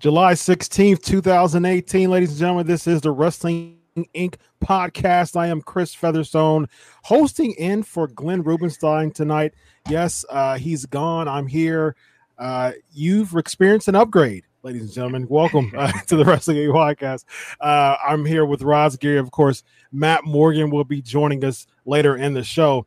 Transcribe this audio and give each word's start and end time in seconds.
July 0.00 0.32
16th, 0.32 1.02
2018. 1.02 2.08
Ladies 2.10 2.30
and 2.30 2.38
gentlemen, 2.38 2.66
this 2.66 2.86
is 2.86 3.02
the 3.02 3.10
Wrestling 3.10 3.76
Inc. 4.14 4.36
podcast. 4.64 5.36
I 5.36 5.48
am 5.48 5.60
Chris 5.60 5.94
Featherstone, 5.94 6.68
hosting 7.02 7.52
in 7.52 7.82
for 7.82 8.06
Glenn 8.06 8.42
Rubenstein 8.42 9.10
tonight. 9.10 9.52
Yes, 9.90 10.24
uh, 10.30 10.56
he's 10.56 10.86
gone. 10.86 11.28
I'm 11.28 11.46
here. 11.46 11.96
Uh, 12.38 12.72
you've 12.90 13.34
experienced 13.34 13.88
an 13.88 13.94
upgrade, 13.94 14.44
ladies 14.62 14.80
and 14.80 14.90
gentlemen. 14.90 15.26
Welcome 15.28 15.70
uh, 15.76 15.92
to 16.06 16.16
the 16.16 16.24
Wrestling 16.24 16.56
Inc. 16.56 16.72
podcast. 16.72 17.26
Uh, 17.60 17.96
I'm 18.02 18.24
here 18.24 18.46
with 18.46 18.62
Raj 18.62 18.98
Giri. 18.98 19.18
Of 19.18 19.30
course, 19.32 19.64
Matt 19.92 20.24
Morgan 20.24 20.70
will 20.70 20.84
be 20.84 21.02
joining 21.02 21.44
us 21.44 21.66
later 21.84 22.16
in 22.16 22.32
the 22.32 22.42
show. 22.42 22.86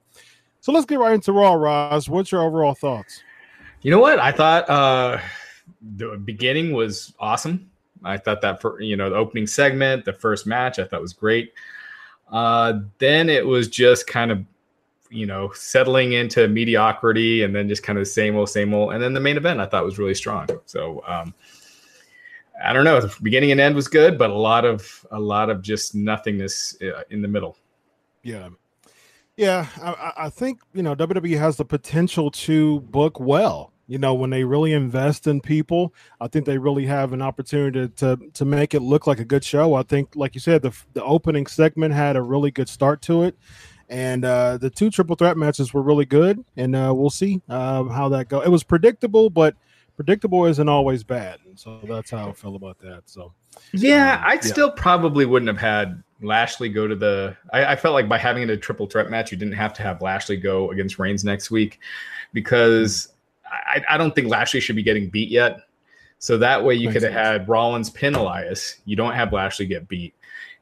So 0.61 0.71
let's 0.71 0.87
get 0.87 0.97
right 0.97 1.13
into 1.13 1.31
Raw, 1.31 1.53
Raj. 1.53 2.09
What's 2.09 2.31
your 2.31 2.41
overall 2.41 2.73
thoughts? 2.73 3.21
You 3.83 3.91
know 3.91 3.99
what? 3.99 4.17
I 4.17 4.31
thought 4.31 4.67
uh, 4.67 5.19
the 5.95 6.17
beginning 6.17 6.73
was 6.73 7.13
awesome. 7.19 7.69
I 8.03 8.17
thought 8.17 8.41
that 8.41 8.61
for 8.61 8.81
you 8.81 8.95
know 8.95 9.09
the 9.09 9.15
opening 9.15 9.47
segment, 9.47 10.05
the 10.05 10.13
first 10.13 10.45
match, 10.45 10.79
I 10.79 10.85
thought 10.85 11.01
was 11.01 11.13
great. 11.13 11.53
Uh, 12.31 12.79
then 12.97 13.29
it 13.29 13.45
was 13.45 13.67
just 13.67 14.07
kind 14.07 14.31
of 14.31 14.43
you 15.09 15.25
know 15.25 15.51
settling 15.53 16.13
into 16.13 16.47
mediocrity, 16.47 17.43
and 17.43 17.55
then 17.55 17.67
just 17.67 17.83
kind 17.83 17.97
of 17.99 18.07
same 18.07 18.35
old, 18.35 18.49
same 18.49 18.73
old. 18.73 18.93
And 18.93 19.01
then 19.01 19.13
the 19.13 19.19
main 19.19 19.37
event 19.37 19.59
I 19.59 19.65
thought 19.65 19.85
was 19.85 19.99
really 19.99 20.15
strong. 20.15 20.47
So 20.65 21.03
um, 21.07 21.33
I 22.63 22.73
don't 22.73 22.85
know. 22.85 22.99
The 22.99 23.13
beginning 23.21 23.51
and 23.51 23.59
end 23.59 23.75
was 23.75 23.87
good, 23.87 24.17
but 24.17 24.29
a 24.29 24.35
lot 24.35 24.65
of 24.65 25.05
a 25.11 25.19
lot 25.19 25.49
of 25.49 25.61
just 25.61 25.95
nothingness 25.95 26.77
uh, 26.81 27.03
in 27.09 27.21
the 27.21 27.27
middle. 27.27 27.57
Yeah. 28.23 28.49
Yeah, 29.35 29.65
I, 29.81 30.13
I 30.25 30.29
think 30.29 30.59
you 30.75 30.83
know 30.83 30.95
WWE 30.95 31.39
has 31.39 31.57
the 31.57 31.65
potential 31.65 32.29
to 32.29 32.81
book 32.81 33.19
well 33.19 33.72
you 33.87 33.97
know 33.97 34.13
when 34.13 34.29
they 34.29 34.43
really 34.43 34.73
invest 34.73 35.27
in 35.27 35.41
people 35.41 35.93
i 36.21 36.27
think 36.27 36.45
they 36.45 36.57
really 36.57 36.85
have 36.85 37.13
an 37.13 37.21
opportunity 37.21 37.87
to 37.87 38.15
to, 38.15 38.29
to 38.33 38.45
make 38.45 38.73
it 38.73 38.81
look 38.81 39.07
like 39.07 39.19
a 39.19 39.25
good 39.25 39.43
show. 39.43 39.73
I 39.75 39.83
think 39.83 40.15
like 40.15 40.35
you 40.35 40.41
said 40.41 40.61
the, 40.61 40.75
the 40.93 41.03
opening 41.03 41.47
segment 41.47 41.93
had 41.93 42.15
a 42.15 42.21
really 42.21 42.51
good 42.51 42.69
start 42.69 43.01
to 43.03 43.23
it 43.23 43.37
and 43.89 44.25
uh, 44.25 44.57
the 44.57 44.69
two 44.69 44.89
triple 44.89 45.15
threat 45.15 45.37
matches 45.37 45.73
were 45.73 45.81
really 45.81 46.05
good 46.05 46.43
and 46.57 46.75
uh, 46.75 46.93
we'll 46.95 47.09
see 47.09 47.41
uh, 47.49 47.83
how 47.85 48.09
that 48.09 48.29
goes 48.29 48.45
it 48.45 48.49
was 48.49 48.63
predictable 48.63 49.29
but 49.29 49.55
predictable 49.95 50.45
isn't 50.45 50.69
always 50.69 51.03
bad 51.03 51.39
and 51.45 51.59
so 51.59 51.79
that's 51.83 52.09
how 52.09 52.29
i 52.29 52.33
feel 52.33 52.55
about 52.55 52.79
that 52.79 53.03
so. 53.05 53.31
Yeah 53.73 54.15
um, 54.15 54.23
i 54.25 54.33
yeah. 54.33 54.41
still 54.41 54.71
probably 54.71 55.25
wouldn't 55.25 55.47
have 55.47 55.59
had 55.59 56.01
lashley 56.21 56.69
go 56.69 56.87
to 56.87 56.95
the 56.95 57.37
I, 57.51 57.65
I 57.65 57.75
felt 57.75 57.93
like 57.93 58.09
by 58.09 58.17
having 58.17 58.43
it 58.43 58.49
a 58.49 58.57
triple 58.57 58.87
threat 58.87 59.11
match 59.11 59.31
you 59.31 59.37
didn't 59.37 59.53
have 59.53 59.73
to 59.73 59.83
have 59.83 60.01
lashley 60.01 60.37
go 60.37 60.71
against 60.71 60.97
reigns 60.97 61.23
next 61.23 61.51
week 61.51 61.79
because 62.31 63.12
I, 63.53 63.83
I 63.89 63.97
don't 63.97 64.13
think 64.15 64.27
Lashley 64.27 64.59
should 64.59 64.75
be 64.75 64.83
getting 64.83 65.09
beat 65.09 65.29
yet. 65.29 65.61
So 66.19 66.37
that 66.37 66.63
way 66.63 66.75
you 66.75 66.89
could 66.89 67.03
have 67.03 67.11
had 67.11 67.49
Rollins 67.49 67.89
pin 67.89 68.15
Elias. 68.15 68.77
You 68.85 68.95
don't 68.95 69.13
have 69.13 69.33
Lashley 69.33 69.65
get 69.65 69.87
beat. 69.87 70.13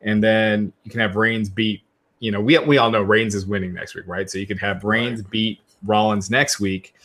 And 0.01 0.23
then 0.23 0.73
you 0.83 0.89
can 0.89 0.99
have 0.99 1.15
Reigns 1.15 1.49
beat, 1.49 1.83
you 2.19 2.31
know, 2.31 2.41
we, 2.41 2.57
we 2.59 2.79
all 2.79 2.89
know 2.89 3.03
Reigns 3.03 3.35
is 3.35 3.45
winning 3.45 3.73
next 3.73 3.93
week, 3.93 4.05
right? 4.07 4.27
So 4.29 4.39
you 4.39 4.47
could 4.47 4.59
have 4.59 4.83
Reigns 4.83 5.21
right. 5.21 5.29
beat 5.29 5.59
Rollins 5.85 6.31
next 6.31 6.59
week. 6.59 6.95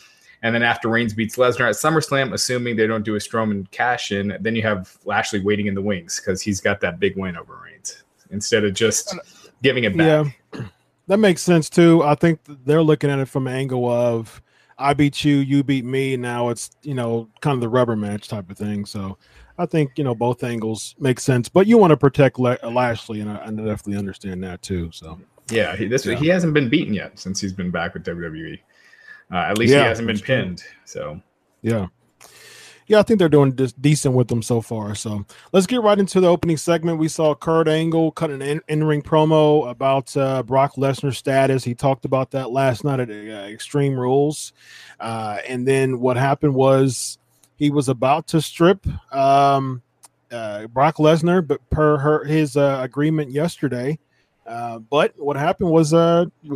And 0.41 0.55
then 0.55 0.63
after 0.63 0.87
Reigns 0.87 1.13
beats 1.13 1.35
Lesnar 1.35 1.69
at 1.69 1.75
SummerSlam, 1.75 2.33
assuming 2.33 2.75
they 2.75 2.87
don't 2.87 3.03
do 3.03 3.15
a 3.15 3.19
Strowman 3.19 3.69
cash 3.71 4.11
in, 4.11 4.37
then 4.39 4.55
you 4.55 4.63
have 4.63 4.97
Lashley 5.05 5.39
waiting 5.39 5.67
in 5.67 5.75
the 5.75 5.81
wings 5.81 6.19
because 6.19 6.41
he's 6.41 6.59
got 6.59 6.79
that 6.81 6.99
big 6.99 7.15
win 7.17 7.37
over 7.37 7.59
Reigns 7.63 8.03
instead 8.31 8.63
of 8.63 8.73
just 8.73 9.13
uh, 9.13 9.19
giving 9.61 9.83
it 9.83 9.95
back. 9.95 10.35
Yeah, 10.53 10.61
that 11.07 11.17
makes 11.17 11.41
sense 11.41 11.69
too. 11.69 12.03
I 12.03 12.15
think 12.15 12.39
they're 12.45 12.83
looking 12.83 13.09
at 13.09 13.19
it 13.19 13.27
from 13.27 13.47
an 13.47 13.53
angle 13.53 13.89
of 13.89 14.41
I 14.79 14.93
beat 14.93 15.23
you, 15.23 15.37
you 15.37 15.63
beat 15.63 15.85
me. 15.85 16.17
Now 16.17 16.49
it's 16.49 16.71
you 16.83 16.93
know 16.93 17.29
kind 17.41 17.55
of 17.55 17.61
the 17.61 17.69
rubber 17.69 17.95
match 17.95 18.27
type 18.27 18.49
of 18.49 18.57
thing. 18.57 18.85
So 18.85 19.17
I 19.57 19.65
think 19.65 19.91
you 19.97 20.03
know 20.03 20.15
both 20.15 20.43
angles 20.43 20.95
make 20.99 21.19
sense, 21.19 21.49
but 21.49 21.67
you 21.67 21.77
want 21.77 21.91
to 21.91 21.97
protect 21.97 22.39
Le- 22.39 22.59
Lashley, 22.63 23.21
and 23.21 23.29
I, 23.29 23.45
I, 23.45 23.49
definitely 23.49 23.97
understand 23.97 24.43
that 24.43 24.61
too. 24.61 24.91
So 24.91 25.19
yeah, 25.49 25.75
he, 25.75 25.87
this 25.87 26.05
yeah. 26.05 26.15
he 26.15 26.27
hasn't 26.27 26.53
been 26.53 26.69
beaten 26.69 26.93
yet 26.93 27.17
since 27.17 27.41
he's 27.41 27.53
been 27.53 27.71
back 27.71 27.93
with 27.93 28.05
WWE. 28.05 28.59
Uh, 29.31 29.35
at 29.35 29.57
least 29.57 29.73
yeah, 29.73 29.81
he 29.81 29.85
hasn't 29.87 30.07
been 30.07 30.19
pinned. 30.19 30.59
True. 30.59 30.69
So 30.85 31.21
yeah, 31.61 31.87
yeah, 32.87 32.99
I 32.99 33.03
think 33.03 33.19
they're 33.19 33.27
doing 33.27 33.51
decent 33.51 34.15
with 34.15 34.29
them 34.29 34.41
so 34.41 34.61
far. 34.61 34.95
So 34.95 35.25
let's 35.51 35.67
get 35.67 35.81
right 35.81 35.99
into 35.99 36.21
the 36.21 36.27
opening 36.27 36.55
segment. 36.55 36.99
We 36.99 37.09
saw 37.09 37.35
Kurt 37.35 37.67
Angle 37.67 38.11
cut 38.11 38.31
an 38.31 38.61
in 38.67 38.83
ring 38.85 39.01
promo 39.01 39.69
about 39.69 40.15
uh, 40.15 40.41
Brock 40.43 40.75
Lesnar's 40.75 41.17
status. 41.17 41.65
He 41.65 41.75
talked 41.75 42.05
about 42.05 42.31
that 42.31 42.51
last 42.51 42.85
night 42.85 43.01
at 43.01 43.09
uh, 43.09 43.13
Extreme 43.49 43.99
Rules. 43.99 44.53
Uh, 45.01 45.37
and 45.45 45.67
then 45.67 45.99
what 45.99 46.15
happened 46.15 46.55
was 46.55 47.17
he 47.57 47.69
was 47.69 47.89
about 47.89 48.27
to 48.27 48.41
strip 48.41 48.87
um, 49.13 49.81
uh, 50.31 50.67
Brock 50.67 50.95
Lesnar, 50.95 51.45
but 51.45 51.69
per 51.69 51.97
her, 51.97 52.23
his 52.23 52.55
uh, 52.55 52.79
agreement 52.81 53.31
yesterday. 53.31 53.99
Uh, 54.45 54.79
but 54.79 55.13
what 55.17 55.35
happened 55.35 55.71
was 55.71 55.91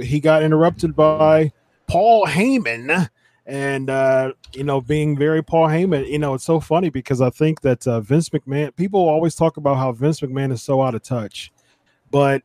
he 0.02 0.22
got 0.22 0.44
interrupted 0.44 0.96
by 0.96 1.52
Paul 1.88 2.26
Heyman 2.26 3.10
and 3.46 3.90
uh, 3.90 4.34
you 4.54 4.64
know, 4.64 4.82
being 4.82 5.18
very 5.18 5.44
Paul 5.44 5.68
Heyman, 5.68 6.08
you 6.08 6.20
know, 6.20 6.34
it's 6.34 6.44
so 6.44 6.60
funny 6.60 6.90
because 6.90 7.22
I 7.22 7.30
think 7.30 7.62
that 7.62 7.88
uh, 7.88 8.02
Vince 8.02 8.30
McMahon. 8.30 8.76
People 8.76 9.08
always 9.08 9.36
talk 9.36 9.58
about 9.58 9.78
how 9.78 9.92
Vince 9.92 10.20
McMahon 10.22 10.52
is 10.52 10.62
so 10.62 10.82
out 10.82 10.96
of 10.96 11.02
touch, 11.02 11.52
but 12.12 12.44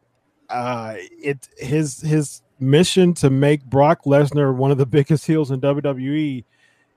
uh, 0.49 0.95
it 0.97 1.49
his 1.59 2.01
his 2.01 2.43
mission 2.59 3.13
to 3.15 3.31
make 3.31 3.65
Brock 3.65 4.05
Lesnar 4.05 4.55
one 4.55 4.71
of 4.71 4.79
the 4.79 4.87
biggest 4.87 5.27
heels 5.27 5.51
in 5.51 5.61
WWE. 5.61 6.45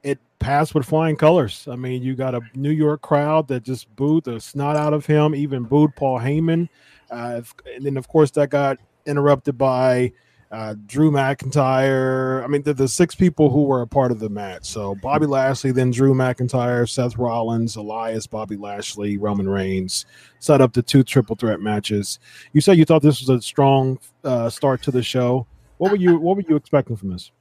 It 0.02 0.20
passed 0.40 0.74
with 0.74 0.86
flying 0.86 1.18
colors. 1.18 1.68
I 1.70 1.76
mean, 1.76 2.02
you 2.02 2.16
got 2.16 2.34
a 2.34 2.42
New 2.56 2.72
York 2.72 3.02
crowd 3.02 3.50
that 3.50 3.64
just 3.64 3.94
booed 3.98 4.24
the 4.24 4.40
snot 4.40 4.78
out 4.78 4.94
of 4.94 5.06
him, 5.06 5.36
even 5.36 5.64
booed 5.64 5.94
Paul 5.98 6.20
Heyman. 6.20 6.70
Uh, 7.12 7.42
and 7.76 7.86
then, 7.86 7.98
of 7.98 8.08
course, 8.08 8.32
that 8.32 8.50
got 8.50 8.78
interrupted 9.06 9.58
by 9.58 10.14
uh, 10.52 10.76
Drew 10.88 11.12
McIntyre. 11.12 12.44
I 12.44 12.48
mean, 12.48 12.64
the, 12.64 12.74
the 12.74 12.88
six 12.88 13.14
people 13.14 13.50
who 13.50 13.64
were 13.64 13.82
a 13.82 13.88
part 13.88 14.12
of 14.12 14.20
the 14.20 14.30
match. 14.30 14.66
So 14.66 14.96
Bobby 14.96 15.26
Lashley, 15.26 15.72
then 15.72 15.92
Drew 15.92 16.14
McIntyre, 16.14 16.90
Seth 16.90 17.18
Rollins, 17.18 17.76
Elias, 17.76 18.26
Bobby 18.26 18.56
Lashley, 18.56 19.18
Roman 19.18 19.48
Reigns 19.48 20.06
set 20.40 20.62
up 20.62 20.74
the 20.74 20.82
two 20.82 21.04
triple 21.04 21.36
threat 21.36 21.60
matches. 21.60 22.20
You 22.54 22.62
said 22.62 22.78
you 22.78 22.86
thought 22.86 23.02
this 23.02 23.20
was 23.20 23.30
a 23.30 23.42
strong 23.42 24.00
uh, 24.24 24.50
start 24.50 24.82
to 24.84 24.92
the 24.92 25.04
show. 25.04 25.46
What 25.78 25.92
were 25.92 25.98
you 25.98 26.18
What 26.18 26.36
were 26.36 26.44
you 26.48 26.56
expecting 26.56 26.96
from 26.96 27.10
this? 27.12 27.32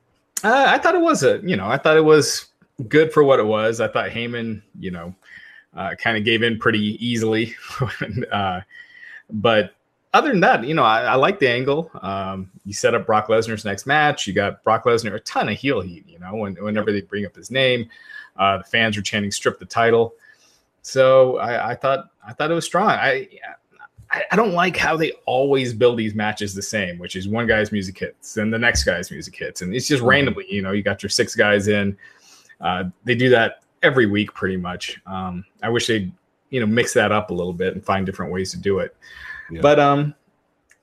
Uh, 0.44 0.66
I 0.69 0.78
thought 0.78 0.94
it 0.94 1.00
was 1.00 1.22
a 1.25 1.40
you 1.43 1.56
know 1.56 1.66
I 1.66 1.78
thought 1.78 1.96
it 1.96 2.04
was 2.04 2.49
good 2.88 3.12
for 3.12 3.25
what 3.25 3.40
it 3.40 3.46
was. 3.46 3.81
I 3.81 3.88
thought 3.88 4.11
Heyman, 4.11 4.62
you 4.78 4.90
know, 4.90 5.14
uh, 5.75 5.94
kind 5.96 6.16
of 6.16 6.25
gave 6.25 6.43
in 6.43 6.58
pretty 6.58 7.04
easily. 7.04 7.56
uh, 8.32 8.61
but 9.31 9.75
other 10.14 10.31
than 10.31 10.40
that, 10.40 10.64
you 10.64 10.75
know, 10.75 10.84
I, 10.84 11.02
I 11.02 11.14
like 11.16 11.38
the 11.38 11.49
angle. 11.49 11.90
Um, 12.00 12.50
you 12.64 12.72
set 12.72 12.94
up 12.94 13.06
Brock 13.06 13.28
Lesnar's 13.28 13.64
next 13.64 13.87
match. 13.87 14.26
You 14.26 14.32
got 14.32 14.62
Brock 14.64 14.84
Lesnar 14.84 15.14
a 15.14 15.20
ton 15.20 15.49
of 15.49 15.56
heel 15.56 15.81
heat. 15.81 16.05
You 16.08 16.19
know, 16.19 16.34
when, 16.34 16.55
whenever 16.55 16.93
they 16.93 17.02
bring 17.02 17.26
up 17.26 17.37
his 17.37 17.50
name, 17.50 17.88
uh, 18.37 18.58
the 18.58 18.64
fans 18.64 18.96
are 18.96 19.02
chanting 19.02 19.31
"strip 19.31 19.58
the 19.58 19.66
title." 19.66 20.14
So 20.82 21.37
I, 21.38 21.70
I 21.70 21.75
thought 21.75 22.10
I 22.26 22.32
thought 22.32 22.50
it 22.50 22.55
was 22.55 22.64
strong. 22.64 22.88
I, 22.88 23.28
I, 24.10 24.22
I 24.32 24.37
don't 24.37 24.52
like 24.52 24.76
how 24.76 24.96
they 24.96 25.12
always 25.26 25.75
build 25.75 25.99
these 25.99 26.14
matches 26.14 26.54
the 26.54 26.62
same, 26.62 26.99
which 26.99 27.14
is 27.14 27.28
one 27.28 27.46
guy's 27.46 27.72
music 27.72 27.99
hits, 27.99 28.34
then 28.34 28.50
the 28.50 28.58
next 28.58 28.84
guy's 28.84 29.11
music 29.11 29.37
hits, 29.37 29.61
and 29.61 29.75
it's 29.75 29.87
just 29.87 30.00
mm-hmm. 30.00 30.11
randomly. 30.11 30.46
You 30.49 30.62
know, 30.62 30.72
you 30.72 30.82
got 30.82 31.02
your 31.02 31.11
six 31.11 31.34
guys 31.34 31.69
in. 31.69 31.96
Uh, 32.61 32.84
they 33.04 33.14
do 33.14 33.28
that 33.28 33.62
every 33.82 34.06
week, 34.06 34.32
pretty 34.32 34.56
much. 34.56 34.99
Um, 35.06 35.44
I 35.62 35.69
wish 35.69 35.87
they'd 35.87 36.11
you 36.50 36.61
know 36.61 36.66
mix 36.66 36.94
that 36.94 37.12
up 37.12 37.31
a 37.31 37.34
little 37.34 37.52
bit 37.52 37.75
and 37.75 37.84
find 37.84 38.06
different 38.06 38.32
ways 38.32 38.50
to 38.52 38.56
do 38.56 38.78
it. 38.78 38.96
Yeah. 39.50 39.60
But 39.60 39.80
um, 39.80 40.14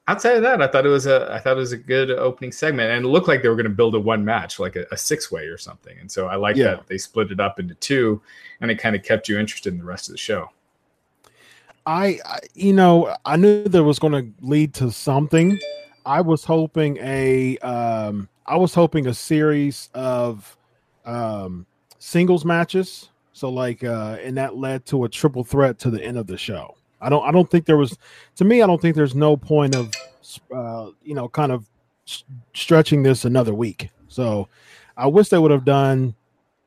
outside 0.08 0.36
of 0.36 0.44
that, 0.44 0.62
I 0.62 0.68
thought 0.68 0.86
it 0.86 0.90
was 0.90 1.08
a 1.08 1.32
I 1.32 1.40
thought 1.40 1.58
it 1.58 1.60
was 1.60 1.72
a 1.72 1.78
good 1.78 2.12
opening 2.12 2.52
segment, 2.52 2.92
and 2.92 3.06
it 3.06 3.08
looked 3.08 3.28
like 3.28 3.42
they 3.42 3.50
were 3.50 3.56
going 3.56 3.66
to 3.66 3.70
build 3.70 3.96
a 3.96 4.00
one 4.00 4.24
match, 4.24 4.60
like 4.60 4.76
a, 4.76 4.86
a 4.92 4.98
six 4.98 5.32
way 5.32 5.46
or 5.46 5.58
something. 5.58 5.98
And 6.00 6.12
so 6.12 6.28
I 6.28 6.36
like 6.36 6.56
yeah. 6.56 6.66
that 6.66 6.88
they 6.88 6.98
split 6.98 7.32
it 7.32 7.40
up 7.40 7.60
into 7.60 7.76
two, 7.76 8.22
and 8.62 8.72
it 8.72 8.80
kind 8.80 8.96
of 8.96 9.04
kept 9.04 9.28
you 9.28 9.40
interested 9.40 9.74
in 9.74 9.80
the 9.80 9.86
rest 9.86 10.10
of 10.10 10.14
the 10.14 10.20
show. 10.20 10.50
I, 11.86 12.20
I 12.26 12.40
you 12.54 12.74
know, 12.74 13.16
I 13.26 13.38
knew 13.38 13.64
there 13.66 13.84
was 13.84 14.00
going 14.00 14.14
to 14.14 14.46
lead 14.46 14.74
to 14.76 14.92
something. 14.92 15.60
I 16.06 16.22
was 16.22 16.44
hoping 16.44 16.98
a 16.98 17.58
um, 17.60 18.30
I 18.46 18.58
was 18.58 18.74
hoping 18.74 19.08
a 19.08 19.14
series 19.14 19.90
of 19.94 20.56
um, 21.06 21.66
singles 22.00 22.46
matches. 22.46 23.10
So 23.34 23.50
like, 23.50 23.84
uh, 23.84 24.18
and 24.24 24.38
that 24.38 24.56
led 24.56 24.86
to 24.88 25.04
a 25.04 25.10
triple 25.10 25.44
threat 25.44 25.78
to 25.80 25.90
the 25.90 26.02
end 26.02 26.18
of 26.18 26.28
the 26.28 26.38
show. 26.38 26.76
I 27.02 27.10
don't 27.10 27.24
I 27.28 27.32
don't 27.32 27.50
think 27.50 27.66
there 27.66 27.78
was 27.78 27.98
to 28.36 28.46
me 28.46 28.62
I 28.62 28.68
don't 28.68 28.82
think 28.82 28.96
there's 28.96 29.16
no 29.16 29.38
point 29.38 29.76
of 29.76 29.92
uh, 30.54 30.92
you 31.04 31.14
know 31.14 31.28
kind 31.30 31.52
of 31.52 31.68
stretching 32.54 33.04
this 33.04 33.26
another 33.26 33.54
week. 33.54 33.90
So 34.08 34.48
I 34.98 35.08
wish 35.08 35.30
they 35.30 35.38
would 35.38 35.52
have 35.52 35.66
done 35.66 36.16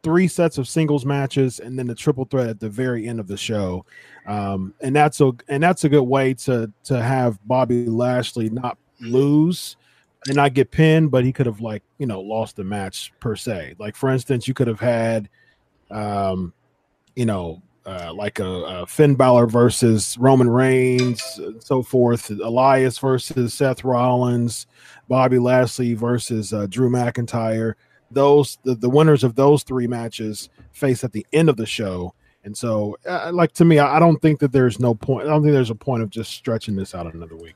three 0.02 0.28
sets 0.28 0.58
of 0.58 0.68
singles 0.68 1.04
matches 1.04 1.60
and 1.60 1.78
then 1.78 1.86
the 1.86 1.94
triple 1.94 2.24
threat 2.24 2.48
at 2.48 2.60
the 2.60 2.68
very 2.68 3.08
end 3.08 3.20
of 3.20 3.26
the 3.26 3.36
show. 3.36 3.84
Um, 4.26 4.74
and 4.80 4.94
that's 4.94 5.20
a 5.20 5.32
and 5.48 5.62
that's 5.62 5.84
a 5.84 5.88
good 5.88 6.02
way 6.02 6.34
to 6.34 6.72
to 6.84 7.02
have 7.02 7.38
Bobby 7.46 7.86
Lashley 7.86 8.50
not 8.50 8.78
lose 9.00 9.76
and 10.26 10.36
not 10.36 10.54
get 10.54 10.70
pinned, 10.70 11.10
but 11.10 11.24
he 11.24 11.32
could 11.32 11.46
have 11.46 11.60
like 11.60 11.82
you 11.98 12.06
know 12.06 12.20
lost 12.20 12.56
the 12.56 12.64
match 12.64 13.12
per 13.20 13.36
se. 13.36 13.76
Like 13.78 13.96
for 13.96 14.10
instance, 14.10 14.46
you 14.46 14.54
could 14.54 14.68
have 14.68 14.80
had 14.80 15.28
um, 15.90 16.52
you 17.16 17.26
know 17.26 17.62
uh, 17.88 18.12
like 18.12 18.38
a, 18.38 18.44
a, 18.46 18.86
Finn 18.86 19.14
Balor 19.14 19.46
versus 19.46 20.18
Roman 20.18 20.50
Reigns, 20.50 21.22
and 21.38 21.62
so 21.62 21.82
forth. 21.82 22.30
Elias 22.30 22.98
versus 22.98 23.54
Seth 23.54 23.82
Rollins, 23.82 24.66
Bobby 25.08 25.38
Lashley 25.38 25.94
versus 25.94 26.52
uh, 26.52 26.66
Drew 26.66 26.90
McIntyre. 26.90 27.74
Those 28.10 28.58
the, 28.62 28.74
the 28.74 28.90
winners 28.90 29.24
of 29.24 29.36
those 29.36 29.62
three 29.62 29.86
matches 29.86 30.50
face 30.72 31.02
at 31.02 31.12
the 31.12 31.26
end 31.32 31.48
of 31.48 31.56
the 31.56 31.64
show. 31.64 32.14
And 32.44 32.54
so, 32.54 32.98
uh, 33.06 33.30
like 33.32 33.52
to 33.54 33.64
me, 33.64 33.78
I, 33.78 33.96
I 33.96 33.98
don't 33.98 34.20
think 34.20 34.40
that 34.40 34.52
there's 34.52 34.78
no 34.78 34.94
point. 34.94 35.26
I 35.26 35.30
don't 35.30 35.42
think 35.42 35.54
there's 35.54 35.70
a 35.70 35.74
point 35.74 36.02
of 36.02 36.10
just 36.10 36.32
stretching 36.32 36.76
this 36.76 36.94
out 36.94 37.12
another 37.12 37.36
week. 37.36 37.54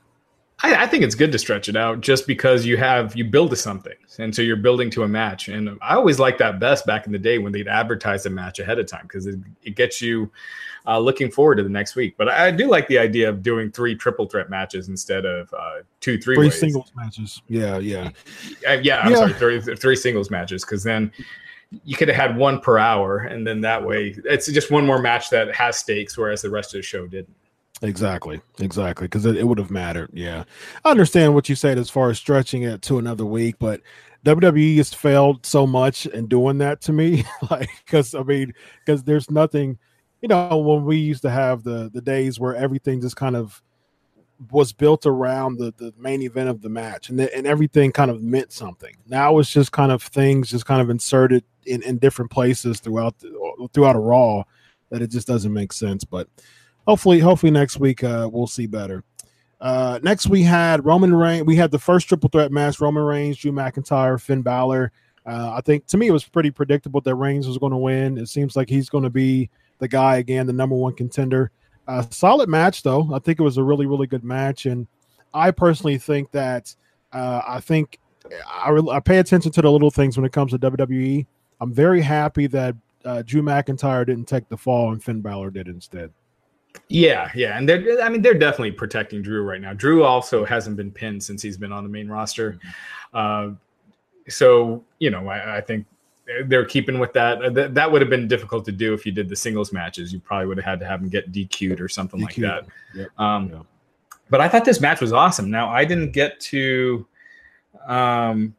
I, 0.63 0.83
I, 0.83 0.87
think 0.87 1.03
it's 1.03 1.13
good 1.13 1.31
to 1.33 1.39
stretch 1.39 1.67
it 1.67 1.75
out 1.75 1.99
just 1.99 2.25
because 2.25 2.65
you 2.65 2.77
have 2.77 3.15
you 3.15 3.25
build 3.25 3.49
to 3.49 3.55
something, 3.55 3.93
and 4.17 4.33
so 4.33 4.41
you're 4.41 4.55
building 4.55 4.89
to 4.91 5.03
a 5.03 5.07
match. 5.07 5.49
And 5.49 5.77
I 5.81 5.95
always 5.95 6.19
liked 6.19 6.39
that 6.39 6.59
best 6.59 6.85
back 6.85 7.05
in 7.05 7.11
the 7.11 7.19
day 7.19 7.37
when 7.37 7.51
they'd 7.51 7.67
advertise 7.67 8.25
a 8.25 8.29
match 8.29 8.59
ahead 8.59 8.79
of 8.79 8.87
time 8.87 9.03
because 9.03 9.27
it, 9.27 9.39
it, 9.63 9.75
gets 9.75 10.01
you 10.01 10.31
uh, 10.87 10.99
looking 10.99 11.29
forward 11.29 11.55
to 11.55 11.63
the 11.63 11.69
next 11.69 11.95
week. 11.95 12.15
But 12.17 12.29
I, 12.29 12.49
do 12.49 12.69
like 12.69 12.87
the 12.87 12.97
idea 12.97 13.27
of 13.27 13.43
doing 13.43 13.71
three 13.71 13.93
triple 13.93 14.25
threat 14.25 14.49
matches 14.49 14.87
instead 14.87 15.25
of 15.25 15.53
uh, 15.53 15.81
two 15.99 16.17
three 16.17 16.35
three 16.35 16.49
singles 16.49 16.91
matches. 16.95 17.41
Yeah, 17.49 17.77
yeah, 17.79 18.11
uh, 18.67 18.73
yeah. 18.81 19.01
I'm 19.01 19.11
yeah. 19.11 19.17
sorry, 19.17 19.33
three, 19.33 19.75
three 19.75 19.95
singles 19.97 20.31
matches 20.31 20.63
because 20.63 20.83
then 20.83 21.11
you 21.83 21.97
could 21.97 22.07
have 22.07 22.17
had 22.17 22.37
one 22.37 22.61
per 22.61 22.77
hour, 22.77 23.17
and 23.17 23.45
then 23.45 23.59
that 23.61 23.83
way 23.83 24.15
it's 24.23 24.49
just 24.49 24.71
one 24.71 24.85
more 24.85 24.99
match 24.99 25.29
that 25.31 25.53
has 25.53 25.77
stakes, 25.77 26.17
whereas 26.17 26.41
the 26.41 26.49
rest 26.49 26.73
of 26.73 26.79
the 26.79 26.83
show 26.83 27.05
didn't. 27.05 27.35
Exactly, 27.81 28.39
exactly, 28.59 29.05
because 29.07 29.25
it, 29.25 29.35
it 29.35 29.43
would 29.47 29.57
have 29.57 29.71
mattered. 29.71 30.09
Yeah, 30.13 30.43
I 30.85 30.91
understand 30.91 31.33
what 31.33 31.49
you 31.49 31.55
said 31.55 31.77
as 31.77 31.89
far 31.89 32.09
as 32.09 32.17
stretching 32.17 32.63
it 32.63 32.81
to 32.83 32.97
another 32.97 33.25
week, 33.25 33.55
but 33.59 33.81
WWE 34.23 34.77
has 34.77 34.93
failed 34.93 35.45
so 35.45 35.67
much 35.67 36.05
in 36.05 36.27
doing 36.27 36.59
that 36.59 36.79
to 36.81 36.93
me. 36.93 37.25
like, 37.49 37.69
because 37.85 38.15
I 38.15 38.23
mean, 38.23 38.53
because 38.85 39.03
there's 39.03 39.29
nothing, 39.29 39.77
you 40.21 40.29
know, 40.29 40.57
when 40.59 40.85
we 40.85 40.97
used 40.97 41.23
to 41.23 41.29
have 41.31 41.63
the 41.63 41.89
the 41.93 42.01
days 42.01 42.39
where 42.39 42.55
everything 42.55 43.01
just 43.01 43.17
kind 43.17 43.35
of 43.35 43.61
was 44.51 44.71
built 44.73 45.05
around 45.05 45.57
the 45.57 45.73
the 45.77 45.93
main 45.97 46.21
event 46.21 46.49
of 46.49 46.61
the 46.61 46.69
match, 46.69 47.09
and 47.09 47.19
the, 47.19 47.35
and 47.35 47.47
everything 47.47 47.91
kind 47.91 48.11
of 48.11 48.21
meant 48.21 48.53
something. 48.53 48.95
Now 49.07 49.39
it's 49.39 49.51
just 49.51 49.71
kind 49.71 49.91
of 49.91 50.01
things 50.03 50.49
just 50.49 50.65
kind 50.65 50.81
of 50.81 50.89
inserted 50.89 51.43
in 51.65 51.81
in 51.83 51.97
different 51.97 52.31
places 52.31 52.79
throughout 52.79 53.19
the, 53.19 53.69
throughout 53.73 53.95
a 53.95 53.99
Raw 53.99 54.43
that 54.89 55.01
it 55.01 55.07
just 55.11 55.27
doesn't 55.27 55.53
make 55.53 55.73
sense, 55.73 56.03
but 56.03 56.27
hopefully, 56.87 57.19
hopefully 57.19 57.51
next 57.51 57.79
week 57.79 58.03
uh, 58.03 58.29
we'll 58.31 58.47
see 58.47 58.67
better. 58.67 59.03
Uh, 59.59 59.99
next 60.03 60.27
we 60.27 60.43
had 60.43 60.85
Roman 60.85 61.15
Reigns. 61.15 61.45
We 61.45 61.55
had 61.55 61.71
the 61.71 61.79
first 61.79 62.09
triple 62.09 62.29
threat 62.29 62.51
match: 62.51 62.81
Roman 62.81 63.03
Reigns, 63.03 63.37
Drew 63.37 63.51
McIntyre, 63.51 64.21
Finn 64.21 64.41
Balor. 64.41 64.91
Uh, 65.25 65.53
I 65.53 65.61
think 65.61 65.87
to 65.87 65.97
me 65.97 66.07
it 66.07 66.11
was 66.11 66.25
pretty 66.25 66.51
predictable 66.51 66.99
that 67.01 67.15
Reigns 67.15 67.47
was 67.47 67.57
going 67.57 67.71
to 67.71 67.77
win. 67.77 68.17
It 68.17 68.27
seems 68.27 68.57
like 68.57 68.69
he's 68.69 68.89
going 68.89 69.05
to 69.05 69.09
be 69.09 69.49
the 69.79 69.87
guy 69.87 70.17
again, 70.17 70.47
the 70.47 70.53
number 70.53 70.75
one 70.75 70.93
contender. 70.93 71.51
Uh, 71.87 72.03
solid 72.09 72.49
match 72.49 72.83
though. 72.83 73.09
I 73.13 73.19
think 73.19 73.39
it 73.39 73.43
was 73.43 73.57
a 73.57 73.63
really, 73.63 73.85
really 73.85 74.07
good 74.07 74.25
match, 74.25 74.65
and 74.65 74.85
I 75.33 75.51
personally 75.51 75.97
think 75.97 76.31
that 76.31 76.75
uh, 77.13 77.41
I 77.47 77.61
think 77.61 77.99
I, 78.51 78.69
re- 78.69 78.91
I 78.91 78.99
pay 78.99 79.19
attention 79.19 79.51
to 79.53 79.61
the 79.61 79.71
little 79.71 79.91
things 79.91 80.17
when 80.17 80.25
it 80.25 80.33
comes 80.33 80.51
to 80.51 80.59
WWE. 80.59 81.25
I'm 81.61 81.73
very 81.73 82.01
happy 82.01 82.47
that 82.47 82.75
uh, 83.05 83.21
Drew 83.21 83.41
McIntyre 83.41 84.05
didn't 84.05 84.25
take 84.25 84.49
the 84.49 84.57
fall 84.57 84.91
and 84.91 85.01
Finn 85.01 85.21
Balor 85.21 85.51
did 85.51 85.67
instead. 85.67 86.11
Yeah, 86.89 87.31
yeah, 87.33 87.57
and 87.57 87.67
they're 87.67 88.01
I 88.01 88.09
mean 88.09 88.21
they're 88.21 88.33
definitely 88.33 88.71
protecting 88.71 89.21
Drew 89.21 89.43
right 89.43 89.61
now. 89.61 89.73
Drew 89.73 90.03
also 90.03 90.45
hasn't 90.45 90.77
been 90.77 90.91
pinned 90.91 91.23
since 91.23 91.41
he's 91.41 91.57
been 91.57 91.71
on 91.71 91.83
the 91.83 91.89
main 91.89 92.07
roster, 92.07 92.59
uh, 93.13 93.51
so 94.27 94.83
you 94.99 95.09
know 95.09 95.27
I, 95.27 95.57
I, 95.57 95.61
think 95.61 95.85
they're 96.45 96.65
keeping 96.65 96.99
with 96.99 97.13
that. 97.13 97.41
Uh, 97.41 97.49
that. 97.51 97.73
That 97.73 97.91
would 97.91 98.01
have 98.01 98.09
been 98.09 98.27
difficult 98.27 98.65
to 98.65 98.71
do 98.71 98.93
if 98.93 99.05
you 99.05 99.11
did 99.11 99.29
the 99.29 99.35
singles 99.35 99.71
matches. 99.71 100.13
You 100.13 100.19
probably 100.19 100.47
would 100.47 100.57
have 100.57 100.65
had 100.65 100.79
to 100.79 100.85
have 100.85 101.01
him 101.01 101.09
get 101.09 101.31
DQ'd 101.31 101.81
or 101.81 101.87
something 101.87 102.19
DQ'd. 102.19 102.23
like 102.23 102.35
that. 102.35 102.65
Yep. 102.95 103.19
Um, 103.19 103.49
yeah. 103.49 103.61
But 104.29 104.41
I 104.41 104.47
thought 104.47 104.65
this 104.65 104.81
match 104.81 105.01
was 105.01 105.13
awesome. 105.13 105.49
Now 105.49 105.69
I 105.69 105.85
didn't 105.85 106.11
get 106.11 106.39
to. 106.41 107.07
Um, 107.85 108.55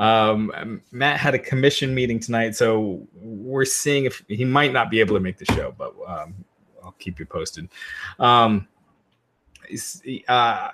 Um, 0.00 0.80
Matt 0.92 1.20
had 1.20 1.34
a 1.34 1.38
commission 1.38 1.94
meeting 1.94 2.18
tonight, 2.18 2.56
so 2.56 3.06
we're 3.14 3.66
seeing 3.66 4.06
if 4.06 4.24
he 4.28 4.46
might 4.46 4.72
not 4.72 4.90
be 4.90 4.98
able 4.98 5.14
to 5.14 5.20
make 5.20 5.36
the 5.36 5.44
show, 5.44 5.74
but 5.76 5.94
um, 6.06 6.34
I'll 6.82 6.96
keep 6.98 7.18
you 7.18 7.26
posted. 7.26 7.68
Um, 8.18 8.66
uh, 10.26 10.70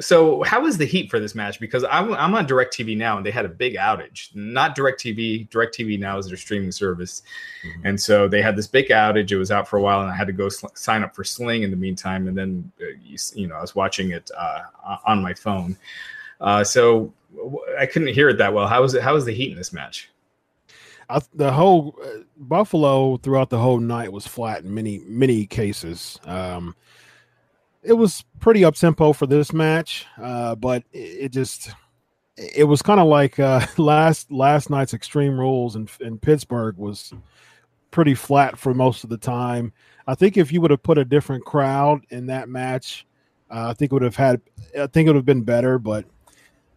so 0.00 0.42
how 0.42 0.66
is 0.66 0.76
the 0.76 0.84
heat 0.84 1.08
for 1.08 1.20
this 1.20 1.36
match? 1.36 1.60
Because 1.60 1.84
I'm, 1.84 2.12
I'm 2.14 2.34
on 2.34 2.48
DirecTV 2.48 2.96
now, 2.96 3.16
and 3.16 3.24
they 3.24 3.30
had 3.30 3.44
a 3.44 3.48
big 3.48 3.76
outage. 3.76 4.34
Not 4.34 4.76
DirecTV. 4.76 5.48
DirecTV 5.48 5.96
now 6.00 6.18
is 6.18 6.26
their 6.26 6.36
streaming 6.36 6.72
service, 6.72 7.22
mm-hmm. 7.64 7.86
and 7.86 8.00
so 8.00 8.26
they 8.26 8.42
had 8.42 8.56
this 8.56 8.66
big 8.66 8.88
outage. 8.88 9.30
It 9.30 9.38
was 9.38 9.52
out 9.52 9.68
for 9.68 9.76
a 9.76 9.80
while, 9.80 10.00
and 10.00 10.10
I 10.10 10.16
had 10.16 10.26
to 10.26 10.32
go 10.32 10.48
sl- 10.48 10.66
sign 10.74 11.04
up 11.04 11.14
for 11.14 11.22
Sling 11.22 11.62
in 11.62 11.70
the 11.70 11.76
meantime. 11.76 12.26
And 12.26 12.36
then, 12.36 12.72
uh, 12.80 12.86
you, 13.00 13.16
you, 13.36 13.46
know, 13.46 13.54
I 13.54 13.60
was 13.60 13.76
watching 13.76 14.10
it 14.10 14.32
uh, 14.36 14.62
on 15.06 15.22
my 15.22 15.32
phone. 15.32 15.76
Uh, 16.40 16.64
so 16.64 17.14
I 17.78 17.86
couldn't 17.86 18.14
hear 18.14 18.28
it 18.28 18.38
that 18.38 18.52
well. 18.52 18.66
How 18.66 18.82
was 18.82 18.94
it? 18.94 19.02
How 19.02 19.14
was 19.14 19.24
the 19.24 19.32
heat 19.32 19.52
in 19.52 19.56
this 19.56 19.72
match? 19.72 20.10
I, 21.08 21.20
the 21.34 21.52
whole 21.52 21.96
uh, 22.02 22.22
Buffalo 22.36 23.16
throughout 23.18 23.50
the 23.50 23.58
whole 23.58 23.78
night 23.78 24.12
was 24.12 24.26
flat 24.26 24.64
in 24.64 24.74
many 24.74 24.98
many 25.06 25.46
cases. 25.46 26.18
Um, 26.24 26.74
it 27.82 27.92
was 27.92 28.24
pretty 28.40 28.64
up 28.64 28.74
tempo 28.74 29.12
for 29.12 29.26
this 29.26 29.52
match, 29.52 30.06
uh, 30.20 30.56
but 30.56 30.82
it, 30.92 30.98
it, 30.98 31.28
just 31.32 31.70
it 32.36 32.64
was 32.64 32.82
kind 32.82 32.98
of 32.98 33.06
like 33.06 33.38
uh, 33.38 33.64
last 33.78 34.30
last 34.32 34.70
night's 34.70 34.94
Extreme 34.94 35.38
Rules 35.38 35.76
in, 35.76 35.88
in 36.00 36.18
Pittsburgh 36.18 36.76
was 36.76 37.12
pretty 37.90 38.14
flat 38.14 38.58
for 38.58 38.74
most 38.74 39.04
of 39.04 39.10
the 39.10 39.16
time. 39.16 39.72
I 40.06 40.14
think 40.14 40.36
if 40.36 40.52
you 40.52 40.60
would 40.60 40.70
have 40.70 40.82
put 40.82 40.98
a 40.98 41.04
different 41.04 41.44
crowd 41.44 42.02
in 42.10 42.26
that 42.26 42.48
match, 42.48 43.06
uh, 43.50 43.68
I 43.68 43.74
think 43.74 43.92
it 43.92 43.94
would 43.94 44.02
have 44.02 44.16
had 44.16 44.40
I 44.78 44.86
think 44.88 45.06
it 45.06 45.10
would 45.10 45.16
have 45.16 45.24
been 45.24 45.42
better, 45.42 45.78
but 45.78 46.04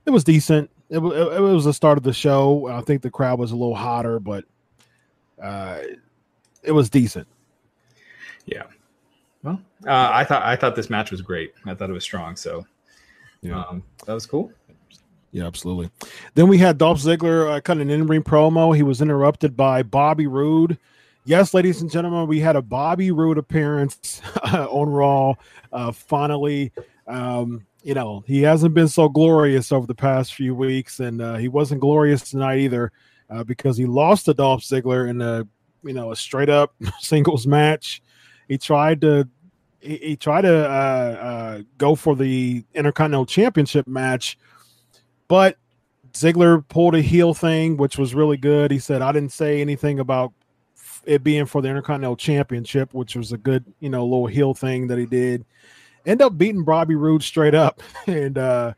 it 0.09 0.11
was 0.11 0.23
decent. 0.23 0.71
It, 0.89 0.97
it, 0.97 1.33
it, 1.33 1.39
was 1.39 1.65
the 1.65 1.73
start 1.73 1.99
of 1.99 2.03
the 2.03 2.13
show. 2.13 2.67
I 2.67 2.81
think 2.81 3.03
the 3.03 3.11
crowd 3.11 3.37
was 3.37 3.51
a 3.51 3.55
little 3.55 3.75
hotter, 3.75 4.19
but 4.19 4.43
uh, 5.41 5.81
it 6.63 6.71
was 6.71 6.89
decent. 6.89 7.27
Yeah. 8.47 8.63
Well, 9.43 9.61
uh, 9.85 10.09
I 10.11 10.23
thought 10.23 10.41
I 10.41 10.55
thought 10.55 10.75
this 10.75 10.89
match 10.89 11.11
was 11.11 11.21
great. 11.21 11.53
I 11.63 11.75
thought 11.75 11.91
it 11.91 11.93
was 11.93 12.03
strong. 12.03 12.35
So, 12.35 12.65
yeah, 13.41 13.63
um, 13.63 13.83
that 14.07 14.13
was 14.13 14.25
cool. 14.25 14.51
Yeah, 15.31 15.45
absolutely. 15.45 15.91
Then 16.33 16.47
we 16.47 16.57
had 16.57 16.79
Dolph 16.79 16.97
Ziggler 16.97 17.57
uh, 17.57 17.61
cut 17.61 17.77
an 17.77 17.91
in-ring 17.91 18.23
promo. 18.23 18.75
He 18.75 18.81
was 18.81 18.99
interrupted 18.99 19.55
by 19.55 19.83
Bobby 19.83 20.25
Roode. 20.25 20.75
Yes, 21.23 21.53
ladies 21.53 21.83
and 21.83 21.91
gentlemen, 21.91 22.25
we 22.25 22.39
had 22.39 22.55
a 22.55 22.63
Bobby 22.63 23.11
Roode 23.11 23.37
appearance 23.37 24.23
on 24.43 24.89
Raw. 24.89 25.35
Uh, 25.71 25.91
finally, 25.91 26.71
um, 27.05 27.63
you 27.83 27.93
know 27.93 28.23
he 28.27 28.41
hasn't 28.41 28.73
been 28.73 28.87
so 28.87 29.09
glorious 29.09 29.71
over 29.71 29.87
the 29.87 29.95
past 29.95 30.33
few 30.33 30.53
weeks, 30.55 30.99
and 30.99 31.21
uh, 31.21 31.35
he 31.35 31.47
wasn't 31.47 31.81
glorious 31.81 32.29
tonight 32.29 32.59
either 32.59 32.91
uh, 33.29 33.43
because 33.43 33.77
he 33.77 33.85
lost 33.85 34.25
to 34.25 34.33
Dolph 34.33 34.61
Ziggler 34.61 35.09
in 35.09 35.21
a 35.21 35.47
you 35.83 35.93
know 35.93 36.11
a 36.11 36.15
straight 36.15 36.49
up 36.49 36.75
singles 36.99 37.47
match. 37.47 38.01
He 38.47 38.57
tried 38.57 39.01
to 39.01 39.27
he, 39.79 39.97
he 39.97 40.15
tried 40.15 40.41
to 40.41 40.69
uh, 40.69 40.71
uh, 41.21 41.61
go 41.77 41.95
for 41.95 42.15
the 42.15 42.63
Intercontinental 42.73 43.25
Championship 43.25 43.87
match 43.87 44.37
but 45.29 45.57
Ziggler 46.11 46.67
pulled 46.67 46.95
a 46.95 47.01
heel 47.01 47.33
thing, 47.33 47.77
which 47.77 47.97
was 47.97 48.13
really 48.13 48.35
good. 48.35 48.71
He 48.71 48.79
said, 48.79 49.01
I 49.01 49.13
didn't 49.13 49.31
say 49.31 49.61
anything 49.61 49.99
about 49.99 50.33
it 51.05 51.23
being 51.23 51.45
for 51.45 51.61
the 51.61 51.69
Intercontinental 51.69 52.17
Championship, 52.17 52.93
which 52.93 53.15
was 53.15 53.31
a 53.31 53.37
good, 53.37 53.63
you 53.79 53.89
know, 53.89 54.03
little 54.03 54.27
heel 54.27 54.53
thing 54.53 54.87
that 54.87 54.97
he 54.97 55.05
did. 55.05 55.45
End 56.09 56.23
up 56.23 56.37
beating 56.39 56.63
Bobby 56.63 56.95
Roode 56.95 57.23
straight 57.23 57.53
up. 57.53 57.81
And 58.07 58.37
uh 58.37 58.73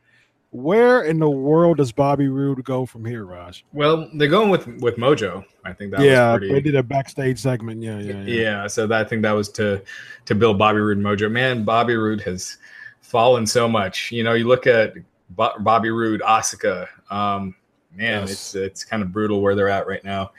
where 0.51 1.03
in 1.03 1.17
the 1.17 1.29
world 1.29 1.77
does 1.77 1.93
Bobby 1.93 2.27
Roode 2.27 2.61
go 2.65 2.85
from 2.85 3.05
here, 3.05 3.23
Raj? 3.23 3.63
Well, 3.71 4.09
they're 4.15 4.27
going 4.27 4.49
with 4.49 4.67
with 4.81 4.97
Mojo. 4.97 5.45
I 5.63 5.71
think 5.71 5.91
that 5.91 6.01
yeah, 6.01 6.37
pretty... 6.37 6.53
they 6.53 6.59
did 6.59 6.75
a 6.75 6.83
backstage 6.83 7.39
segment. 7.39 7.81
Yeah, 7.81 7.99
yeah, 7.99 8.21
yeah. 8.23 8.41
Yeah, 8.41 8.67
so 8.67 8.85
that, 8.87 8.99
I 8.99 9.07
think 9.07 9.21
that 9.21 9.31
was 9.31 9.47
to 9.53 9.81
to 10.25 10.35
build 10.35 10.59
Bobby 10.59 10.79
Roode 10.79 10.97
Mojo. 10.97 11.31
Man, 11.31 11.63
Bobby 11.63 11.95
Roode 11.95 12.19
has 12.21 12.57
fallen 12.99 13.47
so 13.47 13.69
much. 13.69 14.11
You 14.11 14.25
know, 14.25 14.33
you 14.33 14.45
look 14.45 14.67
at 14.67 14.95
Bobby 15.29 15.89
Roode, 15.89 16.21
Asuka. 16.21 16.87
Um, 17.09 17.55
man, 17.95 18.21
yes. 18.21 18.31
it's 18.31 18.55
it's 18.55 18.83
kind 18.83 19.01
of 19.01 19.13
brutal 19.13 19.41
where 19.41 19.55
they're 19.55 19.69
at 19.69 19.87
right 19.87 20.03
now. 20.03 20.31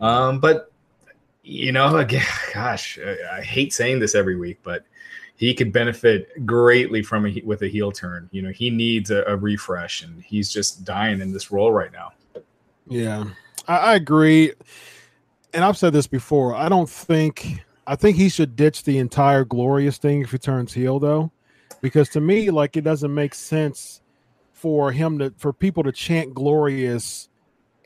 Um, 0.00 0.40
but 0.40 0.72
you 1.44 1.70
know, 1.70 1.96
again, 1.98 2.26
gosh, 2.52 2.98
I, 2.98 3.38
I, 3.38 3.42
hate 3.42 3.72
saying 3.72 4.00
this 4.00 4.16
every 4.16 4.36
week, 4.36 4.58
but 4.64 4.84
he 5.36 5.54
could 5.54 5.72
benefit 5.72 6.46
greatly 6.46 7.02
from 7.02 7.26
a 7.26 7.42
with 7.44 7.62
a 7.62 7.68
heel 7.68 7.92
turn. 7.92 8.28
You 8.32 8.42
know, 8.42 8.50
he 8.50 8.70
needs 8.70 9.10
a, 9.10 9.22
a 9.26 9.36
refresh, 9.36 10.02
and 10.02 10.22
he's 10.22 10.50
just 10.50 10.84
dying 10.84 11.20
in 11.20 11.32
this 11.32 11.50
role 11.50 11.72
right 11.72 11.92
now. 11.92 12.12
Yeah, 12.86 13.24
I, 13.68 13.76
I 13.76 13.94
agree, 13.94 14.52
and 15.52 15.64
I've 15.64 15.78
said 15.78 15.92
this 15.92 16.06
before. 16.06 16.54
I 16.54 16.68
don't 16.68 16.88
think 16.88 17.64
I 17.86 17.96
think 17.96 18.16
he 18.16 18.28
should 18.28 18.56
ditch 18.56 18.84
the 18.84 18.98
entire 18.98 19.44
glorious 19.44 19.98
thing 19.98 20.22
if 20.22 20.32
he 20.32 20.38
turns 20.38 20.72
heel, 20.72 20.98
though, 20.98 21.30
because 21.80 22.08
to 22.10 22.20
me, 22.20 22.50
like, 22.50 22.76
it 22.76 22.82
doesn't 22.82 23.14
make 23.14 23.34
sense 23.34 24.00
for 24.52 24.90
him 24.90 25.18
to 25.18 25.32
for 25.36 25.52
people 25.52 25.82
to 25.82 25.92
chant 25.92 26.34
glorious 26.34 27.28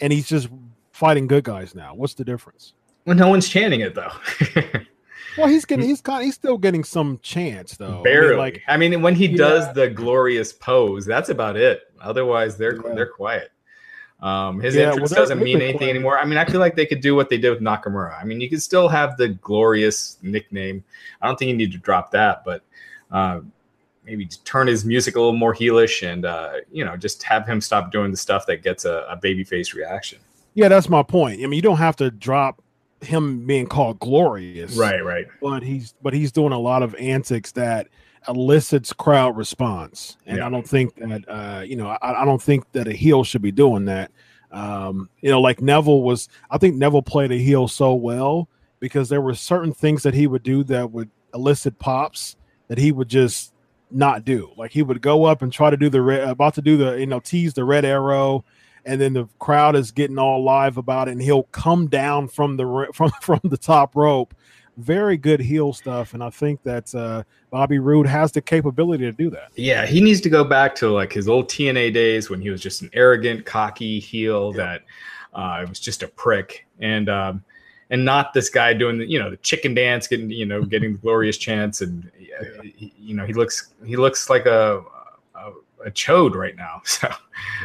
and 0.00 0.12
he's 0.12 0.28
just 0.28 0.48
fighting 0.92 1.26
good 1.26 1.44
guys 1.44 1.74
now. 1.74 1.94
What's 1.94 2.14
the 2.14 2.24
difference? 2.24 2.74
Well, 3.04 3.16
no 3.16 3.28
one's 3.28 3.48
chanting 3.48 3.80
it 3.80 3.94
though. 3.94 4.12
well, 5.36 5.48
he's 5.48 5.64
getting 5.64 5.86
he's 5.86 6.00
got 6.00 6.22
he's 6.22 6.34
still 6.34 6.58
getting 6.58 6.84
some 6.84 7.18
chance 7.22 7.76
though. 7.76 8.02
Barely. 8.02 8.26
I 8.26 8.30
mean, 8.30 8.38
like 8.38 8.62
I 8.68 8.76
mean, 8.76 9.02
when 9.02 9.14
he 9.14 9.26
yeah. 9.26 9.36
does 9.36 9.74
the 9.74 9.88
glorious 9.88 10.52
pose, 10.52 11.06
that's 11.06 11.28
about 11.28 11.56
it. 11.56 11.82
Otherwise, 12.00 12.56
they're 12.56 12.76
yeah. 12.76 12.94
they're 12.94 13.06
quiet. 13.06 13.52
Um, 14.20 14.60
his 14.60 14.74
yeah, 14.74 14.88
entrance 14.88 15.12
well, 15.12 15.22
doesn't 15.22 15.42
mean 15.42 15.56
anything 15.62 15.78
quiet. 15.78 15.90
anymore. 15.90 16.18
I 16.18 16.26
mean, 16.26 16.36
I 16.36 16.44
feel 16.44 16.60
like 16.60 16.76
they 16.76 16.84
could 16.84 17.00
do 17.00 17.14
what 17.14 17.30
they 17.30 17.38
did 17.38 17.50
with 17.50 17.60
Nakamura. 17.60 18.20
I 18.20 18.24
mean, 18.24 18.40
you 18.40 18.50
could 18.50 18.62
still 18.62 18.88
have 18.88 19.16
the 19.16 19.28
glorious 19.28 20.18
nickname. 20.20 20.84
I 21.22 21.26
don't 21.26 21.38
think 21.38 21.48
you 21.48 21.56
need 21.56 21.72
to 21.72 21.78
drop 21.78 22.10
that, 22.10 22.44
but 22.44 22.62
uh, 23.10 23.40
maybe 24.04 24.26
turn 24.44 24.66
his 24.66 24.84
music 24.84 25.16
a 25.16 25.18
little 25.18 25.36
more 25.36 25.54
heelish 25.54 26.06
and 26.06 26.24
uh, 26.24 26.54
you 26.70 26.84
know 26.84 26.96
just 26.96 27.22
have 27.22 27.46
him 27.46 27.60
stop 27.60 27.92
doing 27.92 28.10
the 28.10 28.16
stuff 28.16 28.46
that 28.46 28.62
gets 28.62 28.84
a, 28.84 29.06
a 29.08 29.16
babyface 29.16 29.74
reaction. 29.74 30.18
Yeah, 30.54 30.68
that's 30.68 30.88
my 30.88 31.02
point. 31.02 31.40
I 31.42 31.46
mean, 31.46 31.54
you 31.54 31.62
don't 31.62 31.78
have 31.78 31.96
to 31.96 32.10
drop 32.10 32.60
him 33.00 33.46
being 33.46 33.66
called 33.66 33.98
glorious, 33.98 34.76
right? 34.76 35.04
Right. 35.04 35.26
But 35.40 35.62
he's 35.62 35.94
but 36.02 36.12
he's 36.12 36.32
doing 36.32 36.52
a 36.52 36.58
lot 36.58 36.82
of 36.82 36.94
antics 36.96 37.52
that 37.52 37.88
elicits 38.28 38.92
crowd 38.92 39.36
response, 39.36 40.16
and 40.26 40.38
yeah. 40.38 40.46
I 40.46 40.50
don't 40.50 40.68
think 40.68 40.94
that 40.96 41.24
uh, 41.28 41.62
you 41.62 41.76
know 41.76 41.88
I, 41.88 42.22
I 42.22 42.24
don't 42.24 42.42
think 42.42 42.70
that 42.72 42.88
a 42.88 42.92
heel 42.92 43.24
should 43.24 43.42
be 43.42 43.52
doing 43.52 43.86
that. 43.86 44.10
Um, 44.52 45.08
you 45.20 45.30
know, 45.30 45.40
like 45.40 45.60
Neville 45.60 46.02
was. 46.02 46.28
I 46.50 46.58
think 46.58 46.76
Neville 46.76 47.02
played 47.02 47.32
a 47.32 47.38
heel 47.38 47.68
so 47.68 47.94
well 47.94 48.48
because 48.80 49.08
there 49.08 49.20
were 49.20 49.34
certain 49.34 49.72
things 49.72 50.02
that 50.02 50.14
he 50.14 50.26
would 50.26 50.42
do 50.42 50.64
that 50.64 50.90
would 50.90 51.10
elicit 51.34 51.78
pops 51.78 52.36
that 52.68 52.78
he 52.78 52.92
would 52.92 53.08
just 53.08 53.52
not 53.90 54.24
do. 54.24 54.52
Like 54.56 54.72
he 54.72 54.82
would 54.82 55.02
go 55.02 55.24
up 55.24 55.42
and 55.42 55.52
try 55.52 55.70
to 55.70 55.76
do 55.76 55.88
the 55.88 56.02
red, 56.02 56.28
about 56.28 56.54
to 56.54 56.62
do 56.62 56.76
the 56.76 56.98
you 56.98 57.06
know 57.06 57.20
tease 57.20 57.54
the 57.54 57.64
red 57.64 57.84
arrow, 57.84 58.44
and 58.84 59.00
then 59.00 59.12
the 59.12 59.28
crowd 59.38 59.76
is 59.76 59.90
getting 59.90 60.18
all 60.18 60.42
live 60.42 60.76
about 60.76 61.08
it, 61.08 61.12
and 61.12 61.22
he'll 61.22 61.44
come 61.44 61.88
down 61.88 62.28
from 62.28 62.56
the 62.56 62.88
from 62.94 63.10
from 63.20 63.40
the 63.44 63.58
top 63.58 63.96
rope. 63.96 64.34
Very 64.76 65.16
good 65.16 65.40
heel 65.40 65.72
stuff, 65.72 66.14
and 66.14 66.22
I 66.22 66.30
think 66.30 66.62
that 66.62 66.94
uh, 66.94 67.24
Bobby 67.50 67.78
Roode 67.78 68.06
has 68.06 68.32
the 68.32 68.40
capability 68.40 69.04
to 69.04 69.12
do 69.12 69.28
that. 69.30 69.48
Yeah, 69.54 69.84
he 69.84 70.00
needs 70.00 70.20
to 70.22 70.30
go 70.30 70.42
back 70.42 70.74
to 70.76 70.88
like 70.88 71.12
his 71.12 71.28
old 71.28 71.48
TNA 71.48 71.92
days 71.92 72.30
when 72.30 72.40
he 72.40 72.48
was 72.50 72.62
just 72.62 72.80
an 72.80 72.88
arrogant, 72.94 73.44
cocky 73.44 73.98
heel 73.98 74.52
yeah. 74.56 74.64
that 74.64 74.82
uh, 75.34 75.66
was 75.68 75.80
just 75.80 76.02
a 76.02 76.08
prick. 76.08 76.66
And 76.78 77.10
um, 77.10 77.44
and 77.90 78.04
not 78.04 78.32
this 78.32 78.48
guy 78.48 78.72
doing 78.72 78.98
the 78.98 79.06
you 79.06 79.18
know 79.18 79.30
the 79.30 79.36
chicken 79.38 79.74
dance, 79.74 80.06
getting 80.06 80.30
you 80.30 80.46
know 80.46 80.62
getting 80.74 80.92
the 80.92 80.98
glorious 80.98 81.36
chance, 81.36 81.80
and 81.80 82.10
you 82.98 83.14
know 83.14 83.26
he 83.26 83.34
looks 83.34 83.74
he 83.84 83.96
looks 83.96 84.30
like 84.30 84.46
a 84.46 84.82
a, 85.34 85.52
a 85.86 85.90
chode 85.90 86.34
right 86.34 86.56
now. 86.56 86.82
So, 86.90 87.08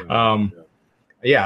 um, 0.10 0.54
yeah, 0.56 0.64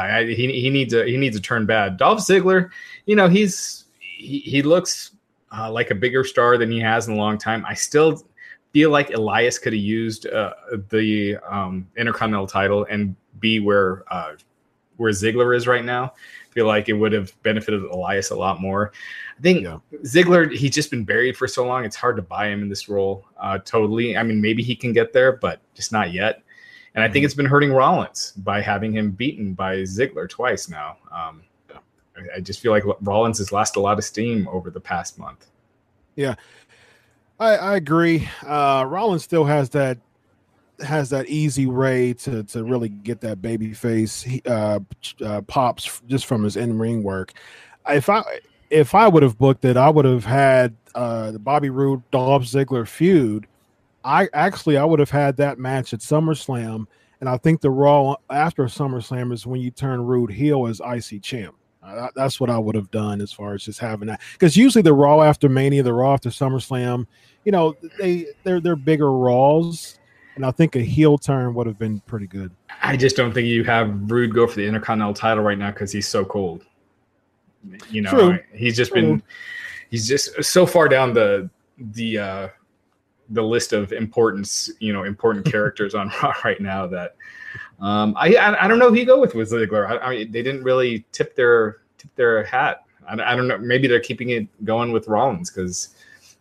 I, 0.01 0.25
he 0.25 0.62
he 0.62 0.69
needs 0.69 0.93
a 0.93 1.05
he 1.05 1.17
needs 1.17 1.36
to 1.36 1.41
turn 1.41 1.65
bad. 1.65 1.98
Dolph 1.98 2.19
Ziggler, 2.19 2.69
you 3.05 3.15
know 3.15 3.27
he's 3.27 3.86
he, 4.00 4.39
he 4.39 4.62
looks 4.62 5.12
uh, 5.55 5.71
like 5.71 5.89
a 5.89 5.95
bigger 5.95 6.24
star 6.24 6.57
than 6.57 6.69
he 6.69 6.79
has 6.79 7.07
in 7.07 7.13
a 7.13 7.17
long 7.17 7.38
time. 7.38 7.65
I 7.65 7.74
still 7.74 8.21
feel 8.74 8.91
like 8.91 9.12
Elias 9.12 9.57
could 9.57 9.74
have 9.74 9.81
used 9.81 10.27
uh, 10.27 10.53
the 10.89 11.38
um, 11.50 11.88
Intercontinental 11.98 12.48
title 12.48 12.86
and 12.89 13.15
be 13.39 13.59
where 13.59 14.03
uh, 14.12 14.33
where 14.98 15.12
Ziggler 15.12 15.55
is 15.55 15.65
right 15.65 15.86
now 15.86 16.13
I 16.50 16.53
feel 16.53 16.65
like 16.65 16.89
it 16.89 16.93
would 16.93 17.13
have 17.13 17.31
benefited 17.43 17.83
Elias 17.83 18.31
a 18.31 18.36
lot 18.36 18.59
more. 18.59 18.91
I 19.38 19.41
think 19.41 19.63
yeah. 19.63 19.77
Ziggler, 20.03 20.51
he's 20.53 20.71
just 20.71 20.89
been 20.89 21.05
buried 21.05 21.38
for 21.38 21.48
so 21.48 21.65
long. 21.65 21.86
It's 21.86 21.95
hard 21.95 22.15
to 22.15 22.21
buy 22.21 22.48
him 22.48 22.62
in 22.62 22.69
this 22.69 22.89
role 22.89 23.25
uh, 23.39 23.59
totally. 23.59 24.17
I 24.17 24.24
mean, 24.24 24.41
maybe 24.41 24.63
he 24.63 24.75
can 24.75 24.91
get 24.91 25.13
there, 25.13 25.33
but 25.33 25.62
just 25.75 25.91
not 25.91 26.12
yet. 26.12 26.41
And 26.96 27.03
I 27.03 27.08
think 27.08 27.17
mm-hmm. 27.17 27.25
it's 27.25 27.34
been 27.34 27.46
hurting 27.46 27.72
Rollins 27.72 28.34
by 28.38 28.62
having 28.62 28.91
him 28.91 29.12
beaten 29.12 29.53
by 29.53 29.77
Ziggler 29.77 30.29
twice 30.29 30.69
now. 30.69 30.98
Um, 31.12 31.43
I, 32.19 32.38
I 32.38 32.39
just 32.39 32.60
feel 32.60 32.72
like 32.72 32.84
Rollins 33.01 33.38
has 33.38 33.51
lost 33.51 33.75
a 33.75 33.79
lot 33.79 33.98
of 33.98 34.03
steam 34.03 34.48
over 34.48 34.69
the 34.69 34.79
past 34.79 35.19
month. 35.19 35.48
Yeah, 36.15 36.36
I, 37.39 37.55
I 37.55 37.75
agree. 37.75 38.27
Uh, 38.46 38.86
Rollins 38.88 39.24
still 39.24 39.46
has 39.46 39.69
that 39.69 39.98
has 40.81 41.10
that 41.10 41.27
easy 41.27 41.65
way 41.65 42.13
to 42.13 42.43
to 42.43 42.63
really 42.63 42.89
get 42.89 43.22
that 43.22 43.41
baby 43.41 43.74
face 43.74 44.25
uh, 44.46 44.79
uh, 45.24 45.41
pops 45.41 46.01
just 46.08 46.25
from 46.25 46.43
his 46.43 46.58
in 46.58 46.77
ring 46.77 47.03
work. 47.03 47.34
If 47.88 48.10
I 48.10 48.24
if 48.69 48.93
I 48.93 49.08
would 49.08 49.24
have 49.24 49.38
booked 49.38 49.65
it, 49.65 49.77
I 49.77 49.89
would 49.89 50.05
have 50.05 50.25
had 50.25 50.75
uh, 50.96 51.31
the 51.31 51.39
Bobby 51.39 51.69
Roode 51.69 52.03
Dolph 52.12 52.43
Ziggler 52.43 52.88
feud. 52.88 53.48
I 54.03 54.29
actually 54.33 54.77
I 54.77 54.85
would 54.85 54.99
have 54.99 55.09
had 55.09 55.37
that 55.37 55.59
match 55.59 55.93
at 55.93 55.99
SummerSlam, 55.99 56.85
and 57.19 57.29
I 57.29 57.37
think 57.37 57.61
the 57.61 57.71
Raw 57.71 58.15
after 58.29 58.65
SummerSlam 58.65 59.33
is 59.33 59.45
when 59.45 59.61
you 59.61 59.71
turn 59.71 60.01
Roode 60.01 60.31
heel 60.31 60.67
as 60.67 60.81
IC 60.81 61.21
champ. 61.21 61.55
Uh, 61.81 62.09
that's 62.13 62.39
what 62.39 62.49
I 62.49 62.57
would 62.57 62.75
have 62.75 62.91
done 62.91 63.21
as 63.21 63.31
far 63.31 63.53
as 63.53 63.63
just 63.63 63.79
having 63.79 64.07
that 64.09 64.21
because 64.33 64.57
usually 64.57 64.81
the 64.81 64.93
Raw 64.93 65.21
after 65.21 65.47
Mania, 65.47 65.81
the 65.81 65.93
Raw 65.93 66.13
after 66.13 66.29
SummerSlam, 66.29 67.07
you 67.45 67.51
know 67.51 67.75
they 67.97 68.27
they're 68.43 68.59
they're 68.59 68.75
bigger 68.75 69.11
Raws 69.11 69.99
and 70.39 70.45
I 70.45 70.51
think 70.51 70.77
a 70.77 70.79
heel 70.79 71.17
turn 71.17 71.53
would 71.53 71.67
have 71.67 71.77
been 71.77 71.99
pretty 72.01 72.25
good. 72.25 72.49
I 72.81 72.95
just 72.95 73.17
don't 73.17 73.33
think 73.33 73.47
you 73.47 73.65
have 73.65 74.09
Roode 74.09 74.33
go 74.33 74.47
for 74.47 74.55
the 74.55 74.65
Intercontinental 74.65 75.13
title 75.13 75.43
right 75.43 75.57
now 75.57 75.71
because 75.71 75.91
he's 75.91 76.07
so 76.07 76.23
cold. 76.23 76.65
You 77.89 78.03
know, 78.03 78.09
True. 78.09 78.39
he's 78.53 78.77
just 78.77 78.93
True. 78.93 79.01
been 79.01 79.23
he's 79.89 80.07
just 80.07 80.41
so 80.41 80.65
far 80.65 80.87
down 80.87 81.13
the 81.13 81.49
the 81.77 82.17
uh 82.17 82.47
the 83.29 83.43
list 83.43 83.74
of 83.74 83.91
importance, 83.91 84.69
you 84.79 84.93
know, 84.93 85.03
important 85.03 85.45
characters 85.51 85.95
on 85.95 86.12
Raw 86.24 86.33
right 86.43 86.59
now 86.59 86.88
that 86.88 87.15
um 87.79 88.13
I 88.17 88.36
I, 88.36 88.65
I 88.65 88.67
don't 88.67 88.79
know 88.79 88.89
who 88.89 88.95
you 88.95 89.05
go 89.05 89.19
with 89.19 89.36
with 89.36 89.51
Ziggler. 89.51 89.89
I, 89.89 89.98
I 89.98 90.09
mean, 90.09 90.31
they 90.31 90.43
didn't 90.43 90.63
really 90.63 91.05
tip 91.12 91.36
their 91.36 91.77
tip 91.98 92.13
their 92.15 92.43
hat. 92.43 92.83
I, 93.07 93.13
I 93.13 93.36
don't 93.36 93.48
know. 93.48 93.57
Maybe 93.57 93.88
they're 93.88 94.00
keeping 94.00 94.29
it 94.29 94.48
going 94.65 94.91
with 94.91 95.07
Rollins 95.07 95.50
because 95.50 95.95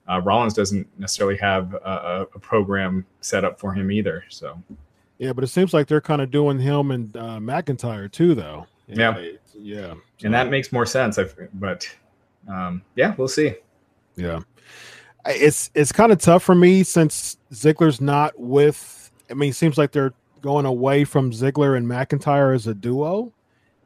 uh, 0.09 0.21
Rollins 0.21 0.55
doesn't 0.55 0.87
necessarily 0.99 1.37
have 1.37 1.75
a, 1.75 2.27
a, 2.35 2.39
program 2.39 3.05
set 3.21 3.45
up 3.45 3.61
for 3.61 3.75
him 3.75 3.93
either. 3.93 4.25
So, 4.31 4.61
yeah, 5.19 5.33
but 5.33 5.45
it 5.45 5.49
seems 5.49 5.75
like 5.75 5.87
they're 5.87 6.01
kind 6.01 6.23
of 6.23 6.31
doing 6.31 6.59
him 6.59 6.91
and 6.91 7.15
uh, 7.17 7.39
McIntyre 7.39 8.11
too, 8.11 8.35
though. 8.35 8.67
Yeah, 8.87 9.23
yeah, 9.55 9.95
and 10.25 10.33
that 10.33 10.49
makes 10.49 10.73
more 10.73 10.87
sense. 10.87 11.19
I 11.19 11.27
But 11.55 11.87
um, 12.49 12.83
yeah, 12.97 13.15
we'll 13.19 13.29
see. 13.29 13.55
Yeah, 14.17 14.41
it's 15.27 15.71
it's 15.75 15.93
kind 15.93 16.13
of 16.13 16.19
tough 16.19 16.43
for 16.43 16.55
me 16.55 16.83
since 16.83 17.37
Ziggler's 17.53 18.01
not 18.01 18.39
with. 18.39 19.11
I 19.31 19.35
mean, 19.35 19.51
it 19.51 19.55
seems 19.55 19.77
like 19.77 19.93
they're 19.93 20.15
going 20.41 20.67
away 20.67 21.05
from 21.05 21.31
Ziggler 21.33 21.77
and 21.77 21.87
McIntyre 21.87 22.55
as 22.55 22.67
a 22.67 22.75
duo, 22.75 23.33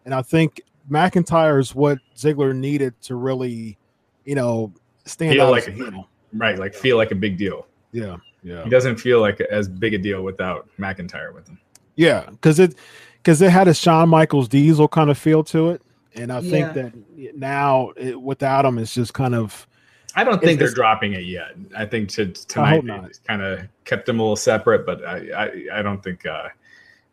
and 0.04 0.14
I 0.14 0.22
think 0.22 0.60
McIntyre 0.90 1.58
is 1.58 1.74
what 1.74 1.98
Ziggler 2.16 2.54
needed 2.54 3.00
to 3.02 3.14
really, 3.14 3.78
you 4.24 4.34
know, 4.34 4.72
stand 5.04 5.34
feel 5.34 5.46
out 5.46 5.50
like 5.52 5.62
as 5.62 5.68
a 5.68 5.72
heel. 5.72 6.08
right, 6.34 6.58
like 6.58 6.74
feel 6.74 6.96
like 6.96 7.10
a 7.10 7.16
big 7.16 7.38
deal. 7.38 7.66
Yeah, 7.92 8.16
yeah, 8.42 8.64
He 8.64 8.70
doesn't 8.70 8.96
feel 8.96 9.20
like 9.20 9.40
as 9.40 9.68
big 9.68 9.94
a 9.94 9.98
deal 9.98 10.22
without 10.22 10.68
McIntyre 10.78 11.34
with 11.34 11.48
him. 11.48 11.58
yeah, 11.96 12.26
because 12.30 12.58
it 12.58 12.74
because 13.22 13.40
it 13.42 13.50
had 13.50 13.68
a 13.68 13.74
Shawn 13.74 14.08
Michaels 14.08 14.48
Diesel 14.48 14.88
kind 14.88 15.10
of 15.10 15.18
feel 15.18 15.42
to 15.44 15.70
it, 15.70 15.82
and 16.14 16.32
I 16.32 16.40
think 16.40 16.74
that 16.74 16.92
now 17.36 17.92
it, 17.96 18.20
without 18.20 18.64
him, 18.64 18.78
it's 18.78 18.94
just 18.94 19.14
kind 19.14 19.34
of 19.34 19.66
I 20.14 20.25
don't 20.25 20.40
think 20.40 20.59
they're 20.59 20.71
dropping 20.71 21.14
it 21.14 21.25
yet. 21.25 21.54
I 21.76 21.87
think 21.87 22.09
to, 22.11 22.26
tonight 22.26 22.71
hope 22.71 22.83
they 22.83 22.87
not. 22.88 23.09
just 23.09 23.25
kind 23.25 23.42
of 23.42 23.61
kept 23.85 24.07
them 24.07 24.21
a 24.21 24.23
little 24.23 24.37
separate, 24.37 24.85
but 24.85 25.04
I, 25.04 25.16
I, 25.35 25.78
I 25.78 25.83
don't 25.83 26.02
think 26.02 26.26
uh, 26.26 26.49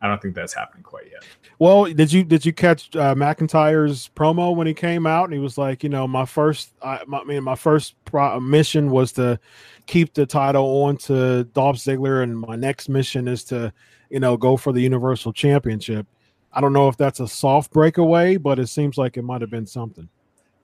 I 0.01 0.07
don't 0.07 0.21
think 0.21 0.35
that's 0.35 0.53
happening 0.53 0.83
quite 0.83 1.05
yet. 1.11 1.23
Well, 1.59 1.85
did 1.85 2.11
you 2.11 2.23
did 2.23 2.45
you 2.45 2.53
catch 2.53 2.95
uh, 2.95 3.15
McIntyre's 3.15 4.09
promo 4.15 4.55
when 4.55 4.65
he 4.65 4.73
came 4.73 5.05
out 5.05 5.25
and 5.25 5.33
he 5.33 5.39
was 5.39 5.57
like, 5.57 5.83
you 5.83 5.89
know, 5.89 6.07
my 6.07 6.25
first, 6.25 6.73
I, 6.81 7.01
my, 7.05 7.19
I 7.19 7.23
mean, 7.25 7.43
my 7.43 7.55
first 7.55 7.95
pro- 8.05 8.39
mission 8.39 8.91
was 8.91 9.11
to 9.13 9.39
keep 9.85 10.13
the 10.13 10.25
title 10.25 10.65
on 10.83 10.97
to 10.97 11.43
Dolph 11.45 11.77
Ziggler, 11.77 12.23
and 12.23 12.39
my 12.39 12.55
next 12.55 12.87
mission 12.87 13.27
is 13.27 13.43
to, 13.45 13.73
you 14.09 14.21
know, 14.21 14.37
go 14.37 14.55
for 14.55 14.71
the 14.71 14.81
Universal 14.81 15.33
Championship. 15.33 16.07
I 16.53 16.61
don't 16.61 16.73
know 16.73 16.87
if 16.87 16.95
that's 16.95 17.19
a 17.19 17.27
soft 17.27 17.71
breakaway, 17.71 18.37
but 18.37 18.57
it 18.57 18.67
seems 18.67 18.97
like 18.97 19.17
it 19.17 19.23
might 19.23 19.41
have 19.41 19.51
been 19.51 19.67
something. 19.67 20.07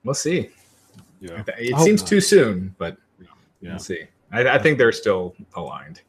We'll 0.02 0.14
see. 0.14 0.50
Yeah, 1.20 1.42
It 1.58 1.78
seems 1.80 2.02
not. 2.02 2.08
too 2.08 2.20
soon, 2.20 2.74
but 2.78 2.96
yeah. 3.20 3.70
we'll 3.70 3.78
see. 3.78 4.04
I, 4.32 4.48
I 4.48 4.58
think 4.58 4.76
they're 4.78 4.92
still 4.92 5.34
aligned. 5.54 6.02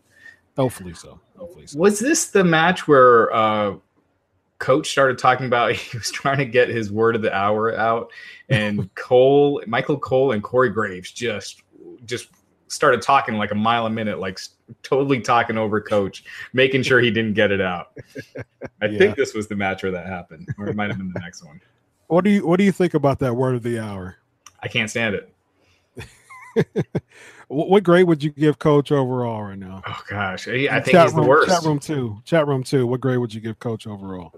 Hopefully 0.57 0.93
so. 0.93 1.19
Hopefully 1.37 1.67
so. 1.67 1.77
Was 1.79 1.99
this 1.99 2.27
the 2.27 2.43
match 2.43 2.87
where 2.87 3.31
uh, 3.33 3.75
Coach 4.59 4.89
started 4.89 5.17
talking 5.17 5.45
about 5.45 5.71
he 5.75 5.97
was 5.97 6.11
trying 6.11 6.39
to 6.39 6.45
get 6.45 6.67
his 6.67 6.91
word 6.91 7.15
of 7.15 7.21
the 7.21 7.33
hour 7.33 7.75
out, 7.77 8.11
and 8.49 8.89
Cole, 8.95 9.61
Michael 9.67 9.99
Cole, 9.99 10.31
and 10.31 10.41
Corey 10.43 10.69
Graves 10.69 11.11
just 11.11 11.61
just 12.05 12.29
started 12.69 13.01
talking 13.01 13.35
like 13.35 13.51
a 13.51 13.55
mile 13.55 13.85
a 13.85 13.89
minute, 13.89 14.19
like 14.19 14.39
totally 14.83 15.21
talking 15.21 15.57
over 15.57 15.79
Coach, 15.79 16.25
making 16.51 16.83
sure 16.83 16.99
he 16.99 17.09
didn't 17.11 17.33
get 17.33 17.49
it 17.51 17.61
out. 17.61 17.91
I 18.81 18.87
Yeah. 18.87 18.97
think 18.97 19.15
this 19.15 19.33
was 19.33 19.47
the 19.47 19.55
match 19.55 19.83
where 19.83 19.91
that 19.93 20.05
happened, 20.05 20.49
or 20.57 20.67
it 20.67 20.75
might 20.75 20.89
have 20.89 20.97
been 20.97 21.13
the 21.13 21.19
next 21.21 21.45
one. 21.45 21.61
What 22.07 22.23
do 22.25 22.29
you 22.31 22.45
What 22.47 22.57
do 22.57 22.63
you 22.65 22.71
think 22.73 22.93
about 22.93 23.19
that 23.19 23.35
word 23.35 23.55
of 23.55 23.63
the 23.63 23.79
hour? 23.79 24.17
I 24.61 24.67
can't 24.67 24.89
stand 24.89 25.15
it. 25.15 25.33
What, 27.49 27.83
grade 27.83 28.07
would 28.07 28.21
you 28.21 28.31
give 28.31 28.59
Coach 28.59 28.91
overall 28.91 29.43
right 29.43 29.57
now? 29.57 29.81
Oh 29.87 30.01
gosh, 30.09 30.49
I, 30.49 30.67
I 30.69 30.81
think 30.81 30.91
Chat 30.97 31.05
he's 31.05 31.13
the 31.13 31.19
room- 31.19 31.27
worst. 31.27 31.47
Chat 31.49 31.63
room 31.63 31.79
two. 31.79 32.21
Chat 32.25 32.45
room 32.45 32.61
two. 32.61 32.85
What 32.85 32.99
grade 32.99 33.19
would 33.19 33.33
you 33.33 33.39
give 33.39 33.57
Coach 33.59 33.87
overall? 33.87 34.33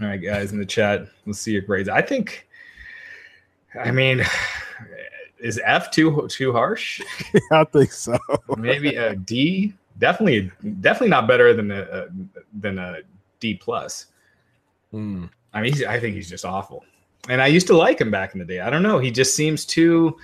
All 0.00 0.08
right, 0.08 0.16
guys 0.16 0.52
in 0.52 0.58
the 0.58 0.64
chat, 0.64 1.06
let's 1.26 1.38
see 1.38 1.52
your 1.52 1.62
grades. 1.62 1.88
I 1.88 2.00
think, 2.00 2.48
I 3.78 3.90
mean, 3.90 4.24
is 5.38 5.60
F 5.64 5.90
too 5.90 6.26
too 6.30 6.52
harsh? 6.52 7.02
I 7.52 7.64
think 7.64 7.92
so. 7.92 8.16
Maybe 8.56 8.94
a 8.96 9.14
D. 9.14 9.74
Definitely, 9.98 10.50
definitely 10.80 11.08
not 11.10 11.26
better 11.28 11.52
than 11.52 11.70
a, 11.70 11.80
a 11.82 12.06
than 12.58 12.78
a 12.78 12.98
D 13.40 13.54
plus. 13.54 14.06
Hmm. 14.92 15.26
I 15.52 15.60
mean, 15.60 15.74
he's, 15.74 15.84
I 15.84 16.00
think 16.00 16.14
he's 16.16 16.30
just 16.30 16.44
awful. 16.46 16.84
And 17.28 17.42
I 17.42 17.46
used 17.48 17.66
to 17.68 17.76
like 17.76 18.00
him 18.00 18.10
back 18.10 18.34
in 18.34 18.38
the 18.38 18.44
day. 18.44 18.60
I 18.60 18.70
don't 18.70 18.82
know. 18.82 18.98
He 18.98 19.10
just 19.10 19.34
seems 19.34 19.64
too. 19.64 20.16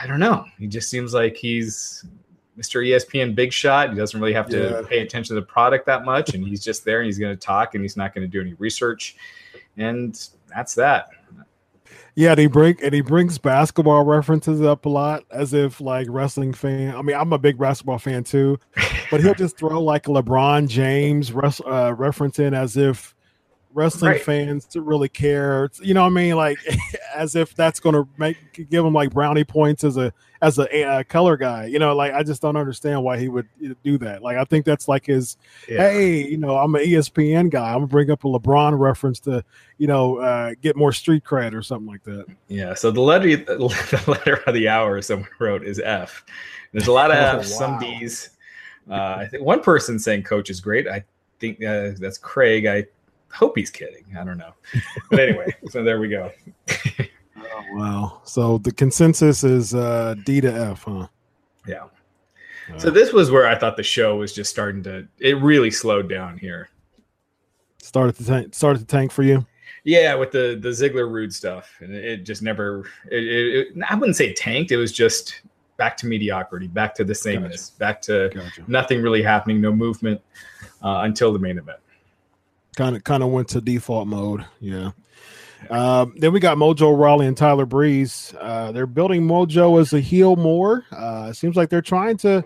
I 0.00 0.06
don't 0.06 0.20
know. 0.20 0.44
He 0.58 0.66
just 0.66 0.88
seems 0.88 1.12
like 1.12 1.36
he's 1.36 2.04
Mr. 2.58 2.86
ESPN 2.86 3.34
big 3.34 3.52
shot. 3.52 3.90
He 3.90 3.96
doesn't 3.96 4.18
really 4.20 4.32
have 4.32 4.48
to 4.50 4.82
Yeah. 4.82 4.88
pay 4.88 5.00
attention 5.00 5.34
to 5.34 5.40
the 5.40 5.46
product 5.46 5.86
that 5.86 6.04
much, 6.04 6.34
and 6.34 6.46
he's 6.46 6.62
just 6.62 6.84
there 6.84 7.00
and 7.00 7.06
he's 7.06 7.18
going 7.18 7.34
to 7.36 7.40
talk 7.40 7.74
and 7.74 7.82
he's 7.82 7.96
not 7.96 8.14
going 8.14 8.22
to 8.22 8.28
do 8.30 8.40
any 8.40 8.54
research, 8.54 9.16
and 9.76 10.28
that's 10.54 10.74
that. 10.74 11.08
Yeah, 12.16 12.32
and 12.32 12.40
he 12.40 12.46
bring 12.48 12.76
and 12.82 12.92
he 12.92 13.00
brings 13.00 13.38
basketball 13.38 14.04
references 14.04 14.60
up 14.60 14.84
a 14.84 14.88
lot, 14.88 15.24
as 15.30 15.54
if 15.54 15.80
like 15.80 16.06
wrestling 16.10 16.52
fan. 16.52 16.94
I 16.94 17.02
mean, 17.02 17.16
I'm 17.16 17.32
a 17.32 17.38
big 17.38 17.56
basketball 17.58 17.98
fan 17.98 18.24
too, 18.24 18.58
but 19.10 19.20
he'll 19.22 19.34
just 19.38 19.56
throw 19.56 19.80
like 19.82 20.06
a 20.08 20.10
LeBron 20.10 20.68
James 20.68 21.32
res- 21.32 21.60
uh, 21.64 21.94
reference 21.96 22.38
in 22.38 22.52
as 22.52 22.76
if 22.76 23.14
wrestling 23.72 24.12
Right. 24.12 24.22
fans 24.22 24.66
to 24.66 24.80
really 24.82 25.08
care. 25.08 25.70
You 25.80 25.94
know 25.94 26.02
what 26.02 26.08
I 26.08 26.10
mean? 26.10 26.36
Like 26.36 26.58
as 27.14 27.36
if 27.36 27.54
that's 27.54 27.78
going 27.80 27.94
to 27.94 28.08
make 28.18 28.36
give 28.70 28.84
him 28.84 28.92
like 28.92 29.10
brownie 29.12 29.44
points 29.44 29.84
as 29.84 29.96
a 29.96 30.12
as 30.42 30.58
a, 30.58 30.84
uh 30.84 31.02
color 31.04 31.36
guy. 31.36 31.66
You 31.66 31.78
know, 31.78 31.94
like 31.94 32.12
I 32.12 32.22
just 32.22 32.42
don't 32.42 32.56
understand 32.56 33.02
why 33.02 33.18
he 33.18 33.28
would 33.28 33.46
do 33.84 33.98
that. 33.98 34.22
Like 34.22 34.36
I 34.38 34.44
think 34.44 34.64
that's 34.64 34.88
like 34.88 35.06
his 35.06 35.36
Yeah. 35.68 35.90
hey, 35.90 36.26
you 36.28 36.36
know, 36.38 36.56
I'm 36.56 36.74
an 36.74 36.82
ESPN 36.82 37.50
guy. 37.50 37.68
I'm 37.68 37.74
gonna 37.76 37.86
bring 37.88 38.10
up 38.10 38.24
a 38.24 38.26
LeBron 38.28 38.78
reference 38.78 39.20
to, 39.20 39.44
you 39.78 39.86
know, 39.86 40.16
uh, 40.18 40.54
get 40.60 40.76
more 40.76 40.92
street 40.92 41.24
cred 41.24 41.54
or 41.54 41.62
something 41.62 41.86
like 41.88 42.02
that. 42.04 42.26
Yeah. 42.48 42.74
So 42.74 42.90
the 42.90 43.00
letter 43.02 43.36
the 43.36 44.04
letter 44.06 44.36
of 44.46 44.54
the 44.54 44.68
hour 44.68 45.00
someone 45.02 45.28
wrote 45.38 45.62
is 45.64 45.78
F. 45.78 46.24
There's 46.72 46.86
a 46.88 46.92
lot 46.92 47.10
of 47.10 47.16
Oh, 47.36 47.38
F's, 47.40 47.56
some 47.56 47.72
wow. 47.74 47.78
D's. 47.80 48.30
Uh, 48.90 49.16
I 49.18 49.26
think 49.28 49.44
one 49.44 49.60
person 49.60 49.98
saying 49.98 50.22
coach 50.24 50.50
is 50.50 50.60
great. 50.60 50.88
I 50.88 51.04
think 51.38 51.62
uh, 51.62 51.90
that's 51.98 52.18
Craig. 52.18 52.66
I 52.66 52.86
hope 53.32 53.56
he's 53.56 53.70
kidding. 53.70 54.04
I 54.18 54.24
don't 54.24 54.38
know. 54.38 54.52
But 55.10 55.20
anyway, 55.20 55.54
so 55.68 55.82
there 55.82 56.00
we 56.00 56.08
go. 56.08 56.30
Oh 57.38 57.64
wow! 57.72 58.20
So 58.24 58.58
the 58.58 58.72
consensus 58.72 59.44
is 59.44 59.74
uh, 59.74 60.14
D 60.24 60.40
to 60.40 60.52
F, 60.52 60.84
huh? 60.84 61.06
Yeah. 61.66 61.84
So 62.76 62.90
this 62.90 63.12
was 63.12 63.30
where 63.30 63.46
I 63.46 63.56
thought 63.56 63.76
the 63.76 63.82
show 63.82 64.16
was 64.16 64.32
just 64.32 64.50
starting 64.50 64.82
to. 64.84 65.08
It 65.18 65.36
really 65.38 65.70
slowed 65.70 66.08
down 66.08 66.38
here. 66.38 66.70
started 67.82 68.14
to 68.16 68.24
tank, 68.24 68.54
started 68.54 68.80
to 68.80 68.84
tank 68.86 69.10
for 69.10 69.22
you. 69.22 69.44
Yeah, 69.84 70.14
with 70.14 70.30
the 70.30 70.58
the 70.60 70.68
Ziggler 70.68 71.10
Roode 71.10 71.32
stuff, 71.32 71.78
and 71.80 71.94
it, 71.94 72.04
it 72.04 72.16
just 72.18 72.42
never. 72.42 72.86
It, 73.10 73.24
it, 73.24 73.68
I 73.88 73.94
wouldn't 73.94 74.16
say 74.16 74.32
tanked. 74.34 74.70
It 74.70 74.76
was 74.76 74.92
just 74.92 75.42
back 75.78 75.96
to 75.96 76.06
mediocrity, 76.06 76.68
back 76.68 76.94
to 76.94 77.04
the 77.04 77.14
sameness, 77.14 77.70
back 77.70 78.02
to 78.02 78.30
Gotcha. 78.34 78.64
nothing 78.68 79.00
really 79.00 79.22
happening, 79.22 79.60
no 79.62 79.72
movement 79.72 80.20
uh, 80.82 81.00
until 81.04 81.32
the 81.32 81.38
main 81.38 81.56
event. 81.56 81.78
Kind 82.76 82.96
of 82.96 83.04
kind 83.04 83.22
of 83.22 83.30
went 83.30 83.48
to 83.48 83.60
default 83.60 84.06
mode. 84.08 84.44
Yeah. 84.60 84.92
Um, 85.68 86.14
then 86.16 86.32
we 86.32 86.40
got 86.40 86.56
Mojo 86.56 86.98
Rawley 86.98 87.26
and 87.26 87.36
Tyler 87.36 87.66
Breeze. 87.66 88.34
Uh, 88.40 88.72
they're 88.72 88.86
building 88.86 89.22
Mojo 89.26 89.80
as 89.80 89.92
a 89.92 90.00
heel 90.00 90.36
more. 90.36 90.84
Uh, 90.90 91.28
it 91.30 91.34
seems 91.34 91.56
like 91.56 91.68
they're 91.68 91.82
trying 91.82 92.16
to 92.18 92.42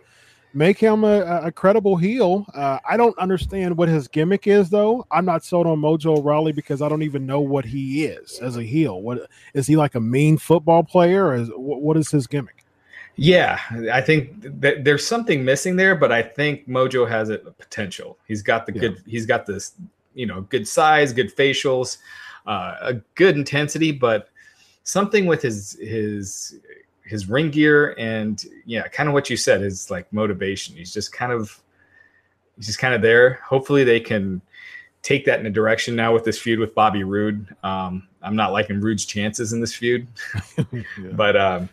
make 0.52 0.78
him 0.78 1.04
a, 1.04 1.20
a 1.44 1.52
credible 1.52 1.96
heel. 1.96 2.46
Uh, 2.54 2.78
I 2.88 2.96
don't 2.96 3.16
understand 3.18 3.76
what 3.76 3.88
his 3.88 4.08
gimmick 4.08 4.46
is, 4.46 4.70
though. 4.70 5.06
I'm 5.10 5.24
not 5.24 5.44
sold 5.44 5.66
on 5.66 5.78
Mojo 5.80 6.24
Rawley 6.24 6.52
because 6.52 6.82
I 6.82 6.88
don't 6.88 7.02
even 7.02 7.24
know 7.26 7.40
what 7.40 7.64
he 7.64 8.04
is 8.04 8.38
as 8.40 8.56
a 8.56 8.62
heel. 8.62 9.00
What 9.00 9.28
is 9.52 9.66
he 9.66 9.76
like 9.76 9.94
a 9.94 10.00
mean 10.00 10.36
football 10.38 10.82
player? 10.82 11.26
Or 11.26 11.34
is, 11.36 11.48
what, 11.54 11.82
what 11.82 11.96
is 11.96 12.10
his 12.10 12.26
gimmick? 12.26 12.64
Yeah, 13.16 13.60
I 13.92 14.00
think 14.00 14.60
that 14.60 14.82
there's 14.82 15.06
something 15.06 15.44
missing 15.44 15.76
there, 15.76 15.94
but 15.94 16.10
I 16.10 16.20
think 16.20 16.68
Mojo 16.68 17.08
has 17.08 17.30
a 17.30 17.38
potential. 17.38 18.18
He's 18.26 18.42
got 18.42 18.66
the 18.66 18.72
Yeah. 18.74 18.80
good. 18.80 19.02
He's 19.06 19.24
got 19.24 19.46
this, 19.46 19.72
you 20.14 20.26
know, 20.26 20.42
good 20.42 20.66
size, 20.66 21.12
good 21.12 21.34
facials, 21.34 21.98
uh, 22.46 22.76
a 22.80 22.94
good 23.14 23.36
intensity, 23.36 23.92
but 23.92 24.28
something 24.84 25.26
with 25.26 25.42
his 25.42 25.78
his 25.80 26.60
his 27.04 27.28
ring 27.28 27.50
gear 27.50 27.94
and 27.98 28.46
yeah, 28.64 28.88
kind 28.88 29.08
of 29.08 29.12
what 29.12 29.28
you 29.28 29.36
said 29.36 29.62
is 29.62 29.90
like 29.90 30.10
motivation. 30.12 30.76
He's 30.76 30.92
just 30.92 31.12
kind 31.12 31.32
of 31.32 31.60
he's 32.56 32.66
just 32.66 32.78
kind 32.78 32.94
of 32.94 33.02
there. 33.02 33.40
Hopefully, 33.46 33.84
they 33.84 34.00
can 34.00 34.40
take 35.02 35.24
that 35.26 35.38
in 35.38 35.46
a 35.46 35.50
direction 35.50 35.94
now 35.94 36.14
with 36.14 36.24
this 36.24 36.38
feud 36.38 36.58
with 36.58 36.74
Bobby 36.74 37.04
Roode. 37.04 37.54
Um, 37.62 38.08
I'm 38.22 38.36
not 38.36 38.52
liking 38.52 38.80
Roode's 38.80 39.04
chances 39.04 39.52
in 39.52 39.60
this 39.60 39.74
feud 39.74 40.06
but 41.12 41.36
um, 41.36 41.68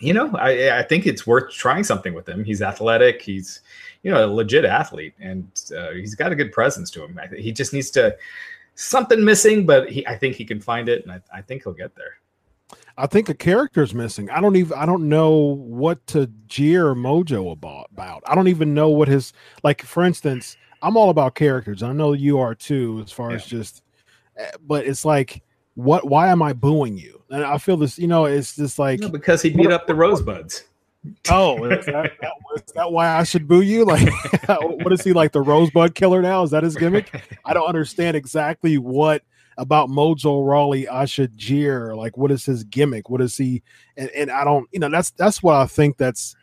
you 0.00 0.12
know, 0.12 0.30
I 0.36 0.78
I 0.78 0.82
think 0.82 1.06
it's 1.06 1.26
worth 1.26 1.52
trying 1.52 1.84
something 1.84 2.14
with 2.14 2.28
him. 2.28 2.44
He's 2.44 2.62
athletic. 2.62 3.22
He's 3.22 3.60
you 4.02 4.10
know 4.10 4.24
a 4.24 4.28
legit 4.28 4.64
athlete, 4.64 5.14
and 5.20 5.46
uh, 5.76 5.90
he's 5.92 6.14
got 6.14 6.32
a 6.32 6.36
good 6.36 6.52
presence 6.52 6.90
to 6.92 7.04
him. 7.04 7.18
He 7.36 7.52
just 7.52 7.72
needs 7.72 7.90
to 7.92 8.16
something 8.74 9.24
missing, 9.24 9.66
but 9.66 9.90
he 9.90 10.06
I 10.06 10.16
think 10.16 10.36
he 10.36 10.44
can 10.44 10.60
find 10.60 10.88
it, 10.88 11.02
and 11.02 11.12
I, 11.12 11.20
I 11.32 11.42
think 11.42 11.64
he'll 11.64 11.72
get 11.72 11.94
there. 11.94 12.18
I 12.98 13.06
think 13.06 13.28
a 13.28 13.34
character's 13.34 13.94
missing. 13.94 14.30
I 14.30 14.40
don't 14.40 14.56
even 14.56 14.76
I 14.78 14.86
don't 14.86 15.08
know 15.08 15.36
what 15.56 16.06
to 16.08 16.30
jeer 16.46 16.94
Mojo 16.94 17.52
about. 17.52 17.88
about. 17.92 18.22
I 18.26 18.34
don't 18.34 18.48
even 18.48 18.74
know 18.74 18.88
what 18.88 19.08
his 19.08 19.32
like. 19.62 19.82
For 19.82 20.02
instance, 20.02 20.56
I'm 20.82 20.96
all 20.96 21.10
about 21.10 21.34
characters. 21.34 21.82
I 21.82 21.92
know 21.92 22.12
you 22.12 22.38
are 22.38 22.54
too, 22.54 23.02
as 23.04 23.12
far 23.12 23.30
as 23.32 23.44
just. 23.46 23.82
eh, 24.36 24.50
But 24.66 24.86
it's 24.86 25.04
like, 25.04 25.42
what? 25.76 26.08
Why 26.08 26.28
am 26.28 26.42
I 26.42 26.52
booing 26.52 26.98
you? 26.98 27.22
And 27.30 27.44
I 27.44 27.58
feel 27.58 27.76
this. 27.76 27.98
You 27.98 28.08
know, 28.08 28.24
it's 28.24 28.56
just 28.56 28.78
like, 28.78 29.00
No, 29.00 29.08
because 29.08 29.40
he 29.42 29.50
beat 29.50 29.70
up 29.70 29.86
the 29.86 29.94
Rosebuds. 29.94 30.64
oh, 31.30 31.64
is 31.66 31.86
that, 31.86 32.12
that, 32.20 32.32
is 32.56 32.72
that 32.74 32.90
why 32.90 33.16
I 33.16 33.22
should 33.22 33.46
boo 33.46 33.60
you? 33.60 33.84
Like, 33.84 34.08
what 34.48 34.92
is 34.92 35.04
he 35.04 35.12
like 35.12 35.32
the 35.32 35.40
Rosebud 35.40 35.94
Killer 35.94 36.20
now? 36.20 36.42
Is 36.42 36.50
that 36.50 36.64
his 36.64 36.74
gimmick? 36.74 37.22
I 37.44 37.54
don't 37.54 37.68
understand 37.68 38.16
exactly 38.16 38.76
what 38.78 39.22
about 39.58 39.88
Mojo 39.88 40.46
Rawley 40.46 40.88
I 40.88 41.04
should 41.04 41.36
jeer. 41.36 41.94
Like, 41.94 42.16
what 42.16 42.30
is 42.30 42.44
his 42.44 42.64
gimmick? 42.64 43.08
What 43.08 43.20
is 43.20 43.36
he? 43.36 43.62
And, 43.96 44.10
and 44.10 44.30
I 44.30 44.44
don't, 44.44 44.68
you 44.72 44.80
know, 44.80 44.88
that's 44.88 45.10
that's 45.10 45.42
what 45.42 45.54
I 45.54 45.66
think. 45.66 45.96
That's 45.96 46.34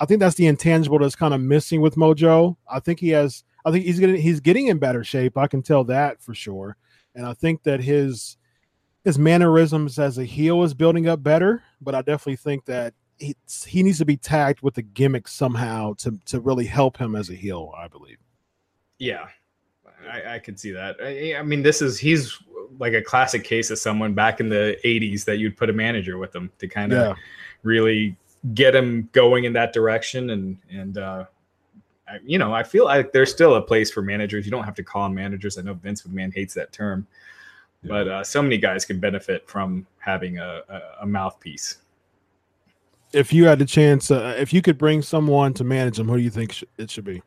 I 0.00 0.06
think 0.06 0.20
that's 0.20 0.36
the 0.36 0.46
intangible 0.46 0.98
that's 0.98 1.16
kind 1.16 1.34
of 1.34 1.40
missing 1.40 1.80
with 1.80 1.96
Mojo. 1.96 2.56
I 2.70 2.80
think 2.80 3.00
he 3.00 3.10
has. 3.10 3.44
I 3.64 3.70
think 3.70 3.84
he's 3.84 3.98
getting 3.98 4.16
he's 4.16 4.40
getting 4.40 4.68
in 4.68 4.78
better 4.78 5.04
shape. 5.04 5.36
I 5.36 5.46
can 5.46 5.62
tell 5.62 5.84
that 5.84 6.22
for 6.22 6.34
sure. 6.34 6.76
And 7.14 7.26
I 7.26 7.34
think 7.34 7.64
that 7.64 7.80
his 7.80 8.36
his 9.08 9.18
mannerisms 9.18 9.98
as 9.98 10.18
a 10.18 10.24
heel 10.24 10.62
is 10.62 10.74
building 10.74 11.08
up 11.08 11.22
better. 11.22 11.62
But 11.80 11.94
I 11.94 12.02
definitely 12.02 12.36
think 12.36 12.66
that 12.66 12.92
he 13.16 13.34
he 13.66 13.82
needs 13.82 13.98
to 13.98 14.04
be 14.04 14.18
tagged 14.18 14.60
with 14.60 14.76
a 14.76 14.82
gimmick 14.82 15.26
somehow 15.26 15.94
to 15.94 16.18
to 16.26 16.40
really 16.40 16.66
help 16.66 16.98
him 16.98 17.16
as 17.16 17.30
a 17.30 17.34
heel. 17.34 17.72
I 17.76 17.88
believe. 17.88 18.18
Yeah, 18.98 19.28
I, 20.10 20.34
I 20.34 20.38
could 20.40 20.60
see 20.60 20.72
that. 20.72 20.96
I, 21.02 21.36
I, 21.38 21.42
mean, 21.42 21.62
this 21.62 21.80
is 21.80 21.98
he's 21.98 22.38
like 22.78 22.92
a 22.92 23.00
classic 23.00 23.44
case 23.44 23.70
of 23.70 23.78
someone 23.78 24.12
back 24.12 24.40
in 24.40 24.50
the 24.50 24.76
'80s 24.84 25.24
that 25.24 25.38
you'd 25.38 25.56
put 25.56 25.70
a 25.70 25.72
manager 25.72 26.18
with 26.18 26.34
him 26.34 26.50
to 26.58 26.68
kind 26.68 26.92
of 26.92 26.98
yeah. 26.98 27.14
really 27.62 28.14
get 28.52 28.74
him 28.74 29.08
going 29.12 29.44
in 29.44 29.54
that 29.54 29.72
direction. 29.72 30.30
And 30.30 30.58
and 30.70 30.98
uh, 30.98 31.24
I, 32.06 32.18
you 32.26 32.38
know, 32.38 32.52
I 32.52 32.62
feel 32.62 32.84
like 32.84 33.12
there's 33.12 33.30
still 33.30 33.54
a 33.54 33.62
place 33.62 33.90
for 33.90 34.02
managers. 34.02 34.44
You 34.44 34.50
don't 34.50 34.64
have 34.64 34.74
to 34.74 34.82
call 34.82 35.04
them 35.04 35.14
managers. 35.14 35.56
I 35.56 35.62
know 35.62 35.72
Vince 35.72 36.02
McMahon 36.02 36.34
hates 36.34 36.52
that 36.54 36.72
term, 36.72 37.06
yeah. 37.82 37.88
but 37.88 38.08
uh, 38.08 38.24
so 38.24 38.42
many 38.42 38.58
guys 38.58 38.84
can 38.84 39.00
benefit 39.00 39.48
from 39.48 39.86
having 39.98 40.38
a, 40.38 40.62
a, 40.68 40.80
a 41.02 41.06
mouthpiece. 41.06 41.78
If 43.12 43.32
you 43.32 43.46
had 43.46 43.58
the 43.58 43.64
chance, 43.64 44.10
uh, 44.10 44.36
if 44.38 44.52
you 44.52 44.60
could 44.60 44.76
bring 44.76 45.00
someone 45.02 45.54
to 45.54 45.64
manage 45.64 45.96
them, 45.96 46.08
who 46.08 46.16
do 46.16 46.22
you 46.22 46.30
think 46.30 46.62
it 46.76 46.90
should 46.90 47.04
be? 47.04 47.22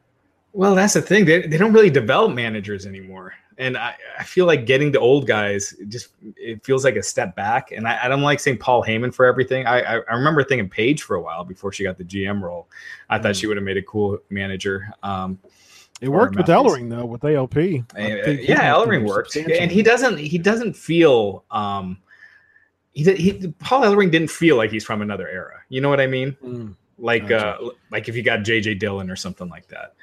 Well, 0.53 0.75
that's 0.75 0.93
the 0.93 1.01
thing. 1.01 1.25
They, 1.25 1.47
they 1.47 1.57
don't 1.57 1.73
really 1.73 1.89
develop 1.89 2.33
managers 2.33 2.85
anymore. 2.85 3.33
And 3.57 3.77
I, 3.77 3.95
I 4.17 4.23
feel 4.23 4.45
like 4.45 4.65
getting 4.65 4.91
the 4.91 4.99
old 4.99 5.27
guys 5.27 5.75
just 5.87 6.09
it 6.35 6.63
feels 6.65 6.83
like 6.83 6.95
a 6.95 7.03
step 7.03 7.35
back. 7.35 7.71
And 7.71 7.87
I, 7.87 8.05
I 8.05 8.07
don't 8.07 8.21
like 8.21 8.39
saying 8.39 8.57
Paul 8.57 8.83
Heyman 8.83 9.13
for 9.13 9.25
everything. 9.25 9.65
I, 9.65 9.81
I, 9.81 9.93
I 10.09 10.13
remember 10.13 10.43
thinking 10.43 10.69
Paige 10.69 11.03
for 11.03 11.15
a 11.15 11.21
while 11.21 11.43
before 11.43 11.71
she 11.71 11.83
got 11.83 11.97
the 11.97 12.03
GM 12.03 12.41
role. 12.41 12.67
I 13.09 13.17
mm. 13.17 13.23
thought 13.23 13.35
she 13.35 13.47
would 13.47 13.57
have 13.57 13.63
made 13.63 13.77
a 13.77 13.83
cool 13.83 14.19
manager. 14.29 14.91
Um, 15.03 15.39
it 16.01 16.09
worked 16.09 16.35
with 16.35 16.47
Ellering 16.47 16.89
though, 16.89 17.05
with 17.05 17.21
AOP. 17.21 17.85
Uh, 17.95 18.31
yeah, 18.31 18.73
Ellering 18.73 19.07
worked, 19.07 19.35
and 19.35 19.71
he 19.71 19.83
doesn't. 19.83 20.17
He 20.17 20.37
doesn't 20.39 20.75
feel. 20.75 21.45
Um, 21.51 21.99
he, 22.93 23.03
he 23.15 23.53
Paul 23.59 23.81
Ellering 23.83 24.11
didn't 24.11 24.31
feel 24.31 24.57
like 24.57 24.71
he's 24.71 24.83
from 24.83 25.01
another 25.01 25.29
era. 25.29 25.61
You 25.69 25.79
know 25.79 25.89
what 25.89 26.01
I 26.01 26.07
mean? 26.07 26.35
Mm, 26.43 26.75
like 26.97 27.27
gotcha. 27.27 27.61
uh, 27.61 27.69
like 27.91 28.09
if 28.09 28.15
you 28.15 28.23
got 28.23 28.39
JJ 28.39 28.79
Dillon 28.79 29.09
or 29.11 29.15
something 29.15 29.47
like 29.47 29.67
that. 29.67 29.93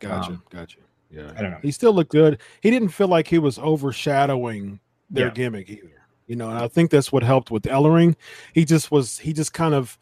Gotcha. 0.00 0.32
Um, 0.32 0.42
gotcha. 0.50 0.78
Yeah. 1.10 1.32
I 1.36 1.42
don't 1.42 1.52
know. 1.52 1.58
He 1.62 1.70
still 1.70 1.92
looked 1.92 2.10
good. 2.10 2.40
He 2.60 2.70
didn't 2.70 2.88
feel 2.88 3.08
like 3.08 3.28
he 3.28 3.38
was 3.38 3.58
overshadowing 3.58 4.80
their 5.08 5.26
yeah. 5.28 5.32
gimmick 5.32 5.70
either. 5.70 6.02
You 6.26 6.36
know, 6.36 6.50
and 6.50 6.58
I 6.58 6.68
think 6.68 6.90
that's 6.90 7.12
what 7.12 7.22
helped 7.22 7.50
with 7.50 7.62
Ellering. 7.64 8.16
He 8.52 8.64
just 8.64 8.90
was 8.90 9.18
he 9.18 9.32
just 9.32 9.52
kind 9.52 9.74
of 9.74 9.98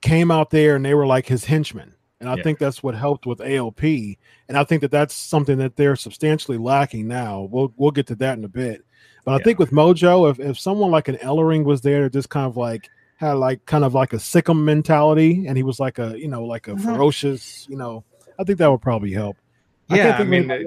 came 0.00 0.30
out 0.30 0.50
there 0.50 0.76
and 0.76 0.84
they 0.84 0.94
were 0.94 1.06
like 1.06 1.26
his 1.26 1.46
henchmen. 1.46 1.94
And 2.20 2.28
I 2.28 2.34
yeah. 2.36 2.42
think 2.42 2.58
that's 2.58 2.82
what 2.82 2.94
helped 2.94 3.26
with 3.26 3.38
AOP. 3.38 4.18
And 4.48 4.56
I 4.56 4.64
think 4.64 4.80
that 4.80 4.90
that's 4.90 5.14
something 5.14 5.58
that 5.58 5.76
they're 5.76 5.96
substantially 5.96 6.58
lacking 6.58 7.06
now. 7.06 7.42
We'll 7.50 7.72
we'll 7.76 7.92
get 7.92 8.06
to 8.08 8.16
that 8.16 8.38
in 8.38 8.44
a 8.44 8.48
bit. 8.48 8.84
But 9.24 9.32
yeah. 9.32 9.36
I 9.38 9.42
think 9.42 9.58
with 9.58 9.70
Mojo, 9.70 10.30
if, 10.30 10.40
if 10.40 10.58
someone 10.58 10.90
like 10.90 11.08
an 11.08 11.16
Ellering 11.16 11.64
was 11.64 11.80
there, 11.80 12.08
just 12.08 12.28
kind 12.28 12.46
of 12.46 12.56
like 12.56 12.88
had 13.16 13.34
like 13.34 13.64
kind 13.66 13.84
of 13.84 13.94
like 13.94 14.12
a 14.12 14.16
sickum 14.16 14.64
mentality, 14.64 15.46
and 15.46 15.56
he 15.56 15.62
was 15.62 15.78
like 15.78 15.98
a 15.98 16.18
you 16.18 16.28
know 16.28 16.44
like 16.44 16.66
a 16.66 16.72
mm-hmm. 16.72 16.94
ferocious 16.94 17.66
you 17.68 17.76
know 17.76 18.04
I 18.38 18.44
think 18.44 18.58
that 18.58 18.70
would 18.70 18.82
probably 18.82 19.12
help. 19.12 19.36
Yeah, 19.90 20.16
I, 20.16 20.20
I 20.20 20.24
mean, 20.24 20.50
uh, 20.50 20.58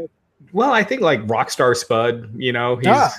well, 0.52 0.72
I 0.72 0.84
think 0.84 1.02
like 1.02 1.26
Rockstar 1.28 1.76
Spud, 1.76 2.32
you 2.36 2.52
know, 2.52 2.76
he's 2.76 2.88
ah, 2.88 3.16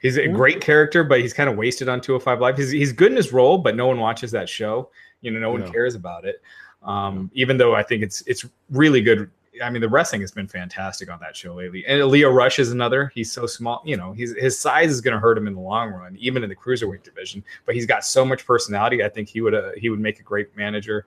he's 0.00 0.16
a 0.16 0.26
yeah. 0.26 0.32
great 0.32 0.60
character, 0.60 1.02
but 1.02 1.20
he's 1.20 1.32
kind 1.32 1.50
of 1.50 1.56
wasted 1.56 1.88
on 1.88 2.00
205 2.00 2.40
Live. 2.40 2.56
He's 2.56 2.70
he's 2.70 2.92
good 2.92 3.10
in 3.10 3.16
his 3.16 3.32
role, 3.32 3.58
but 3.58 3.74
no 3.74 3.86
one 3.86 3.98
watches 3.98 4.30
that 4.32 4.48
show. 4.48 4.90
You 5.22 5.30
know, 5.32 5.40
no 5.40 5.50
one 5.50 5.70
cares 5.72 5.94
about 5.94 6.24
it. 6.24 6.42
Um, 6.86 7.30
even 7.34 7.58
though 7.58 7.74
I 7.74 7.82
think 7.82 8.02
it's 8.02 8.22
it's 8.26 8.46
really 8.70 9.02
good. 9.02 9.30
I 9.62 9.70
mean, 9.70 9.80
the 9.80 9.88
wrestling 9.88 10.20
has 10.20 10.30
been 10.30 10.46
fantastic 10.46 11.10
on 11.10 11.18
that 11.20 11.34
show 11.34 11.54
lately. 11.54 11.84
And 11.86 12.04
Lio 12.06 12.30
Rush 12.30 12.58
is 12.58 12.72
another. 12.72 13.10
He's 13.14 13.32
so 13.32 13.46
small, 13.46 13.82
you 13.86 13.96
know. 13.96 14.12
He's 14.12 14.36
his 14.36 14.58
size 14.58 14.90
is 14.90 15.00
going 15.00 15.14
to 15.14 15.20
hurt 15.20 15.36
him 15.36 15.46
in 15.46 15.54
the 15.54 15.60
long 15.60 15.90
run, 15.90 16.16
even 16.18 16.42
in 16.42 16.48
the 16.48 16.56
cruiserweight 16.56 17.02
division. 17.02 17.42
But 17.64 17.74
he's 17.74 17.86
got 17.86 18.04
so 18.04 18.24
much 18.24 18.46
personality. 18.46 19.02
I 19.02 19.08
think 19.08 19.28
he 19.28 19.40
would 19.40 19.54
uh, 19.54 19.70
he 19.76 19.90
would 19.90 20.00
make 20.00 20.20
a 20.20 20.22
great 20.22 20.56
manager. 20.56 21.06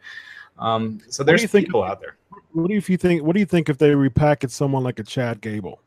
Um, 0.57 0.99
so 1.09 1.23
there's 1.23 1.45
people 1.49 1.83
out 1.83 2.01
there. 2.01 2.17
What 2.51 2.67
do 2.67 2.73
you 2.73 2.81
think? 2.81 3.23
What 3.23 3.33
do 3.33 3.39
you 3.39 3.45
think 3.45 3.69
if 3.69 3.77
they 3.77 3.91
repackage 3.91 4.51
someone 4.51 4.83
like 4.83 4.99
a 4.99 5.03
Chad 5.03 5.41
Gable? 5.41 5.79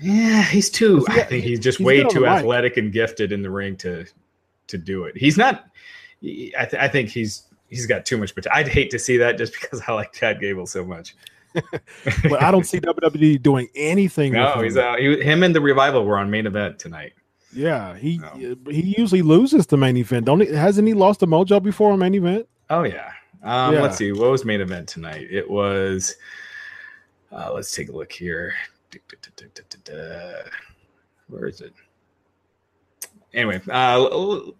Yeah, 0.00 0.42
he's 0.42 0.70
too. 0.70 1.04
He, 1.12 1.20
I 1.20 1.24
think 1.24 1.44
he's 1.44 1.60
just 1.60 1.78
he's 1.78 1.86
way 1.86 2.04
too 2.04 2.26
athletic 2.26 2.76
and 2.76 2.92
gifted 2.92 3.32
in 3.32 3.42
the 3.42 3.50
ring 3.50 3.76
to 3.78 4.06
to 4.68 4.78
do 4.78 5.04
it. 5.04 5.16
He's 5.16 5.36
not. 5.36 5.66
I, 6.22 6.64
th- 6.64 6.82
I 6.82 6.88
think 6.88 7.10
he's 7.10 7.44
he's 7.68 7.86
got 7.86 8.06
too 8.06 8.16
much 8.16 8.34
potential. 8.34 8.58
I'd 8.58 8.68
hate 8.68 8.90
to 8.90 8.98
see 8.98 9.16
that 9.18 9.38
just 9.38 9.52
because 9.60 9.82
I 9.86 9.92
like 9.92 10.12
Chad 10.12 10.40
Gable 10.40 10.66
so 10.66 10.84
much. 10.84 11.14
but 11.54 12.42
I 12.42 12.50
don't 12.50 12.64
see 12.64 12.80
WWE 12.80 13.42
doing 13.42 13.68
anything. 13.74 14.32
No, 14.32 14.60
he's 14.60 14.76
out. 14.76 14.98
He, 14.98 15.22
him 15.22 15.42
and 15.42 15.54
the 15.54 15.60
revival 15.60 16.04
were 16.04 16.18
on 16.18 16.30
main 16.30 16.46
event 16.46 16.78
tonight. 16.78 17.14
Yeah, 17.52 17.96
he 17.96 18.18
no. 18.18 18.56
he 18.68 18.94
usually 18.98 19.22
loses 19.22 19.66
the 19.66 19.78
main 19.78 19.96
event. 19.96 20.26
Don't 20.26 20.40
he? 20.40 20.52
Hasn't 20.52 20.86
he 20.86 20.92
lost 20.92 21.20
to 21.20 21.26
Mojo 21.26 21.62
before 21.62 21.92
on 21.92 21.98
main 21.98 22.14
event? 22.14 22.46
Oh 22.68 22.82
yeah. 22.82 23.12
Um, 23.42 23.74
yeah. 23.74 23.82
Let's 23.82 23.96
see. 23.96 24.12
What 24.12 24.30
was 24.30 24.44
main 24.44 24.60
event 24.60 24.88
tonight? 24.88 25.26
It 25.30 25.48
was. 25.48 26.16
Uh, 27.32 27.52
let's 27.54 27.74
take 27.74 27.88
a 27.88 27.92
look 27.92 28.12
here. 28.12 28.54
Where 31.28 31.46
is 31.46 31.60
it? 31.60 31.72
Anyway, 33.36 33.60
uh, 33.68 33.98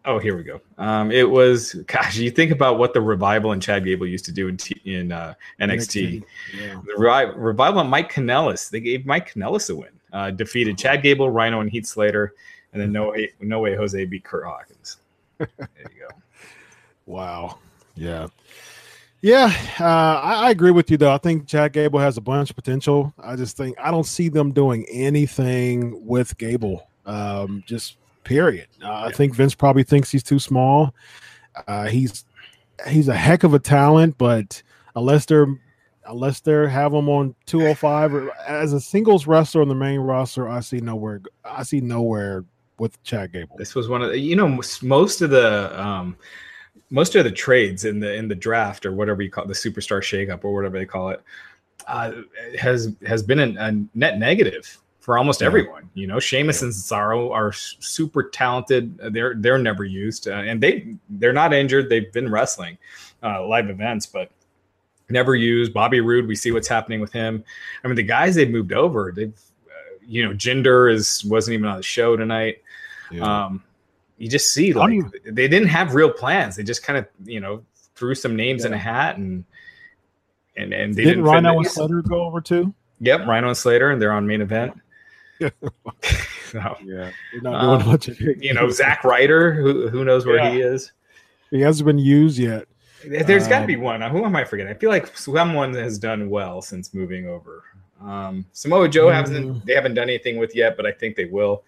oh, 0.04 0.18
here 0.20 0.36
we 0.36 0.42
go. 0.42 0.60
Um, 0.76 1.10
it 1.10 1.28
was, 1.28 1.72
gosh, 1.86 2.18
you 2.18 2.30
think 2.30 2.50
about 2.50 2.78
what 2.78 2.92
the 2.92 3.00
revival 3.00 3.52
and 3.52 3.62
Chad 3.62 3.86
Gable 3.86 4.06
used 4.06 4.26
to 4.26 4.32
do 4.32 4.48
in, 4.48 4.58
T, 4.58 4.78
in 4.84 5.12
uh, 5.12 5.32
NXT. 5.58 6.22
NXT 6.22 6.24
yeah. 6.60 6.80
The 6.84 6.94
Re- 6.98 7.32
revival 7.34 7.80
and 7.80 7.88
Mike 7.88 8.12
Kanellis, 8.12 8.68
they 8.68 8.80
gave 8.80 9.06
Mike 9.06 9.32
Kanellis 9.32 9.70
a 9.70 9.74
win. 9.74 9.88
Uh, 10.12 10.30
defeated 10.30 10.76
Chad 10.76 11.02
Gable, 11.02 11.30
Rhino, 11.30 11.60
and 11.60 11.70
Heath 11.70 11.86
Slater, 11.86 12.34
and 12.74 12.82
then 12.82 12.92
no 12.92 13.12
way, 13.12 13.32
no 13.40 13.60
way 13.60 13.74
Jose 13.74 14.04
beat 14.04 14.24
Kurt 14.24 14.44
Hawkins. 14.44 14.98
There 15.38 15.68
you 15.80 16.00
go. 16.00 16.08
wow. 17.06 17.58
Yeah. 17.94 18.28
Yeah, 19.22 19.52
uh, 19.80 19.84
I, 19.84 20.46
I, 20.46 20.50
agree 20.50 20.70
with 20.70 20.90
you 20.90 20.98
though. 20.98 21.12
I 21.12 21.18
think 21.18 21.46
Chad 21.46 21.72
Gable 21.72 21.98
has 21.98 22.16
a 22.16 22.20
bunch 22.20 22.50
of 22.50 22.56
potential. 22.56 23.12
I 23.18 23.36
just 23.36 23.56
think 23.56 23.76
I 23.80 23.90
don't 23.90 24.06
see 24.06 24.28
them 24.28 24.52
doing 24.52 24.86
anything 24.90 26.06
with 26.06 26.36
Gable. 26.38 26.88
Um, 27.06 27.64
just 27.66 27.96
period. 28.26 28.66
Uh, 28.82 29.04
I 29.06 29.12
think 29.12 29.34
Vince 29.34 29.54
probably 29.54 29.84
thinks 29.84 30.10
he's 30.10 30.22
too 30.22 30.38
small. 30.38 30.94
Uh, 31.66 31.86
he's 31.86 32.24
he's 32.88 33.08
a 33.08 33.16
heck 33.16 33.44
of 33.44 33.54
a 33.54 33.58
talent, 33.58 34.18
but 34.18 34.62
unless 34.94 35.24
they're 35.24 35.46
unless 36.08 36.40
they 36.40 36.68
have 36.68 36.92
him 36.92 37.08
on 37.08 37.34
205 37.46 38.14
or 38.14 38.32
as 38.46 38.72
a 38.72 38.80
singles 38.80 39.26
wrestler 39.26 39.62
on 39.62 39.68
the 39.68 39.74
main 39.74 40.00
roster, 40.00 40.48
I 40.48 40.60
see 40.60 40.80
nowhere. 40.80 41.22
I 41.44 41.62
see 41.62 41.80
nowhere 41.80 42.44
with 42.78 43.02
Chad 43.04 43.32
Gable. 43.32 43.56
This 43.56 43.74
was 43.74 43.88
one 43.88 44.02
of 44.02 44.10
the, 44.10 44.18
you 44.18 44.36
know 44.36 44.60
most 44.82 45.22
of 45.22 45.30
the 45.30 45.80
um, 45.80 46.16
most 46.90 47.14
of 47.14 47.24
the 47.24 47.30
trades 47.30 47.84
in 47.84 48.00
the 48.00 48.12
in 48.12 48.28
the 48.28 48.34
draft 48.34 48.84
or 48.84 48.92
whatever 48.92 49.22
you 49.22 49.30
call 49.30 49.44
it, 49.44 49.48
the 49.48 49.54
superstar 49.54 50.00
shakeup 50.00 50.44
or 50.44 50.52
whatever 50.52 50.78
they 50.78 50.84
call 50.84 51.10
it 51.10 51.22
uh, 51.86 52.12
has 52.58 52.94
has 53.06 53.22
been 53.22 53.38
a, 53.38 53.54
a 53.58 53.72
net 53.94 54.18
negative 54.18 54.78
for 55.06 55.16
almost 55.16 55.40
yeah. 55.40 55.46
everyone. 55.46 55.88
You 55.94 56.08
know, 56.08 56.18
Sheamus 56.18 56.60
yeah. 56.60 56.66
and 56.66 56.74
Cesaro 56.74 57.30
are 57.30 57.52
super 57.52 58.24
talented. 58.24 58.98
They're 59.12 59.36
they're 59.36 59.56
never 59.56 59.84
used, 59.84 60.26
uh, 60.26 60.32
and 60.32 60.60
they 60.60 60.96
they're 61.08 61.32
not 61.32 61.54
injured. 61.54 61.88
They've 61.88 62.12
been 62.12 62.28
wrestling 62.28 62.76
uh, 63.22 63.46
live 63.46 63.70
events, 63.70 64.04
but 64.04 64.32
never 65.08 65.36
used. 65.36 65.72
Bobby 65.72 66.00
Roode, 66.00 66.26
we 66.26 66.34
see 66.34 66.50
what's 66.50 66.66
happening 66.66 67.00
with 67.00 67.12
him. 67.12 67.44
I 67.84 67.86
mean, 67.86 67.94
the 67.94 68.02
guys 68.02 68.34
they've 68.34 68.50
moved 68.50 68.72
over, 68.72 69.12
they've 69.14 69.32
uh, 69.68 69.96
you 70.04 70.24
know, 70.24 70.34
Jinder 70.34 70.92
is 70.92 71.24
wasn't 71.24 71.54
even 71.54 71.66
on 71.66 71.76
the 71.76 71.84
show 71.84 72.16
tonight. 72.16 72.60
Yeah. 73.12 73.44
Um, 73.44 73.62
you 74.18 74.28
just 74.28 74.52
see 74.52 74.72
like 74.72 74.92
you, 74.92 75.08
they 75.24 75.46
didn't 75.46 75.68
have 75.68 75.94
real 75.94 76.10
plans. 76.10 76.56
They 76.56 76.64
just 76.64 76.82
kind 76.82 76.98
of 76.98 77.06
you 77.24 77.38
know 77.38 77.62
threw 77.94 78.16
some 78.16 78.34
names 78.34 78.64
in 78.64 78.72
a 78.72 78.78
hat 78.78 79.18
and 79.18 79.44
and 80.56 80.72
and 80.72 80.92
they 80.96 81.04
didn't. 81.04 81.22
didn't 81.22 81.30
Rhino 81.30 81.58
and 81.58 81.66
Slater 81.68 82.02
go 82.02 82.22
over 82.22 82.40
too? 82.40 82.74
Yep, 82.98 83.28
Rhino 83.28 83.46
and 83.46 83.56
Slater, 83.56 83.90
and 83.90 84.02
they're 84.02 84.10
on 84.10 84.26
main 84.26 84.40
event. 84.40 84.72
so, 86.50 86.76
yeah, 86.84 87.10
they're 87.32 87.42
not 87.42 87.60
doing 87.60 87.82
um, 87.82 87.86
much. 87.86 88.08
you 88.18 88.54
know, 88.54 88.70
Zack 88.70 89.04
Ryder, 89.04 89.52
who 89.52 89.88
who 89.88 90.04
knows 90.04 90.26
where 90.26 90.36
yeah. 90.36 90.50
he 90.50 90.60
is? 90.60 90.92
He 91.50 91.60
hasn't 91.60 91.86
been 91.86 91.98
used 91.98 92.38
yet. 92.38 92.66
There's 93.06 93.44
um, 93.44 93.50
got 93.50 93.60
to 93.60 93.66
be 93.66 93.76
one. 93.76 94.00
Who 94.02 94.24
am 94.24 94.34
I 94.34 94.44
forgetting? 94.44 94.72
I 94.72 94.78
feel 94.78 94.90
like 94.90 95.16
someone 95.16 95.74
has 95.74 95.98
done 95.98 96.28
well 96.30 96.60
since 96.62 96.92
moving 96.92 97.28
over. 97.28 97.62
Um, 98.00 98.46
Samoa 98.52 98.88
Joe 98.88 99.06
mm, 99.06 99.14
hasn't. 99.14 99.66
They 99.66 99.74
haven't 99.74 99.94
done 99.94 100.08
anything 100.08 100.38
with 100.38 100.54
yet, 100.54 100.76
but 100.76 100.86
I 100.86 100.92
think 100.92 101.16
they 101.16 101.26
will. 101.26 101.62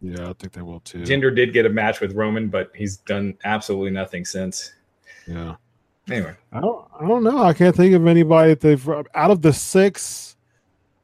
Yeah, 0.00 0.30
I 0.30 0.32
think 0.34 0.52
they 0.52 0.62
will 0.62 0.80
too. 0.80 1.00
Jinder 1.00 1.34
did 1.34 1.52
get 1.52 1.66
a 1.66 1.70
match 1.70 2.00
with 2.00 2.12
Roman, 2.12 2.48
but 2.48 2.70
he's 2.74 2.98
done 2.98 3.36
absolutely 3.44 3.90
nothing 3.90 4.24
since. 4.24 4.74
Yeah. 5.26 5.54
Anyway, 6.10 6.34
I 6.52 6.60
don't. 6.60 6.86
I 7.00 7.06
don't 7.06 7.24
know. 7.24 7.42
I 7.42 7.54
can't 7.54 7.74
think 7.74 7.94
of 7.94 8.06
anybody 8.06 8.50
that 8.50 8.60
they've 8.60 8.88
out 8.88 9.30
of 9.30 9.40
the 9.40 9.52
six, 9.52 10.36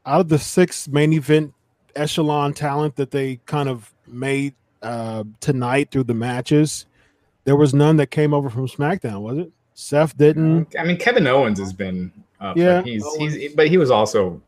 out 0.04 0.20
of 0.20 0.28
the 0.28 0.38
six 0.38 0.88
main 0.88 1.12
event 1.12 1.54
echelon 1.96 2.52
talent 2.54 2.96
that 2.96 3.10
they 3.10 3.36
kind 3.46 3.68
of 3.68 3.92
made 4.06 4.54
uh, 4.82 5.24
tonight 5.40 5.90
through 5.90 6.04
the 6.04 6.14
matches. 6.14 6.86
There 7.44 7.56
was 7.56 7.74
none 7.74 7.96
that 7.98 8.08
came 8.10 8.32
over 8.34 8.50
from 8.50 8.66
SmackDown, 8.66 9.20
was 9.22 9.38
it? 9.38 9.50
Seth 9.74 10.16
didn't. 10.16 10.74
I 10.78 10.84
mean, 10.84 10.98
Kevin 10.98 11.26
Owens 11.26 11.58
has 11.58 11.72
been 11.72 12.12
Uh, 12.40 12.52
Yeah. 12.56 12.80
but 12.80 12.86
he's 12.86 13.04
he's 13.16 13.54
but 13.54 13.68
he 13.68 13.76
was 13.78 13.90
also. 13.90 14.40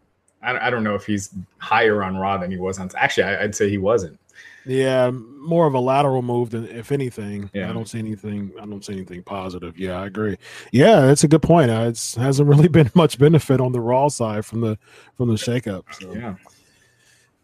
I, 0.42 0.66
I 0.66 0.70
don't 0.70 0.83
know 0.83 0.94
if 0.94 1.07
he's 1.07 1.31
higher 1.59 2.02
on 2.02 2.16
Raw 2.16 2.37
than 2.38 2.50
he 2.50 2.57
was 2.57 2.78
on. 2.78 2.90
Actually, 2.96 3.24
I, 3.24 3.44
I'd 3.44 3.55
say 3.55 3.68
he 3.70 3.78
wasn't. 3.78 4.18
Yeah, 4.64 5.11
more 5.11 5.66
of 5.66 5.74
a 5.74 5.81
lateral 5.81 6.22
move 6.22 6.50
than 6.50 6.68
if 6.68 6.92
anything. 6.92 7.50
Yeah. 7.52 7.68
I 7.68 7.72
don't 7.72 7.88
see 7.88 7.98
anything. 7.98 8.52
I 8.61 8.64
don't 8.66 8.85
see 8.85 8.92
anything 8.92 9.22
positive. 9.24 9.76
Yeah, 9.78 10.00
I 10.00 10.07
agree. 10.07 10.37
Yeah, 10.70 11.00
that's 11.02 11.24
a 11.24 11.28
good 11.28 11.42
point. 11.42 11.70
Uh, 11.70 11.87
it's 11.88 12.14
hasn't 12.14 12.48
really 12.48 12.68
been 12.78 12.90
much 12.94 13.18
benefit 13.18 13.61
on 13.61 13.72
the 13.72 13.81
Raw 13.81 14.09
side 14.09 14.44
from 14.44 14.61
the 14.61 14.78
from 15.16 15.28
the 15.28 15.35
shakeup. 15.35 15.83
So. 16.00 16.12
Yeah. 16.14 16.35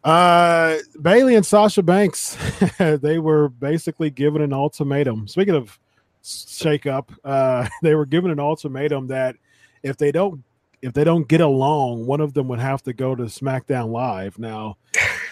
Uh, 0.04 0.78
Bayley 1.00 1.34
and 1.34 1.44
Sasha 1.44 1.82
Banks, 1.82 2.36
they 2.78 3.18
were 3.18 3.48
basically 3.48 4.10
given 4.10 4.42
an 4.42 4.52
ultimatum. 4.52 5.26
Speaking 5.26 5.54
of 5.54 5.78
shakeup, 6.22 7.08
uh, 7.24 7.68
they 7.82 7.94
were 7.94 8.06
given 8.06 8.30
an 8.30 8.40
ultimatum 8.40 9.08
that 9.08 9.36
if 9.82 9.96
they 9.96 10.12
don't 10.12 10.42
if 10.80 10.92
they 10.92 11.02
don't 11.02 11.26
get 11.26 11.40
along, 11.40 12.06
one 12.06 12.20
of 12.20 12.34
them 12.34 12.46
would 12.48 12.60
have 12.60 12.82
to 12.84 12.92
go 12.92 13.14
to 13.14 13.24
SmackDown 13.24 13.90
Live. 13.90 14.38
Now, 14.38 14.76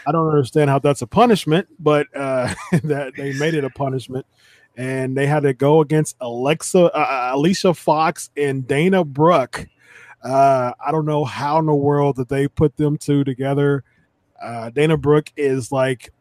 I 0.07 0.11
don't 0.11 0.29
understand 0.29 0.71
how 0.71 0.81
that's 0.81 1.03
a 1.03 1.07
punishment, 1.07 1.69
but 1.79 2.09
uh, 2.17 2.53
that 2.83 3.13
they 3.17 3.33
made 3.35 3.55
it 3.55 3.63
a 3.63 3.71
punishment, 3.71 4.27
and 4.77 5.17
they 5.17 5.27
had 5.27 5.45
to 5.45 5.55
go 5.55 5.81
against 5.81 6.17
Alexa, 6.21 6.93
uh, 6.93 7.31
Alicia 7.33 7.75
Fox, 7.75 8.31
and 8.37 8.67
Dana 8.67 9.05
Brooke. 9.05 9.69
Uh, 10.23 10.73
I 10.85 10.91
don't 10.91 11.07
know 11.07 11.25
how 11.25 11.59
in 11.59 11.67
the 11.67 11.75
world 11.75 12.17
that 12.17 12.29
they 12.29 12.49
put 12.49 12.77
them 12.77 12.97
two 12.97 13.23
together. 13.23 13.85
Uh, 14.41 14.71
Dana 14.71 14.97
Brooke 14.97 15.33
is 15.37 15.73
like 15.73 16.13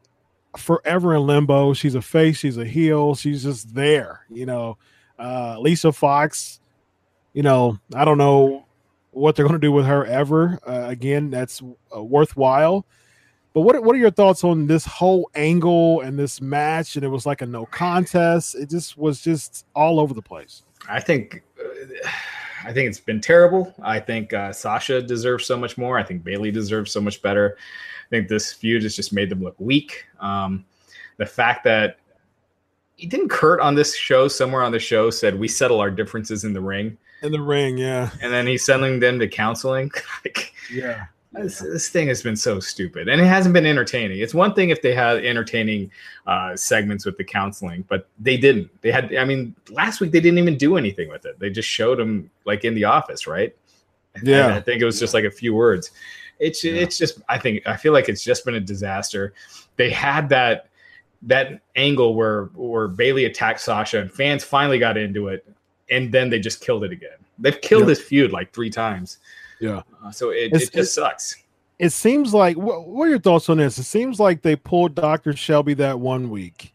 forever 0.57 1.15
in 1.15 1.25
limbo. 1.27 1.73
She's 1.73 1.95
a 1.95 2.01
face, 2.01 2.37
she's 2.37 2.57
a 2.57 2.65
heel, 2.65 3.15
she's 3.15 3.43
just 3.43 3.73
there. 3.73 4.25
You 4.29 4.45
know, 4.45 4.77
uh, 5.19 5.57
Lisa 5.59 5.91
Fox. 5.91 6.59
You 7.33 7.43
know, 7.43 7.77
I 7.93 8.05
don't 8.05 8.17
know 8.17 8.65
what 9.11 9.35
they're 9.35 9.45
going 9.45 9.59
to 9.59 9.65
do 9.65 9.71
with 9.71 9.85
her 9.85 10.05
ever. 10.05 10.59
Uh, 10.65 10.85
again, 10.87 11.29
that's 11.29 11.61
uh, 11.95 12.01
worthwhile. 12.03 12.85
But 13.53 13.61
what 13.61 13.81
what 13.83 13.95
are 13.95 13.99
your 13.99 14.11
thoughts 14.11 14.43
on 14.43 14.67
this 14.67 14.85
whole 14.85 15.29
angle 15.33 16.01
and 16.01 16.19
this 16.19 16.41
match? 16.41 16.97
And 16.97 17.05
it 17.05 17.07
was 17.07 17.25
like 17.25 17.41
a 17.41 17.45
no 17.45 17.65
contest. 17.65 18.55
It 18.55 18.69
just 18.69 18.97
was 18.97 19.21
just 19.21 19.65
all 19.73 19.99
over 19.99 20.13
the 20.13 20.21
place. 20.21 20.63
I 20.89 20.99
think 20.99 21.41
uh, 21.59 22.09
I 22.65 22.73
think 22.73 22.89
it's 22.89 22.99
been 22.99 23.21
terrible. 23.21 23.73
I 23.81 23.99
think 23.99 24.33
uh, 24.33 24.51
Sasha 24.51 25.01
deserves 25.01 25.45
so 25.45 25.55
much 25.55 25.77
more. 25.77 25.99
I 25.99 26.03
think 26.03 26.23
Bayley 26.23 26.51
deserves 26.51 26.91
so 26.91 26.99
much 26.99 27.21
better. 27.21 27.57
I 27.57 28.09
think 28.09 28.27
this 28.27 28.51
feud 28.51 28.83
has 28.83 28.95
just 28.95 29.13
made 29.13 29.29
them 29.29 29.43
look 29.43 29.55
weak. 29.59 30.05
Um, 30.19 30.65
the 31.17 31.25
fact 31.25 31.63
that 31.65 31.97
he 32.95 33.07
didn't 33.07 33.29
Kurt 33.29 33.59
on 33.59 33.75
this 33.75 33.95
show 33.95 34.27
somewhere 34.27 34.63
on 34.63 34.71
the 34.71 34.79
show 34.79 35.09
said 35.09 35.37
we 35.37 35.47
settle 35.47 35.79
our 35.79 35.91
differences 35.91 36.43
in 36.43 36.53
the 36.53 36.61
ring, 36.61 36.97
In 37.21 37.31
the 37.31 37.41
ring, 37.41 37.77
yeah, 37.77 38.09
and 38.21 38.33
then 38.33 38.47
he's 38.47 38.65
sending 38.65 38.99
them 38.99 39.19
to 39.19 39.27
counseling. 39.27 39.91
like 40.25 40.53
yeah, 40.71 41.05
this, 41.37 41.59
this 41.59 41.89
thing 41.89 42.07
has 42.07 42.21
been 42.23 42.35
so 42.35 42.59
stupid, 42.59 43.07
and 43.07 43.19
it 43.21 43.25
hasn't 43.25 43.53
been 43.53 43.65
entertaining. 43.65 44.19
It's 44.19 44.33
one 44.33 44.53
thing 44.53 44.69
if 44.69 44.81
they 44.81 44.93
had 44.93 45.23
entertaining 45.25 45.91
uh, 46.27 46.55
segments 46.55 47.05
with 47.05 47.17
the 47.17 47.23
counseling, 47.23 47.83
but 47.87 48.07
they 48.19 48.37
didn't. 48.37 48.69
They 48.81 48.91
had, 48.91 49.13
I 49.15 49.25
mean, 49.25 49.55
last 49.69 50.01
week 50.01 50.11
they 50.11 50.19
didn't 50.19 50.39
even 50.39 50.57
do 50.57 50.77
anything 50.77 51.09
with 51.09 51.25
it. 51.25 51.37
They 51.39 51.49
just 51.49 51.67
showed 51.69 51.99
them 51.99 52.29
like 52.45 52.63
in 52.65 52.73
the 52.75 52.85
office, 52.85 53.27
right? 53.27 53.55
And 54.15 54.27
Yeah. 54.27 54.55
I 54.55 54.61
think 54.61 54.81
it 54.81 54.85
was 54.85 54.99
just 54.99 55.13
like 55.13 55.25
a 55.25 55.31
few 55.31 55.53
words. 55.53 55.91
It's 56.39 56.63
Yeah. 56.63 56.73
it's 56.73 56.97
just 56.97 57.21
I 57.29 57.37
think 57.37 57.65
I 57.67 57.75
feel 57.77 57.93
like 57.93 58.09
it's 58.09 58.23
just 58.23 58.45
been 58.45 58.55
a 58.55 58.59
disaster. 58.61 59.33
They 59.77 59.89
had 59.89 60.29
that 60.29 60.69
that 61.23 61.61
angle 61.75 62.13
where 62.15 62.45
where 62.55 62.87
Bayley 62.87 63.25
attacked 63.25 63.59
Sasha 63.59 63.99
and 63.99 64.11
fans 64.11 64.43
finally 64.43 64.79
got 64.79 64.95
into 64.97 65.27
it, 65.29 65.45
and 65.89 66.11
then 66.11 66.29
they 66.29 66.39
just 66.39 66.61
killed 66.61 66.83
it 66.83 66.91
again. 66.91 67.17
They've 67.39 67.59
killed 67.59 67.83
Yeah. 67.83 67.87
this 67.87 68.01
feud 68.01 68.31
like 68.31 68.53
three 68.53 68.69
times, 68.69 69.17
yeah. 69.59 69.81
uh, 70.03 70.11
so 70.11 70.29
it, 70.29 70.45
It's- 70.53 70.63
it 70.63 70.73
just 70.73 70.93
sucks. 70.95 71.35
it 71.79 71.89
seems 71.91 72.33
like 72.33 72.57
what, 72.57 72.87
what 72.87 73.05
are 73.07 73.09
your 73.09 73.19
thoughts 73.19 73.49
on 73.49 73.57
this? 73.57 73.77
It 73.77 73.83
seems 73.83 74.19
like 74.19 74.41
they 74.41 74.55
pulled 74.55 74.95
Dr. 74.95 75.35
Shelby 75.35 75.73
that 75.75 75.99
one 75.99 76.29
week, 76.29 76.73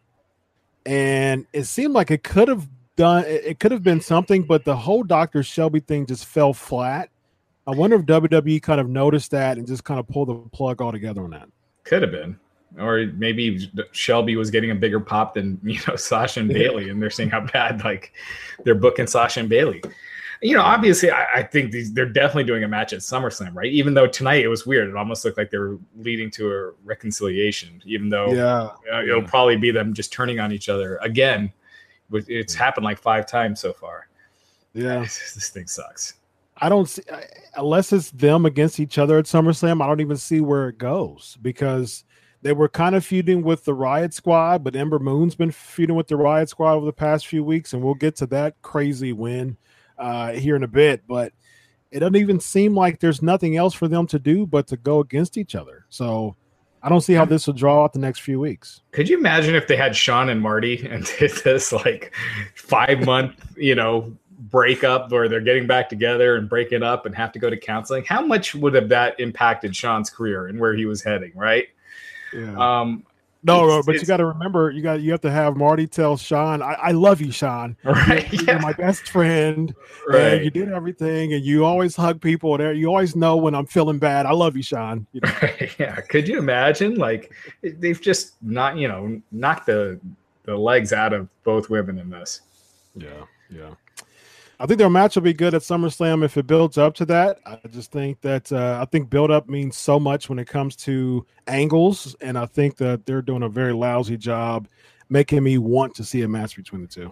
and 0.87 1.47
it 1.53 1.65
seemed 1.65 1.95
like 1.95 2.11
it 2.11 2.23
could 2.23 2.49
have 2.49 2.67
done 2.97 3.25
it, 3.25 3.45
it 3.45 3.61
could 3.61 3.73
have 3.73 3.83
been 3.83 4.01
something, 4.01 4.43
but 4.43 4.65
the 4.65 4.77
whole 4.77 5.03
Dr. 5.03 5.43
Shelby 5.43 5.81
thing 5.81 6.07
just 6.07 6.25
fell 6.27 6.53
flat. 6.53 7.11
I 7.67 7.73
wonder 7.73 7.97
if 7.97 8.03
WWE 8.07 8.61
kind 8.63 8.81
of 8.81 8.89
noticed 8.89 9.31
that 9.31 9.59
and 9.59 9.67
just 9.67 9.85
kind 9.85 10.01
of 10.01 10.09
pulled 10.09 10.29
the 10.29 10.35
plug 10.51 10.81
altogether 10.83 11.23
on 11.23 11.31
that. 11.31 11.49
Could 11.85 12.03
have 12.03 12.11
been. 12.11 12.39
Or 12.79 13.07
maybe 13.17 13.71
Shelby 13.93 14.37
was 14.37 14.51
getting 14.51 14.71
a 14.71 14.75
bigger 14.75 15.01
pop 15.01 15.35
than 15.35 15.59
you 15.65 15.79
know 15.89 15.97
Sasha 15.97 16.41
and 16.41 16.49
Bayley, 16.49 16.89
and 16.89 17.01
they're 17.03 17.11
seeing 17.11 17.31
how 17.31 17.41
bad 17.41 17.85
like 17.85 18.13
they're 18.65 18.75
booking 18.75 19.07
Sasha 19.07 19.41
and 19.41 19.49
Bayley. 19.49 19.83
You 20.43 20.57
know, 20.57 20.63
obviously, 20.63 21.11
I, 21.11 21.27
I 21.37 21.43
think 21.43 21.71
these 21.71 21.93
they're 21.93 22.07
definitely 22.07 22.45
doing 22.45 22.65
a 22.65 22.69
match 22.69 22.93
at 22.93 23.01
SummerSlam, 23.01 23.55
right? 23.55 23.71
Even 23.71 23.93
though 23.93 24.07
tonight 24.07 24.43
it 24.43 24.49
was 24.49 24.65
weird, 24.65 24.89
it 24.89 24.97
almost 24.97 25.25
looked 25.25 25.37
like 25.37 25.51
they 25.51 25.59
were 25.59 25.79
leading 25.99 26.31
to 26.33 26.53
a 26.53 26.71
reconciliation. 26.83 27.83
Even 27.85 28.09
though 28.09 28.33
Yeah, 28.33 28.71
uh, 28.93 29.03
it'll 29.03 29.23
probably 29.23 29.57
be 29.57 29.71
them 29.71 29.93
just 29.93 30.13
turning 30.13 30.41
on 30.41 30.53
each 30.53 30.69
other 30.69 30.97
again. 31.03 31.53
But 32.09 32.25
It's 32.29 32.55
happened 32.55 32.85
like 32.85 32.99
five 32.99 33.27
times 33.27 33.61
so 33.61 33.73
far. 33.73 34.09
yeah. 34.73 35.01
this 35.01 35.51
thing 35.51 35.67
sucks. 35.67 36.15
I 36.57 36.69
don't 36.69 36.89
see 36.89 37.03
unless 37.57 37.93
it's 37.93 38.11
them 38.11 38.47
against 38.47 38.81
each 38.81 38.99
other 38.99 39.19
at 39.19 39.27
SummerSlam. 39.27 39.83
I 39.83 39.87
don't 39.87 40.01
even 40.01 40.17
see 40.17 40.41
where 40.41 40.69
it 40.69 40.79
goes 40.79 41.37
because 41.43 42.05
they 42.43 42.53
were 42.53 42.69
kind 42.69 42.95
of 42.95 43.05
feuding 43.05 43.43
with 43.43 43.65
the 43.65 43.75
Riot 43.75 44.15
Squad, 44.15 44.65
but 44.65 44.75
Ember 44.75 44.99
Moon's 44.99 45.35
been 45.35 45.51
feuding 45.51 45.97
with 45.97 46.09
the 46.09 46.17
Riot 46.17 46.49
Squad 46.49 46.75
over 46.75 46.87
the 46.87 46.93
past 46.93 47.27
few 47.27 47.45
weeks, 47.45 47.73
and 47.73 47.83
we'll 47.83 47.95
get 47.95 48.17
to 48.17 48.27
that 48.29 48.61
crazy 48.63 49.13
win 49.13 49.57
uh, 50.01 50.33
here 50.33 50.57
in 50.57 50.65
a 50.65 50.69
bit. 50.69 51.03
But 51.07 51.33
it 51.91 52.01
doesn't 52.01 52.17
even 52.17 52.41
seem 52.41 52.75
like 52.75 53.01
there's 53.01 53.23
nothing 53.23 53.57
else 53.57 53.75
for 53.75 53.89
them 53.89 54.07
to 54.09 54.19
do 54.19 54.47
but 54.47 54.67
to 54.69 54.77
go 54.77 55.01
against 55.01 55.37
each 55.37 55.55
other. 55.55 55.87
So 55.89 56.37
I 56.83 56.89
don't 56.89 57.01
see 57.01 57.15
how 57.15 57.25
this 57.25 57.47
will 57.47 57.55
draw 57.55 57.85
out 57.85 57.93
the 57.93 57.99
next 57.99 58.21
few 58.21 58.41
weeks. 58.41 58.81
Could 58.93 59.09
you 59.09 59.19
imagine 59.19 59.55
if 59.55 59.67
they 59.69 59.77
had 59.77 59.95
Shawn 59.95 60.31
and 60.31 60.41
Marty 60.41 60.87
and 60.91 61.05
did 61.19 61.33
this 61.45 61.73
like 61.73 62.15
five 62.55 63.05
month, 63.05 63.35
you 63.57 63.75
know, 63.75 64.17
breakup 64.39 65.13
where 65.13 65.29
they're 65.29 65.41
getting 65.41 65.67
back 65.67 65.89
together 65.89 66.37
and 66.37 66.49
breaking 66.49 66.83
up 66.83 67.05
and 67.07 67.15
have 67.15 67.33
to 67.33 67.39
go 67.39 67.51
to 67.51 67.57
counseling? 67.57 68.05
How 68.05 68.25
much 68.25 68.55
would 68.55 68.75
have 68.75 68.89
that 68.89 69.19
impacted 69.21 69.77
Shawn's 69.77 70.11
career 70.11 70.47
and 70.47 70.59
where 70.59 70.75
he 70.75 70.87
was 70.87 71.03
heading, 71.03 71.33
right? 71.35 71.69
Yeah. 72.33 72.81
Um, 72.81 73.05
no, 73.43 73.65
it's- 73.69 73.87
but 73.87 73.95
you 73.97 74.07
got 74.07 74.19
to 74.19 74.27
remember, 74.27 74.71
you 74.71 74.83
got 74.83 75.01
you 75.01 75.11
have 75.13 75.21
to 75.23 75.31
have 75.31 75.57
Marty 75.57 75.87
tell 75.87 76.17
Shawn, 76.17 76.63
"I, 76.63 76.73
I 76.75 76.91
love 76.93 77.21
you, 77.21 77.33
Shawn. 77.33 77.77
right, 77.85 78.31
You're 78.33 78.45
yeah, 78.45 78.59
my 78.59 78.73
best 78.73 79.09
friend." 79.09 79.75
and 80.07 80.15
right. 80.15 80.43
you 80.45 80.51
did 80.51 80.71
everything, 80.73 81.33
and 81.33 81.45
you 81.45 81.65
always 81.65 81.97
hug 81.97 82.21
people. 82.21 82.57
There, 82.59 82.73
you 82.73 82.89
always 82.89 83.17
know 83.17 83.37
when 83.37 83.55
I'm 83.55 83.67
feeling 83.67 83.99
bad. 83.99 84.27
I 84.27 84.33
love 84.33 84.57
you, 84.57 84.63
Shawn. 84.63 85.07
You 85.13 85.21
know, 85.23 85.33
yeah. 85.79 86.01
Could 86.03 86.29
you 86.29 86.39
imagine? 86.39 86.97
Like 86.97 87.33
they've 87.63 88.01
just 88.01 88.35
not, 88.43 88.77
you 88.77 88.89
know, 88.89 89.21
knocked 89.33 89.67
the 89.67 89.99
the 90.45 90.57
legs 90.57 90.93
out 90.93 91.13
of 91.13 91.29
both 91.45 91.71
women 91.71 91.99
in 91.99 92.11
this. 92.11 92.41
yeah, 92.97 93.09
yeah. 93.51 93.71
I 94.61 94.67
think 94.67 94.77
their 94.77 94.91
match 94.91 95.15
will 95.15 95.23
be 95.23 95.33
good 95.33 95.55
at 95.55 95.63
SummerSlam 95.63 96.23
if 96.23 96.37
it 96.37 96.47
builds 96.47 96.77
up 96.77 96.95
to 96.97 97.07
that. 97.07 97.39
I 97.47 97.59
just 97.71 97.91
think 97.91 98.21
that 98.21 98.53
uh, 98.53 98.79
I 98.79 98.85
think 98.85 99.09
build 99.09 99.31
up 99.31 99.49
means 99.49 99.79
so 99.79 99.99
much 99.99 100.29
when 100.29 100.39
it 100.39 100.49
comes 100.49 100.77
to 100.77 101.27
angles, 101.47 102.15
and 102.21 102.37
I 102.37 102.45
think 102.45 102.77
that 102.77 103.07
they're 103.07 103.23
doing 103.23 103.43
a 103.43 103.49
very 103.49 103.73
lousy 103.73 104.19
job 104.19 104.69
making 105.09 105.43
me 105.43 105.57
want 105.57 105.95
to 105.95 106.05
see 106.05 106.21
a 106.23 106.29
match 106.29 106.57
between 106.57 106.83
the 106.83 106.89
two. 106.89 107.11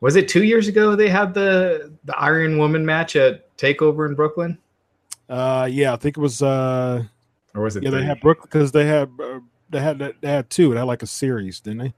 Was 0.00 0.16
it 0.16 0.28
two 0.28 0.42
years 0.42 0.66
ago 0.66 0.96
they 0.96 1.08
had 1.08 1.32
the 1.32 1.92
the 2.04 2.18
Iron 2.18 2.58
Woman 2.58 2.84
match 2.84 3.14
at 3.14 3.56
Takeover 3.56 4.08
in 4.08 4.16
Brooklyn, 4.16 4.58
Uh, 5.28 5.68
yeah, 5.70 5.92
I 5.92 5.96
think 5.96 6.16
it 6.16 6.20
was. 6.20 6.42
Uh, 6.42 7.04
or 7.54 7.62
was 7.62 7.76
it? 7.76 7.84
yeah, 7.84 7.90
they 7.90 8.02
had 8.02 8.20
Brooklyn 8.20 8.48
because 8.50 8.72
they 8.72 8.86
had 8.86 9.08
uh, 9.22 9.38
they 9.68 9.80
had 9.80 9.98
they 10.20 10.28
had 10.28 10.50
two. 10.50 10.72
They 10.72 10.78
had 10.78 10.86
like 10.86 11.04
a 11.04 11.06
series, 11.06 11.60
didn't 11.60 11.78
they? 11.78 11.94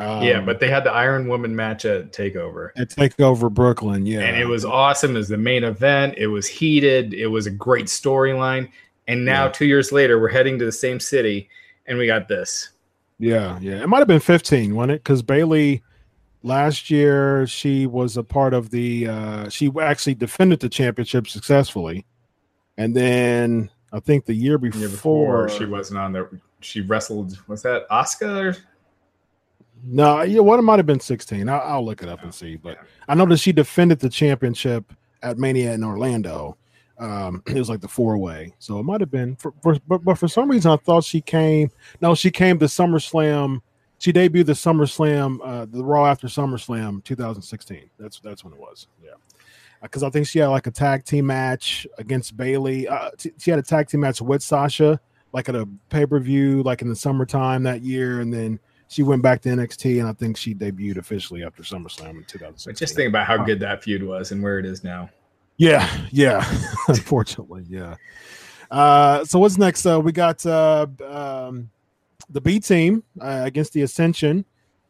Um, 0.00 0.22
yeah, 0.22 0.40
but 0.40 0.60
they 0.60 0.68
had 0.68 0.84
the 0.84 0.90
Iron 0.92 1.28
Woman 1.28 1.54
match 1.54 1.84
at 1.84 2.12
Takeover. 2.12 2.70
and 2.76 2.88
take 2.88 3.18
over 3.20 3.50
Brooklyn. 3.50 4.06
Yeah, 4.06 4.20
and 4.20 4.36
it 4.36 4.46
was 4.46 4.64
awesome. 4.64 5.16
as 5.16 5.28
the 5.28 5.36
main 5.36 5.62
event. 5.64 6.14
It 6.16 6.28
was 6.28 6.46
heated. 6.46 7.12
It 7.14 7.26
was 7.26 7.46
a 7.46 7.50
great 7.50 7.86
storyline. 7.86 8.70
And 9.08 9.24
now, 9.24 9.44
Yeah. 9.46 9.50
two 9.52 9.66
years 9.66 9.92
later, 9.92 10.18
we're 10.20 10.28
heading 10.28 10.58
to 10.58 10.64
the 10.64 10.72
same 10.72 11.00
city, 11.00 11.48
and 11.86 11.98
we 11.98 12.06
got 12.06 12.28
this. 12.28 12.70
Yeah, 13.18 13.58
yeah. 13.60 13.82
It 13.82 13.88
might 13.88 13.98
have 13.98 14.08
been 14.08 14.20
15, 14.20 14.74
wasn't 14.74 14.92
it? 14.92 15.04
Because 15.04 15.20
Bayley 15.22 15.82
last 16.42 16.90
year 16.90 17.46
she 17.46 17.86
was 17.86 18.16
a 18.16 18.22
part 18.22 18.54
of 18.54 18.70
the 18.70 19.06
uh 19.06 19.46
she 19.50 19.70
actually 19.82 20.14
defended 20.14 20.58
the 20.60 20.70
championship 20.70 21.28
successfully. 21.28 22.06
And 22.78 22.96
then 22.96 23.68
I 23.92 24.00
think 24.00 24.24
the 24.24 24.32
year 24.32 24.56
The 24.56 24.70
before, 24.70 24.80
year 24.80 24.88
before, 24.88 25.48
she 25.50 25.66
wasn't 25.66 25.98
on 25.98 26.12
there. 26.14 26.30
She 26.60 26.80
wrestled. 26.80 27.36
Was 27.46 27.60
that 27.62 27.86
Asuka? 27.90 28.56
No, 29.84 30.22
yeah, 30.22 30.40
what 30.40 30.58
it 30.58 30.62
might 30.62 30.78
have 30.78 30.86
been 30.86 31.00
16. 31.00 31.48
I'll, 31.48 31.60
I'll 31.60 31.84
look 31.84 32.02
it 32.02 32.08
up 32.08 32.22
and 32.22 32.34
see. 32.34 32.56
But 32.56 32.78
I 33.08 33.14
know 33.14 33.26
that 33.26 33.38
she 33.38 33.52
defended 33.52 33.98
the 34.00 34.08
championship 34.10 34.92
at 35.22 35.38
Mania 35.38 35.72
in 35.72 35.84
Orlando. 35.84 36.56
Um, 36.98 37.42
it 37.46 37.54
was 37.54 37.68
like 37.68 37.80
the 37.80 37.88
four 37.88 38.18
way, 38.18 38.54
so 38.58 38.78
it 38.78 38.82
might 38.82 39.00
have 39.00 39.10
been. 39.10 39.36
For, 39.36 39.52
for, 39.62 39.76
but 39.88 40.04
but 40.04 40.18
for 40.18 40.28
some 40.28 40.50
reason, 40.50 40.70
I 40.70 40.76
thought 40.76 41.04
she 41.04 41.20
came. 41.20 41.70
No, 42.00 42.14
she 42.14 42.30
came 42.30 42.58
to 42.58 42.66
SummerSlam. 42.66 43.60
She 43.98 44.12
debuted 44.14 44.46
the 44.46 44.52
SummerSlam, 44.52 45.38
uh, 45.44 45.66
the 45.70 45.84
Raw 45.84 46.06
after 46.06 46.26
SummerSlam 46.26 47.04
2016. 47.04 47.90
That's 47.98 48.20
that's 48.20 48.44
when 48.44 48.52
it 48.52 48.58
was. 48.58 48.86
Yeah. 49.02 49.10
because 49.82 50.02
I 50.02 50.10
think 50.10 50.26
she 50.26 50.38
had 50.38 50.48
like 50.48 50.66
a 50.66 50.70
tag 50.70 51.04
team 51.04 51.26
match 51.26 51.86
against 51.98 52.36
Bayley. 52.36 52.88
Uh, 52.88 53.10
t- 53.16 53.32
she 53.38 53.50
had 53.50 53.58
a 53.58 53.62
tag 53.62 53.88
team 53.88 54.00
match 54.00 54.20
with 54.20 54.42
Sasha, 54.42 55.00
like 55.32 55.48
at 55.48 55.54
a 55.54 55.68
pay 55.90 56.06
per 56.06 56.18
view, 56.18 56.62
like 56.62 56.82
in 56.82 56.88
the 56.88 56.96
summertime 56.96 57.62
that 57.64 57.82
year, 57.82 58.20
and 58.20 58.32
then 58.32 58.58
she 58.90 59.04
went 59.04 59.22
back 59.22 59.40
to 59.42 59.48
NXT, 59.48 60.00
and 60.00 60.08
I 60.08 60.12
think 60.12 60.36
she 60.36 60.52
debuted 60.52 60.96
officially 60.96 61.44
after 61.44 61.62
SummerSlam 61.62 62.10
in 62.10 62.24
2016. 62.24 62.74
Just 62.74 62.96
think 62.96 63.08
about 63.08 63.24
how 63.24 63.38
good 63.38 63.60
that 63.60 63.84
feud 63.84 64.02
was 64.02 64.32
and 64.32 64.42
where 64.42 64.58
it 64.58 64.66
is 64.66 64.82
now. 64.82 65.08
Yeah, 65.58 65.88
yeah. 66.10 66.44
Unfortunately, 66.88 67.64
yeah. 67.68 67.94
Uh, 68.68 69.24
so 69.24 69.38
what's 69.38 69.56
next? 69.56 69.86
Uh, 69.86 70.00
we 70.00 70.10
got 70.10 70.44
uh, 70.44 70.88
um, 71.08 71.70
the 72.28 72.40
B 72.40 72.58
team 72.58 73.04
uh, 73.20 73.42
against 73.44 73.72
the 73.74 73.82
Ascension. 73.82 74.44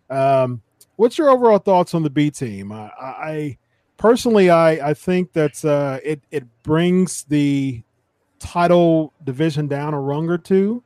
Um, 0.08 0.62
what's 0.96 1.18
your 1.18 1.28
overall 1.28 1.58
thoughts 1.58 1.92
on 1.92 2.02
the 2.02 2.10
B 2.10 2.30
team? 2.30 2.72
I, 2.72 2.90
I 2.98 3.58
personally, 3.98 4.48
I 4.48 4.90
I 4.90 4.94
think 4.94 5.34
that 5.34 5.62
uh, 5.62 6.00
it 6.02 6.22
it 6.30 6.44
brings 6.62 7.24
the 7.24 7.82
title 8.38 9.12
division 9.24 9.68
down 9.68 9.92
a 9.92 10.00
rung 10.00 10.30
or 10.30 10.38
two, 10.38 10.82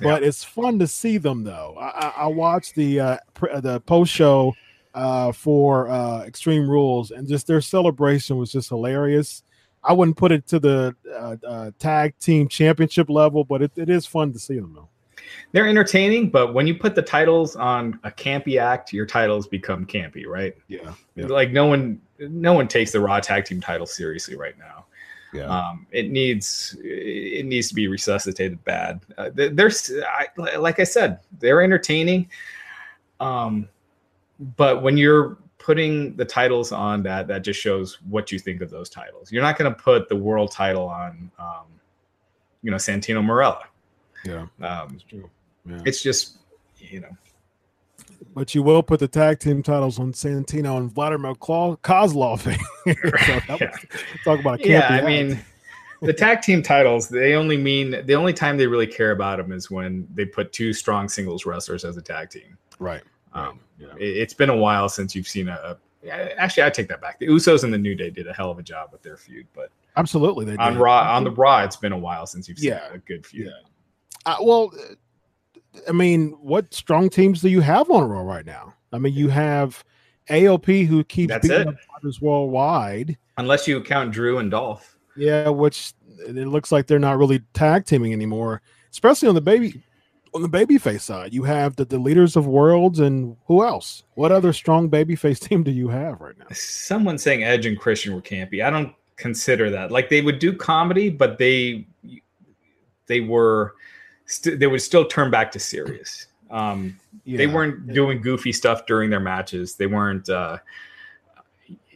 but 0.00 0.22
yeah. 0.22 0.28
it's 0.28 0.44
fun 0.44 0.78
to 0.78 0.86
see 0.86 1.18
them 1.18 1.44
though. 1.44 1.76
I, 1.78 2.12
I 2.16 2.26
watched 2.26 2.74
the 2.74 3.00
uh, 3.00 3.16
pr- 3.34 3.58
the 3.60 3.80
post 3.80 4.12
show 4.12 4.54
uh, 4.94 5.32
for 5.32 5.88
uh, 5.88 6.22
Extreme 6.24 6.68
Rules, 6.68 7.10
and 7.10 7.28
just 7.28 7.46
their 7.46 7.60
celebration 7.60 8.36
was 8.36 8.52
just 8.52 8.68
hilarious. 8.68 9.42
I 9.84 9.92
wouldn't 9.92 10.16
put 10.16 10.32
it 10.32 10.46
to 10.48 10.58
the 10.58 10.96
uh, 11.16 11.36
uh, 11.46 11.70
tag 11.78 12.18
team 12.18 12.48
championship 12.48 13.08
level, 13.08 13.44
but 13.44 13.62
it, 13.62 13.72
it 13.76 13.88
is 13.88 14.06
fun 14.06 14.32
to 14.32 14.38
see 14.38 14.56
them 14.56 14.72
though. 14.74 14.88
They're 15.52 15.68
entertaining, 15.68 16.30
but 16.30 16.54
when 16.54 16.66
you 16.66 16.74
put 16.74 16.94
the 16.94 17.02
titles 17.02 17.56
on 17.56 17.98
a 18.04 18.10
campy 18.10 18.60
act, 18.60 18.92
your 18.92 19.06
titles 19.06 19.46
become 19.46 19.86
campy, 19.86 20.26
right? 20.26 20.56
Yeah, 20.68 20.94
yeah. 21.14 21.26
Like 21.26 21.50
no 21.50 21.66
one, 21.66 22.00
no 22.18 22.54
one 22.54 22.66
takes 22.66 22.92
the 22.92 23.00
Raw 23.00 23.20
tag 23.20 23.44
team 23.44 23.60
title 23.60 23.86
seriously 23.86 24.36
right 24.36 24.58
now. 24.58 24.86
Yeah. 25.32 25.44
Um, 25.44 25.86
it 25.90 26.10
needs 26.10 26.76
it 26.82 27.44
needs 27.44 27.68
to 27.68 27.74
be 27.74 27.86
resuscitated 27.86 28.62
bad. 28.64 29.00
Uh, 29.18 29.30
there's 29.34 29.92
I, 30.06 30.28
like 30.56 30.80
I 30.80 30.84
said, 30.84 31.20
they're 31.38 31.60
entertaining. 31.62 32.30
Um, 33.20 33.68
but 34.56 34.82
when 34.82 34.96
you're 34.96 35.36
putting 35.58 36.16
the 36.16 36.24
titles 36.24 36.72
on 36.72 37.02
that, 37.02 37.26
that 37.28 37.42
just 37.42 37.60
shows 37.60 37.98
what 38.08 38.32
you 38.32 38.38
think 38.38 38.62
of 38.62 38.70
those 38.70 38.88
titles. 38.88 39.30
You're 39.30 39.42
not 39.42 39.58
going 39.58 39.70
to 39.70 39.78
put 39.78 40.08
the 40.08 40.16
world 40.16 40.50
title 40.50 40.88
on, 40.88 41.30
um, 41.38 41.66
you 42.62 42.70
know, 42.70 42.78
Santino 42.78 43.22
Marella. 43.22 43.64
Yeah, 44.24 44.46
um, 44.66 44.94
it's 44.94 45.02
true. 45.02 45.28
Yeah. 45.68 45.82
It's 45.84 46.02
just, 46.02 46.38
you 46.78 47.00
know. 47.00 47.10
But 48.34 48.54
you 48.54 48.62
will 48.62 48.82
put 48.82 49.00
the 49.00 49.08
tag 49.08 49.40
team 49.40 49.62
titles 49.62 49.98
on 49.98 50.12
Santino 50.12 50.76
and 50.76 50.92
Vladimir 50.92 51.34
Kozlov. 51.34 52.40
so 53.48 53.56
yeah. 53.60 53.70
Talk 54.24 54.40
about 54.40 54.60
a 54.60 54.68
yeah. 54.68 54.88
I 54.88 55.02
mean, 55.02 55.40
the 56.02 56.12
tag 56.12 56.42
team 56.42 56.62
titles 56.62 57.08
they 57.08 57.34
only 57.34 57.56
mean 57.56 58.04
the 58.06 58.14
only 58.14 58.32
time 58.32 58.56
they 58.56 58.66
really 58.66 58.86
care 58.86 59.10
about 59.10 59.38
them 59.38 59.52
is 59.52 59.70
when 59.70 60.06
they 60.14 60.24
put 60.24 60.52
two 60.52 60.72
strong 60.72 61.08
singles 61.08 61.46
wrestlers 61.46 61.84
as 61.84 61.96
a 61.96 62.02
tag 62.02 62.30
team. 62.30 62.56
Right. 62.78 63.02
Um, 63.32 63.60
yeah. 63.78 63.88
it, 63.98 64.20
has 64.20 64.34
been 64.34 64.50
a 64.50 64.56
while 64.56 64.88
since 64.88 65.14
you've 65.14 65.28
seen 65.28 65.48
a, 65.48 65.76
a. 66.04 66.40
Actually, 66.40 66.62
I 66.62 66.70
take 66.70 66.88
that 66.88 67.00
back. 67.00 67.18
The 67.18 67.26
Usos 67.26 67.64
and 67.64 67.74
the 67.74 67.78
New 67.78 67.94
Day 67.94 68.10
did 68.10 68.26
a 68.26 68.32
hell 68.32 68.50
of 68.50 68.58
a 68.58 68.62
job 68.62 68.90
with 68.92 69.02
their 69.02 69.16
feud, 69.16 69.46
but 69.54 69.70
absolutely 69.96 70.44
they 70.44 70.56
on 70.56 70.74
did. 70.74 70.80
Raw 70.80 71.16
on 71.16 71.24
the 71.24 71.30
Raw. 71.30 71.62
It's 71.62 71.76
been 71.76 71.92
a 71.92 71.98
while 71.98 72.26
since 72.26 72.48
you've 72.48 72.58
seen 72.58 72.70
yeah. 72.70 72.92
a 72.92 72.98
good 72.98 73.26
feud. 73.26 73.46
Yeah. 73.46 74.32
Uh, 74.32 74.36
well, 74.40 74.72
I 75.88 75.92
mean, 75.92 76.30
what 76.40 76.72
strong 76.74 77.08
teams 77.08 77.40
do 77.40 77.48
you 77.48 77.60
have 77.60 77.90
on 77.90 78.08
Raw 78.08 78.22
right 78.22 78.46
now? 78.46 78.74
I 78.92 78.98
mean, 78.98 79.14
you 79.14 79.28
have 79.28 79.84
AOP 80.30 80.86
who 80.86 81.04
keeps 81.04 81.30
That's 81.30 81.48
beating 81.48 81.68
it. 82.02 82.22
worldwide, 82.22 83.16
unless 83.36 83.68
you 83.68 83.80
count 83.82 84.12
Drew 84.12 84.38
and 84.38 84.50
Dolph. 84.50 84.96
Yeah, 85.16 85.48
which 85.48 85.92
it 86.20 86.48
looks 86.48 86.72
like 86.72 86.86
they're 86.86 86.98
not 86.98 87.18
really 87.18 87.40
tag 87.54 87.84
teaming 87.84 88.12
anymore, 88.12 88.62
especially 88.90 89.28
on 89.28 89.34
the 89.34 89.40
baby 89.40 89.82
on 90.34 90.42
the 90.42 90.48
babyface 90.48 91.00
side, 91.00 91.32
you 91.32 91.42
have 91.44 91.76
the, 91.76 91.84
the 91.84 91.98
leaders 91.98 92.36
of 92.36 92.46
worlds 92.46 93.00
and 93.00 93.36
who 93.46 93.64
else? 93.64 94.04
What 94.14 94.32
other 94.32 94.52
strong 94.52 94.90
babyface 94.90 95.40
team 95.48 95.62
do 95.62 95.70
you 95.70 95.88
have 95.88 96.20
right 96.20 96.38
now? 96.38 96.46
Someone 96.52 97.18
saying 97.18 97.44
Edge 97.44 97.66
and 97.66 97.78
Christian 97.78 98.14
were 98.14 98.22
campy. 98.22 98.64
I 98.64 98.70
don't 98.70 98.94
consider 99.16 99.70
that. 99.70 99.90
Like 99.90 100.08
they 100.08 100.20
would 100.20 100.38
do 100.38 100.52
comedy, 100.52 101.10
but 101.10 101.38
they 101.38 101.86
they 103.06 103.20
were 103.20 103.74
st- 104.28 104.60
they 104.60 104.66
would 104.66 104.82
still 104.82 105.04
turn 105.04 105.30
back 105.30 105.50
to 105.52 105.58
serious. 105.58 106.26
Um, 106.50 106.98
yeah. 107.24 107.38
They 107.38 107.46
weren't 107.46 107.92
doing 107.92 108.22
goofy 108.22 108.52
stuff 108.52 108.86
during 108.86 109.10
their 109.10 109.20
matches. 109.20 109.74
They 109.74 109.86
weren't. 109.86 110.28
Uh, 110.28 110.58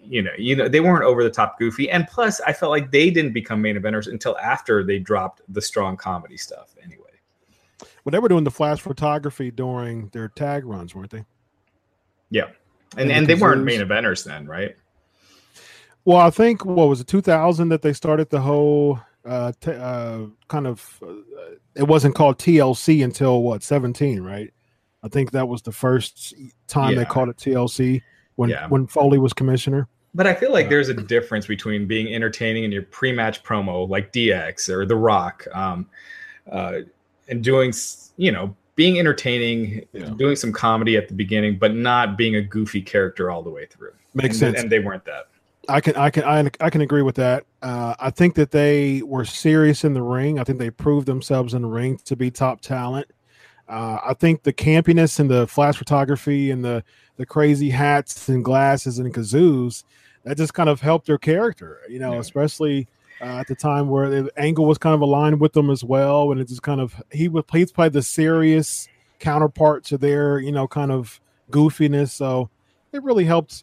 you 0.04 0.20
know, 0.20 0.32
you 0.36 0.56
know, 0.56 0.68
they 0.68 0.80
weren't 0.80 1.04
over 1.04 1.22
the 1.22 1.30
top 1.30 1.58
goofy, 1.60 1.88
and 1.88 2.06
plus, 2.08 2.40
I 2.40 2.52
felt 2.52 2.70
like 2.70 2.90
they 2.90 3.08
didn't 3.08 3.32
become 3.32 3.62
main 3.62 3.76
eventers 3.76 4.08
until 4.08 4.36
after 4.38 4.82
they 4.82 4.98
dropped 4.98 5.42
the 5.48 5.62
strong 5.62 5.96
comedy 5.96 6.36
stuff. 6.36 6.74
Anyway, 6.82 7.04
well, 8.04 8.10
they 8.10 8.18
were 8.18 8.28
doing 8.28 8.42
the 8.42 8.50
flash 8.50 8.80
photography 8.80 9.52
during 9.52 10.08
their 10.08 10.28
tag 10.28 10.64
runs, 10.64 10.92
weren't 10.92 11.12
they? 11.12 11.24
Yeah, 12.30 12.46
and 12.96 13.02
and, 13.02 13.12
and 13.12 13.26
they 13.28 13.36
weren't 13.36 13.62
main 13.62 13.80
eventers 13.80 14.24
then, 14.24 14.46
right? 14.46 14.76
Well, 16.04 16.18
I 16.18 16.30
think 16.30 16.64
what 16.64 16.88
was 16.88 17.00
it 17.00 17.06
2000 17.06 17.68
that 17.68 17.82
they 17.82 17.92
started 17.92 18.28
the 18.28 18.40
whole 18.40 19.00
uh, 19.24 19.52
t- 19.60 19.70
uh 19.70 20.20
kind 20.48 20.66
of 20.66 21.00
uh, 21.06 21.12
it 21.74 21.84
wasn't 21.84 22.14
called 22.14 22.38
TLC 22.38 23.04
until 23.04 23.42
what 23.42 23.62
17, 23.62 24.20
right? 24.22 24.52
I 25.02 25.08
think 25.08 25.32
that 25.32 25.48
was 25.48 25.62
the 25.62 25.72
first 25.72 26.34
time 26.68 26.92
yeah. 26.92 26.98
they 26.98 27.04
called 27.04 27.28
it 27.28 27.36
TLC 27.36 28.02
when 28.36 28.50
yeah. 28.50 28.66
when 28.68 28.86
Foley 28.86 29.18
was 29.18 29.32
commissioner. 29.32 29.88
But 30.14 30.26
I 30.26 30.34
feel 30.34 30.52
like 30.52 30.66
uh, 30.66 30.70
there's 30.70 30.88
a 30.88 30.94
difference 30.94 31.46
between 31.46 31.86
being 31.86 32.14
entertaining 32.14 32.64
in 32.64 32.72
your 32.72 32.82
pre-match 32.82 33.42
promo, 33.42 33.88
like 33.88 34.12
DX 34.12 34.68
or 34.68 34.84
The 34.84 34.96
Rock, 34.96 35.46
um, 35.54 35.86
uh, 36.50 36.80
and 37.28 37.42
doing 37.42 37.72
you 38.16 38.30
know 38.30 38.54
being 38.74 38.98
entertaining, 38.98 39.86
yeah. 39.92 40.10
doing 40.16 40.36
some 40.36 40.52
comedy 40.52 40.96
at 40.96 41.08
the 41.08 41.14
beginning, 41.14 41.58
but 41.58 41.74
not 41.74 42.16
being 42.16 42.36
a 42.36 42.42
goofy 42.42 42.80
character 42.80 43.30
all 43.30 43.42
the 43.42 43.50
way 43.50 43.66
through. 43.66 43.92
Makes 44.14 44.40
and, 44.42 44.54
sense. 44.54 44.60
And 44.60 44.70
they 44.70 44.78
weren't 44.78 45.04
that. 45.04 45.28
I 45.68 45.80
can 45.80 45.96
I 45.96 46.10
can 46.10 46.24
I, 46.24 46.50
I 46.60 46.70
can 46.70 46.80
agree 46.80 47.02
with 47.02 47.16
that. 47.16 47.44
Uh, 47.62 47.94
I 48.00 48.10
think 48.10 48.34
that 48.34 48.50
they 48.50 49.02
were 49.02 49.24
serious 49.24 49.84
in 49.84 49.94
the 49.94 50.02
ring. 50.02 50.38
I 50.38 50.44
think 50.44 50.58
they 50.58 50.70
proved 50.70 51.06
themselves 51.06 51.54
in 51.54 51.62
the 51.62 51.68
ring 51.68 51.98
to 52.04 52.16
be 52.16 52.30
top 52.30 52.60
talent. 52.60 53.06
Uh, 53.68 53.98
I 54.04 54.14
think 54.14 54.42
the 54.42 54.52
campiness 54.52 55.20
and 55.20 55.30
the 55.30 55.46
flash 55.46 55.76
photography 55.76 56.50
and 56.50 56.64
the 56.64 56.82
the 57.16 57.26
crazy 57.26 57.70
hats 57.70 58.28
and 58.28 58.44
glasses 58.44 58.98
and 58.98 59.14
kazoos 59.14 59.84
that 60.24 60.36
just 60.36 60.54
kind 60.54 60.68
of 60.68 60.80
helped 60.80 61.06
their 61.06 61.18
character. 61.18 61.80
You 61.88 62.00
know, 62.00 62.14
yeah. 62.14 62.20
especially 62.20 62.88
uh, 63.20 63.38
at 63.38 63.46
the 63.46 63.54
time 63.54 63.88
where 63.88 64.10
the 64.10 64.32
angle 64.36 64.66
was 64.66 64.78
kind 64.78 64.94
of 64.94 65.00
aligned 65.00 65.40
with 65.40 65.52
them 65.52 65.70
as 65.70 65.84
well, 65.84 66.32
and 66.32 66.40
it 66.40 66.48
just 66.48 66.62
kind 66.62 66.80
of 66.80 67.00
he 67.12 67.28
would 67.28 67.44
he's 67.52 67.70
played 67.70 67.92
the 67.92 68.02
serious 68.02 68.88
counterpart 69.20 69.84
to 69.84 69.96
their 69.96 70.40
you 70.40 70.50
know 70.50 70.66
kind 70.66 70.90
of 70.90 71.20
goofiness. 71.50 72.10
So 72.10 72.50
it 72.92 73.02
really 73.04 73.24
helped 73.24 73.62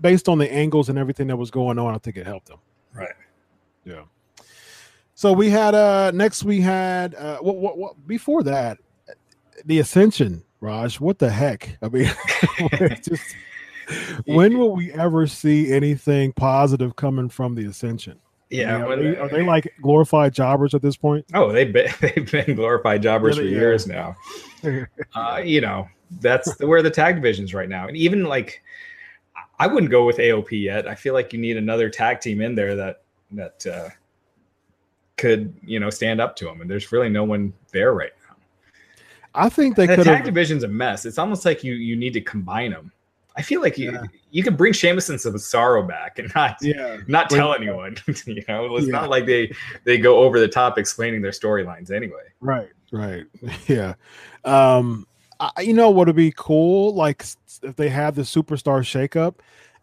based 0.00 0.28
on 0.28 0.38
the 0.38 0.52
angles 0.52 0.88
and 0.88 0.98
everything 0.98 1.26
that 1.28 1.36
was 1.36 1.50
going 1.50 1.78
on. 1.78 1.94
I 1.94 1.98
think 1.98 2.16
it 2.16 2.26
helped 2.26 2.48
them. 2.48 2.58
Right. 2.92 3.14
Yeah. 3.84 4.02
So 5.14 5.32
we 5.32 5.48
had 5.48 5.74
uh 5.74 6.10
next 6.12 6.44
we 6.44 6.60
had 6.60 7.14
uh 7.14 7.38
what 7.38 7.56
what, 7.56 7.78
what 7.78 8.06
before 8.06 8.42
that 8.44 8.78
the 9.64 9.78
Ascension, 9.78 10.42
Raj. 10.60 11.00
What 11.00 11.18
the 11.18 11.30
heck? 11.30 11.78
I 11.82 11.88
mean, 11.88 12.10
just 13.02 13.34
when 14.24 14.58
will 14.58 14.74
we 14.74 14.92
ever 14.92 15.26
see 15.26 15.72
anything 15.72 16.32
positive 16.32 16.96
coming 16.96 17.28
from 17.28 17.54
the 17.54 17.66
Ascension? 17.66 18.18
Yeah, 18.48 18.84
are, 18.84 18.96
they, 18.96 19.16
are, 19.16 19.28
they, 19.28 19.42
like 19.42 19.72
glorified 19.82 20.32
jobbers 20.32 20.72
at 20.72 20.80
this 20.80 20.96
point? 20.96 21.26
Oh, 21.34 21.50
they've 21.50 21.72
been 21.72 21.90
they've 22.00 22.30
been 22.30 22.54
glorified 22.54 23.02
jobbers 23.02 23.38
really, 23.38 23.50
for 23.50 23.58
years 23.58 23.86
now. 23.88 24.16
uh, 25.14 25.42
you 25.44 25.60
know, 25.60 25.88
that's 26.20 26.54
the, 26.56 26.66
where 26.66 26.80
the 26.80 26.90
tag 26.90 27.16
divisions 27.16 27.54
right 27.54 27.68
now, 27.68 27.88
and 27.88 27.96
even 27.96 28.24
like, 28.24 28.62
I 29.58 29.66
wouldn't 29.66 29.90
go 29.90 30.04
with 30.04 30.18
AOP 30.18 30.62
yet. 30.62 30.86
I 30.86 30.94
feel 30.94 31.14
like 31.14 31.32
you 31.32 31.38
need 31.38 31.56
another 31.56 31.88
tag 31.88 32.20
team 32.20 32.40
in 32.40 32.54
there 32.54 32.76
that 32.76 33.02
that 33.32 33.66
uh, 33.66 33.88
could 35.16 35.54
you 35.64 35.80
know 35.80 35.90
stand 35.90 36.20
up 36.20 36.36
to 36.36 36.44
them, 36.44 36.60
and 36.60 36.70
there's 36.70 36.92
really 36.92 37.08
no 37.08 37.24
one 37.24 37.52
there 37.72 37.94
right 37.94 38.12
now. 38.28 38.36
I 39.34 39.48
think 39.48 39.76
they 39.76 39.86
the 39.86 40.04
tag 40.04 40.24
division's 40.24 40.62
a 40.62 40.68
mess. 40.68 41.06
It's 41.06 41.18
almost 41.18 41.44
like 41.44 41.64
you 41.64 41.74
you 41.74 41.96
need 41.96 42.12
to 42.14 42.20
combine 42.20 42.70
them. 42.70 42.92
I 43.36 43.42
feel 43.42 43.60
like 43.60 43.76
you 43.76 43.92
yeah. 43.92 44.02
you 44.30 44.42
can 44.42 44.56
bring 44.56 44.72
Sheamus 44.72 45.10
and 45.10 45.18
Cesaro 45.18 45.86
back 45.86 46.18
and 46.18 46.32
not 46.34 46.56
yeah. 46.62 46.98
not 47.06 47.28
tell 47.28 47.54
anyone. 47.54 47.96
you 48.26 48.42
know, 48.48 48.76
it's 48.76 48.86
not 48.86 49.10
like 49.10 49.26
they 49.26 49.52
they 49.84 49.98
go 49.98 50.18
over 50.18 50.40
the 50.40 50.48
top 50.48 50.78
explaining 50.78 51.20
their 51.20 51.32
storylines 51.32 51.90
anyway. 51.90 52.22
Right, 52.40 52.70
right, 52.92 53.26
yeah. 53.66 53.94
Um, 54.44 55.06
I, 55.40 55.60
you 55.60 55.72
know 55.72 55.90
what 55.90 56.06
would 56.06 56.16
be 56.16 56.32
cool? 56.36 56.94
Like 56.94 57.24
if 57.62 57.76
they 57.76 57.88
had 57.88 58.14
the 58.14 58.22
superstar 58.22 58.80
shakeup, 58.80 59.36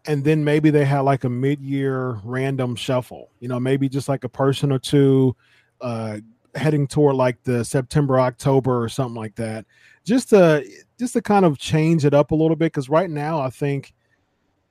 and 0.06 0.22
then 0.24 0.44
maybe 0.44 0.70
they 0.70 0.84
had 0.84 1.00
like 1.00 1.24
a 1.24 1.30
mid-year 1.30 2.20
random 2.24 2.76
shuffle. 2.76 3.30
You 3.40 3.48
know, 3.48 3.58
maybe 3.58 3.88
just 3.88 4.08
like 4.08 4.24
a 4.24 4.28
person 4.28 4.70
or 4.70 4.78
two 4.78 5.34
uh, 5.80 6.18
heading 6.54 6.86
toward 6.86 7.16
like 7.16 7.42
the 7.44 7.64
September 7.64 8.20
October 8.20 8.82
or 8.82 8.88
something 8.88 9.16
like 9.16 9.34
that 9.36 9.64
just 10.04 10.28
to 10.30 10.64
just 10.98 11.14
to 11.14 11.22
kind 11.22 11.44
of 11.44 11.58
change 11.58 12.04
it 12.04 12.14
up 12.14 12.30
a 12.30 12.34
little 12.34 12.56
bit 12.56 12.72
because 12.72 12.88
right 12.88 13.10
now 13.10 13.40
I 13.40 13.50
think 13.50 13.92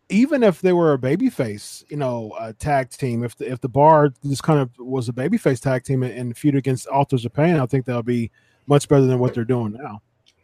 even 0.09 0.43
if 0.43 0.61
they 0.61 0.73
were 0.73 0.93
a 0.93 0.97
babyface, 0.97 1.83
you 1.89 1.97
know, 1.97 2.35
a 2.39 2.53
tag 2.53 2.89
team, 2.91 3.23
if 3.23 3.35
the, 3.35 3.51
if 3.51 3.61
the 3.61 3.69
bar 3.69 4.13
just 4.23 4.43
kind 4.43 4.59
of 4.59 4.69
was 4.77 5.09
a 5.09 5.13
babyface 5.13 5.59
tag 5.59 5.83
team 5.83 6.03
and 6.03 6.37
feud 6.37 6.55
against 6.55 6.87
of 6.87 7.33
Pain, 7.33 7.57
I 7.57 7.65
think 7.65 7.85
that 7.85 7.95
would 7.95 8.05
be 8.05 8.29
much 8.67 8.87
better 8.87 9.05
than 9.05 9.19
what 9.19 9.33
they're 9.33 9.43
doing 9.43 9.73
now. 9.73 10.01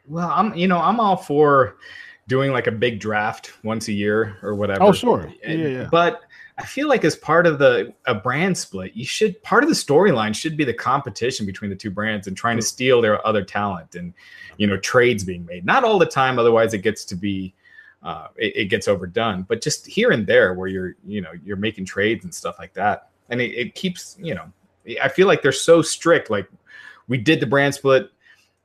Well, 0.09 0.29
I'm 0.29 0.53
you 0.55 0.67
know 0.67 0.79
I'm 0.79 0.99
all 0.99 1.15
for 1.15 1.77
doing 2.27 2.51
like 2.51 2.67
a 2.67 2.71
big 2.71 2.99
draft 2.99 3.53
once 3.63 3.87
a 3.87 3.93
year 3.93 4.37
or 4.41 4.55
whatever. 4.55 4.83
Oh, 4.83 4.91
sure, 4.91 5.31
yeah, 5.43 5.53
yeah. 5.53 5.87
But 5.89 6.21
I 6.57 6.65
feel 6.65 6.89
like 6.89 7.05
as 7.05 7.15
part 7.15 7.47
of 7.47 7.59
the 7.59 7.93
a 8.05 8.15
brand 8.15 8.57
split, 8.57 8.93
you 8.93 9.05
should 9.05 9.41
part 9.43 9.63
of 9.63 9.69
the 9.69 9.75
storyline 9.75 10.35
should 10.35 10.57
be 10.57 10.65
the 10.65 10.73
competition 10.73 11.45
between 11.45 11.69
the 11.69 11.75
two 11.75 11.91
brands 11.91 12.27
and 12.27 12.35
trying 12.35 12.57
to 12.57 12.61
steal 12.61 13.01
their 13.01 13.25
other 13.25 13.43
talent 13.43 13.95
and 13.95 14.13
you 14.57 14.67
know 14.67 14.77
trades 14.77 15.23
being 15.23 15.45
made. 15.45 15.65
Not 15.65 15.83
all 15.83 15.97
the 15.97 16.05
time, 16.05 16.37
otherwise 16.37 16.73
it 16.73 16.79
gets 16.79 17.05
to 17.05 17.15
be 17.15 17.53
uh, 18.03 18.27
it, 18.35 18.53
it, 18.55 18.65
gets 18.65 18.87
overdone. 18.87 19.43
But 19.43 19.61
just 19.61 19.85
here 19.85 20.11
and 20.11 20.25
there 20.25 20.53
where 20.53 20.67
you're 20.67 20.95
you 21.05 21.21
know 21.21 21.31
you're 21.43 21.57
making 21.57 21.85
trades 21.85 22.23
and 22.23 22.33
stuff 22.33 22.57
like 22.59 22.73
that, 22.73 23.09
and 23.29 23.39
it, 23.39 23.51
it 23.51 23.75
keeps 23.75 24.17
you 24.19 24.33
know 24.33 24.51
I 25.01 25.07
feel 25.07 25.27
like 25.27 25.41
they're 25.41 25.51
so 25.51 25.81
strict. 25.81 26.29
Like 26.29 26.49
we 27.07 27.17
did 27.17 27.39
the 27.39 27.45
brand 27.45 27.75
split, 27.75 28.11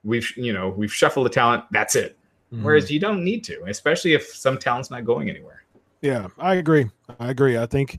we've 0.04 0.36
you 0.36 0.52
know 0.52 0.68
we've 0.68 0.92
shuffled 0.92 1.26
the 1.26 1.30
talent. 1.30 1.64
That's 1.70 1.96
it. 1.96 2.16
Mm-hmm. 2.52 2.64
Whereas 2.64 2.90
you 2.90 3.00
don't 3.00 3.24
need 3.24 3.42
to, 3.44 3.64
especially 3.64 4.12
if 4.12 4.26
some 4.26 4.58
talent's 4.58 4.90
not 4.90 5.04
going 5.04 5.28
anywhere. 5.28 5.64
Yeah, 6.02 6.28
I 6.38 6.56
agree. 6.56 6.90
I 7.18 7.30
agree. 7.30 7.58
I 7.58 7.66
think 7.66 7.98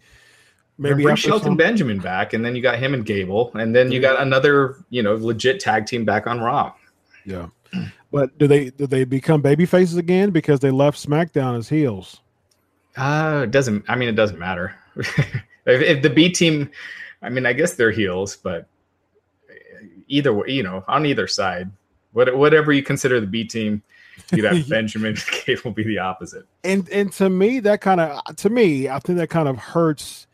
maybe 0.77 1.03
bring 1.03 1.15
Shelton 1.15 1.43
some... 1.43 1.57
Benjamin 1.57 1.99
back, 1.99 2.33
and 2.33 2.45
then 2.45 2.55
you 2.55 2.61
got 2.61 2.77
him 2.77 2.93
and 2.93 3.05
Gable, 3.05 3.51
and 3.55 3.75
then 3.75 3.91
you 3.91 3.99
got 3.99 4.21
another, 4.21 4.77
you 4.89 5.01
know, 5.01 5.15
legit 5.15 5.59
tag 5.59 5.87
team 5.87 6.05
back 6.05 6.27
on 6.27 6.39
Raw. 6.39 6.73
Yeah, 7.25 7.47
but 8.11 8.37
do 8.37 8.47
they 8.47 8.69
do 8.69 8.87
they 8.87 9.03
become 9.03 9.41
baby 9.41 9.65
faces 9.65 9.97
again 9.97 10.29
because 10.29 10.59
they 10.59 10.71
left 10.71 11.03
SmackDown 11.03 11.57
as 11.57 11.67
heels? 11.67 12.21
Uh, 12.95 13.41
it 13.43 13.51
doesn't. 13.51 13.83
I 13.89 13.95
mean, 13.95 14.07
it 14.07 14.15
doesn't 14.15 14.39
matter. 14.39 14.75
if, 14.95 15.41
if 15.65 16.01
the 16.01 16.09
B 16.09 16.29
team, 16.29 16.69
I 17.21 17.29
mean, 17.29 17.45
I 17.45 17.53
guess 17.53 17.73
they're 17.73 17.91
heels, 17.91 18.37
but 18.37 18.67
either 20.07 20.33
way, 20.33 20.49
you 20.49 20.63
know, 20.63 20.83
on 20.87 21.05
either 21.05 21.27
side, 21.27 21.71
what, 22.16 22.36
whatever 22.36 22.72
you 22.74 22.82
consider 22.82 23.20
the 23.20 23.28
B 23.28 23.43
team, 23.43 23.84
You'd 24.32 24.45
have 24.45 24.68
Benjamin 24.70 25.18
Gable 25.45 25.61
will 25.66 25.72
be 25.72 25.84
the 25.84 25.99
opposite. 25.99 26.45
And 26.63 26.88
and 26.89 27.11
to 27.13 27.30
me, 27.30 27.59
that 27.61 27.82
kind 27.82 28.01
of 28.01 28.36
to 28.38 28.49
me, 28.49 28.89
I 28.89 28.99
think 28.99 29.18
that 29.20 29.30
kind 29.30 29.47
of 29.47 29.57
hurts 29.57 30.28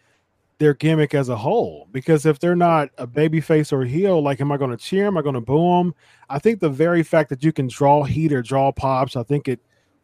their 0.60 0.74
gimmick 0.74 1.16
as 1.16 1.30
a 1.30 1.36
whole. 1.36 1.88
Because 1.92 2.26
if 2.26 2.40
they're 2.40 2.56
not 2.56 2.90
a 2.98 3.08
baby 3.08 3.42
face 3.42 3.74
or 3.74 3.84
heel, 3.84 4.22
like 4.22 4.40
am 4.42 4.52
I 4.52 4.58
going 4.58 4.72
to 4.72 4.78
cheer? 4.78 5.08
Am 5.08 5.18
I 5.18 5.22
going 5.22 5.36
to 5.36 5.42
boo 5.42 5.78
them? 5.78 5.96
I 6.30 6.40
think 6.40 6.60
the 6.60 6.70
very 6.70 7.04
fact 7.04 7.30
that 7.30 7.44
you 7.44 7.52
can 7.52 7.68
draw 7.68 8.04
heat 8.04 8.32
or 8.32 8.42
draw 8.42 8.72
pops, 8.72 9.16
I 9.16 9.24
think 9.24 9.48
it 9.48 9.60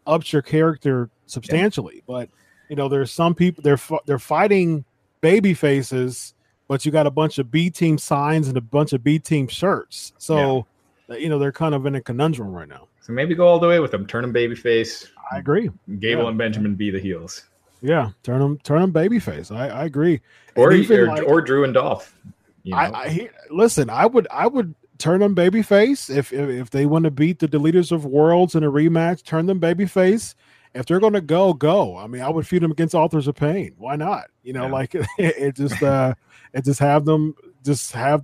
ups 0.06 0.34
your 0.34 0.42
character 0.42 1.10
substantially. 1.26 1.98
Yeah. 1.98 2.02
But 2.08 2.30
you 2.70 2.76
know, 2.76 2.90
there's 2.90 3.12
some 3.12 3.36
people 3.36 3.62
they're 3.62 3.80
they're 4.06 4.20
fighting 4.20 4.86
baby 5.22 5.54
faces, 5.54 6.34
but 6.68 6.86
you 6.86 6.92
got 6.92 7.08
a 7.08 7.12
bunch 7.12 7.38
of 7.38 7.52
B 7.52 7.70
team 7.70 7.98
signs 7.98 8.48
and 8.48 8.58
a 8.58 8.62
bunch 8.62 8.94
of 8.94 9.04
B 9.04 9.20
team 9.20 9.48
shirts. 9.48 10.14
So 10.18 10.38
yeah. 10.58 10.62
You 11.10 11.30
know 11.30 11.40
they're 11.40 11.52
kind 11.52 11.74
of 11.74 11.86
in 11.86 11.96
a 11.96 12.02
conundrum 12.02 12.52
right 12.52 12.68
now. 12.68 12.88
So 13.02 13.14
maybe 13.14 13.36
go 13.36 13.48
all 13.48 13.60
the 13.60 13.68
way 13.68 13.80
with 13.80 13.92
them. 13.92 14.06
Turn 14.06 14.24
them 14.24 14.34
babyface. 14.34 15.08
I 15.32 15.38
agree. 15.38 15.70
Gable 16.00 16.24
yeah. 16.24 16.30
and 16.30 16.38
Benjamin 16.38 16.76
be 16.76 16.90
the 16.90 17.00
heels. 17.00 17.44
Yeah, 17.82 18.12
turn 18.24 18.40
them, 18.40 18.58
turn 18.60 18.82
them 18.82 18.94
babyface. 18.94 19.56
I, 19.56 19.70
I 19.70 19.86
agree. 19.86 20.22
Or 20.56 20.72
or, 20.74 21.08
like, 21.08 21.24
or, 21.24 21.42
Drew 21.42 21.64
and 21.64 21.74
Dolph. 21.74 22.16
You 22.64 22.72
know? 22.72 22.78
I, 22.78 22.86
I 22.86 23.30
listen. 23.50 23.90
I 23.90 24.06
would 24.06 24.28
I 24.32 24.48
would 24.48 24.74
turn 24.98 25.20
them 25.20 25.36
babyface 25.36 26.10
if, 26.10 26.34
if 26.34 26.50
if 26.50 26.70
they 26.72 26.86
want 26.86 27.06
to 27.06 27.12
beat 27.12 27.40
the 27.40 27.48
deleters 27.48 27.92
of 27.92 28.06
worlds 28.06 28.56
in 28.56 28.64
a 28.64 28.72
rematch. 28.72 29.24
Turn 29.24 29.46
them 29.46 29.60
babyface. 29.60 30.36
If 30.74 30.86
they're 30.86 31.00
going 31.00 31.14
to 31.14 31.22
go, 31.22 31.54
go. 31.54 31.98
I 31.98 32.08
mean, 32.08 32.22
I 32.22 32.30
would 32.30 32.46
feud 32.46 32.62
them 32.62 32.72
against 32.72 32.94
authors 32.94 33.28
of 33.28 33.36
pain. 33.36 33.74
Why 33.78 33.96
not? 33.96 34.26
You 34.44 34.54
know, 34.54 34.66
yeah. 34.66 34.72
like 34.72 34.96
it, 34.96 35.08
it 35.18 35.56
just 35.56 35.82
uh, 35.82 36.14
it 36.54 36.66
just 36.66 36.80
have 36.80 37.06
them 37.06 37.36
just 37.68 37.92
have 37.92 38.24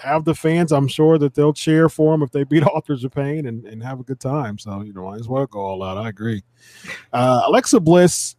have 0.00 0.24
the 0.24 0.34
fans. 0.34 0.70
I'm 0.70 0.86
sure 0.86 1.18
that 1.18 1.34
they'll 1.34 1.54
cheer 1.54 1.88
for 1.88 2.12
them 2.12 2.22
if 2.22 2.30
they 2.30 2.44
beat 2.44 2.62
Authors 2.66 3.02
of 3.02 3.12
Pain 3.12 3.46
and, 3.46 3.64
and 3.64 3.82
have 3.82 3.98
a 3.98 4.04
good 4.04 4.20
time. 4.20 4.58
So 4.58 4.82
you 4.82 4.92
know, 4.92 5.10
might 5.10 5.20
as 5.20 5.28
well 5.28 5.46
go 5.46 5.58
all 5.58 5.82
out. 5.82 5.96
I 5.96 6.08
agree. 6.08 6.44
Uh, 7.12 7.42
Alexa 7.46 7.80
Bliss. 7.80 8.36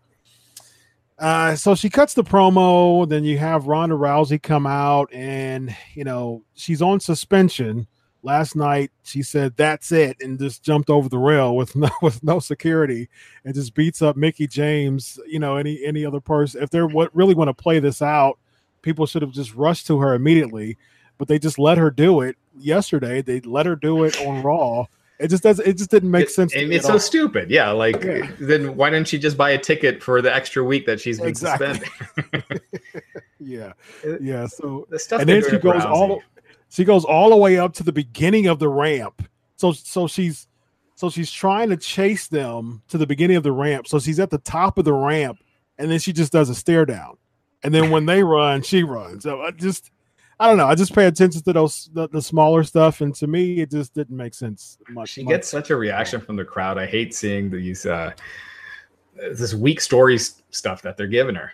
Uh, 1.20 1.56
so 1.56 1.76
she 1.76 1.90
cuts 1.90 2.14
the 2.14 2.24
promo. 2.24 3.08
Then 3.08 3.24
you 3.24 3.38
have 3.38 3.68
Ronda 3.68 3.96
Rousey 3.96 4.42
come 4.42 4.66
out, 4.66 5.12
and 5.14 5.76
you 5.96 6.04
know 6.04 6.44
she's 6.54 6.82
on 6.82 7.00
suspension. 7.00 7.88
Last 8.26 8.56
night 8.56 8.92
she 9.04 9.22
said 9.22 9.58
that's 9.58 9.92
it, 9.92 10.18
and 10.22 10.40
just 10.40 10.64
jumped 10.64 10.90
over 10.90 11.10
the 11.10 11.18
rail 11.18 11.56
with 11.56 11.76
no 11.76 11.90
with 12.02 12.24
no 12.24 12.40
security, 12.40 13.10
and 13.44 13.56
just 13.56 13.74
beats 13.74 14.02
up 14.02 14.16
Mickie 14.16 14.48
James. 14.48 15.20
You 15.28 15.40
know 15.40 15.58
any 15.58 15.84
any 15.84 16.06
other 16.06 16.22
person 16.22 16.62
if 16.62 16.70
they're 16.70 16.88
what 16.88 17.16
really 17.16 17.34
want 17.34 17.50
to 17.50 17.54
play 17.54 17.80
this 17.80 18.02
out 18.02 18.38
people 18.84 19.08
should 19.08 19.24
have 19.24 19.32
just 19.32 19.56
rushed 19.56 19.88
to 19.88 20.00
her 20.00 20.14
immediately, 20.14 20.78
but 21.18 21.28
they 21.28 21.40
just 21.40 21.58
let 21.58 21.80
her 21.80 21.90
do 21.90 22.22
it 22.22 22.38
yesterday. 22.56 23.24
They 23.24 23.40
let 23.42 23.66
her 23.66 23.76
do 23.76 24.04
it 24.04 24.22
on 24.22 24.44
Raw. 24.44 24.86
It 25.20 25.30
just 25.30 25.42
doesn't. 25.42 25.68
It 25.68 25.78
just 25.78 25.90
didn't 25.90 26.12
make 26.12 26.26
it, 26.26 26.32
sense. 26.32 26.54
it's 26.56 26.86
so 26.86 26.94
all. 26.94 27.00
stupid. 27.00 27.50
Yeah, 27.50 27.72
like 27.72 28.04
yeah. 28.04 28.30
then 28.40 28.76
why 28.76 28.90
didn't 28.90 29.08
she 29.08 29.18
just 29.18 29.38
buy 29.38 29.52
a 29.52 29.58
ticket 29.58 30.04
for 30.04 30.22
the 30.22 30.34
extra 30.34 30.64
week 30.64 30.86
that 30.86 31.00
she's 31.00 31.20
been 31.20 31.30
exactly. 31.30 31.80
suspended? 32.16 32.62
yeah, 33.40 33.74
uh, 34.06 34.20
yeah. 34.20 34.48
So 34.48 34.86
the 34.90 35.00
stuff 35.00 35.22
and 35.22 35.30
then 35.30 35.44
she 35.50 35.58
goes 35.58 35.86
all. 35.86 36.22
She 36.70 36.84
goes 36.84 37.06
all 37.06 37.30
the 37.30 37.38
way 37.38 37.58
up 37.58 37.74
to 37.76 37.84
the 37.84 37.92
beginning 37.92 38.48
of 38.48 38.60
the 38.60 38.68
ramp. 38.68 39.28
So 39.56 39.72
so 39.72 40.08
she's 40.08 40.48
so 40.96 41.10
she's 41.10 41.32
trying 41.32 41.70
to 41.70 41.78
chase 41.78 42.28
them 42.28 42.82
to 42.90 42.98
the 42.98 43.08
beginning 43.08 43.38
of 43.38 43.44
the 43.44 43.52
ramp. 43.52 43.88
So 43.88 44.00
she's 44.00 44.20
at 44.20 44.32
the 44.32 44.40
top 44.40 44.78
of 44.78 44.84
the 44.84 44.94
ramp, 44.94 45.40
and 45.78 45.90
then 45.92 46.00
she 46.00 46.12
just 46.12 46.32
does 46.32 46.50
a 46.50 46.56
stare 46.56 46.86
down 46.86 47.18
and 47.64 47.74
then 47.74 47.90
when 47.90 48.06
they 48.06 48.24
run, 48.24 48.62
she 48.62 48.84
runs. 48.84 49.24
So 49.24 49.42
I 49.42 49.52
just, 49.52 49.92
I 50.40 50.48
don't 50.48 50.58
know. 50.58 50.68
I 50.68 50.76
just 50.76 50.94
pay 50.94 51.06
attention 51.06 51.42
to 51.44 51.54
those 51.54 51.90
the, 51.94 52.08
the 52.10 52.22
smaller 52.22 52.64
stuff, 52.64 53.02
and 53.02 53.14
to 53.16 53.28
me, 53.28 53.62
it 53.62 53.72
just 53.72 53.94
didn't 53.94 54.18
make 54.18 54.34
sense. 54.34 54.78
Much. 54.90 55.10
She 55.10 55.24
much. 55.24 55.32
gets 55.32 55.48
such 55.50 55.70
a 55.70 55.76
reaction 55.76 56.20
from 56.20 56.36
the 56.36 56.46
crowd. 56.46 56.78
I 56.78 56.86
hate 56.86 57.14
seeing 57.14 57.50
these 57.50 57.86
uh, 57.86 58.12
this 59.16 59.54
weak 59.54 59.82
stories 59.82 60.44
stuff 60.50 60.82
that 60.82 60.98
they're 60.98 61.08
giving 61.08 61.36
her. 61.36 61.52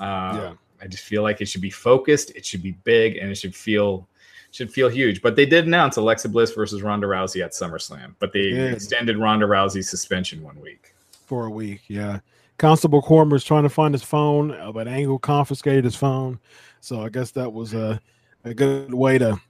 Uh, 0.00 0.04
yeah. 0.04 0.52
I 0.80 0.86
just 0.86 1.04
feel 1.04 1.22
like 1.22 1.40
it 1.40 1.46
should 1.46 1.60
be 1.60 1.70
focused, 1.70 2.30
it 2.30 2.44
should 2.44 2.62
be 2.62 2.72
big, 2.84 3.16
and 3.16 3.30
it 3.30 3.36
should 3.36 3.54
feel 3.54 4.08
should 4.50 4.72
feel 4.72 4.88
huge. 4.88 5.22
But 5.22 5.36
they 5.36 5.46
did 5.46 5.66
announce 5.66 5.96
Alexa 5.96 6.28
Bliss 6.28 6.52
versus 6.52 6.82
Ronda 6.82 7.06
Rousey 7.06 7.42
at 7.44 7.52
SummerSlam, 7.52 8.14
but 8.18 8.32
they 8.32 8.48
yeah. 8.48 8.64
extended 8.64 9.18
Ronda 9.18 9.46
Rousey's 9.46 9.88
suspension 9.88 10.42
one 10.42 10.60
week. 10.60 10.94
For 11.26 11.46
a 11.46 11.50
week, 11.50 11.82
yeah. 11.88 12.20
Constable 12.58 13.02
Corbin 13.02 13.36
is 13.36 13.44
trying 13.44 13.64
to 13.64 13.68
find 13.68 13.94
his 13.94 14.02
phone, 14.02 14.52
uh, 14.52 14.72
but 14.72 14.88
Angle 14.88 15.18
confiscated 15.18 15.84
his 15.84 15.96
phone. 15.96 16.38
So 16.80 17.02
I 17.02 17.08
guess 17.08 17.32
that 17.32 17.52
was 17.52 17.74
a, 17.74 18.00
a 18.44 18.54
good 18.54 18.94
way 18.94 19.18
to 19.18 19.40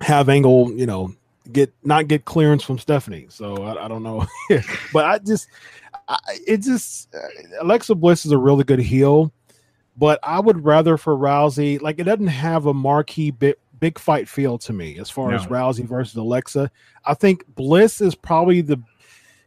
have 0.00 0.28
Angle, 0.28 0.72
you 0.72 0.86
know, 0.86 1.12
get 1.52 1.72
not 1.82 2.08
get 2.08 2.24
clearance 2.24 2.62
from 2.62 2.78
Stephanie. 2.78 3.26
So 3.30 3.62
I, 3.64 3.84
I 3.84 3.88
don't 3.88 4.02
know, 4.02 4.26
but 4.92 5.04
I 5.04 5.18
just, 5.18 5.48
I, 6.08 6.18
it 6.46 6.58
just 6.58 7.14
uh, 7.14 7.18
Alexa 7.60 7.94
Bliss 7.94 8.24
is 8.24 8.32
a 8.32 8.38
really 8.38 8.64
good 8.64 8.80
heel, 8.80 9.32
but 9.96 10.18
I 10.22 10.40
would 10.40 10.64
rather 10.64 10.96
for 10.96 11.16
Rousey, 11.16 11.80
like 11.80 11.98
it 11.98 12.04
doesn't 12.04 12.26
have 12.28 12.66
a 12.66 12.74
marquee 12.74 13.30
bit 13.30 13.58
big 13.80 13.98
fight 13.98 14.28
feel 14.28 14.58
to 14.58 14.72
me 14.72 14.98
as 14.98 15.10
far 15.10 15.30
no. 15.30 15.36
as 15.36 15.46
Rousey 15.46 15.86
versus 15.86 16.16
Alexa. 16.16 16.70
I 17.04 17.14
think 17.14 17.44
Bliss 17.54 18.00
is 18.00 18.14
probably 18.14 18.60
the 18.60 18.82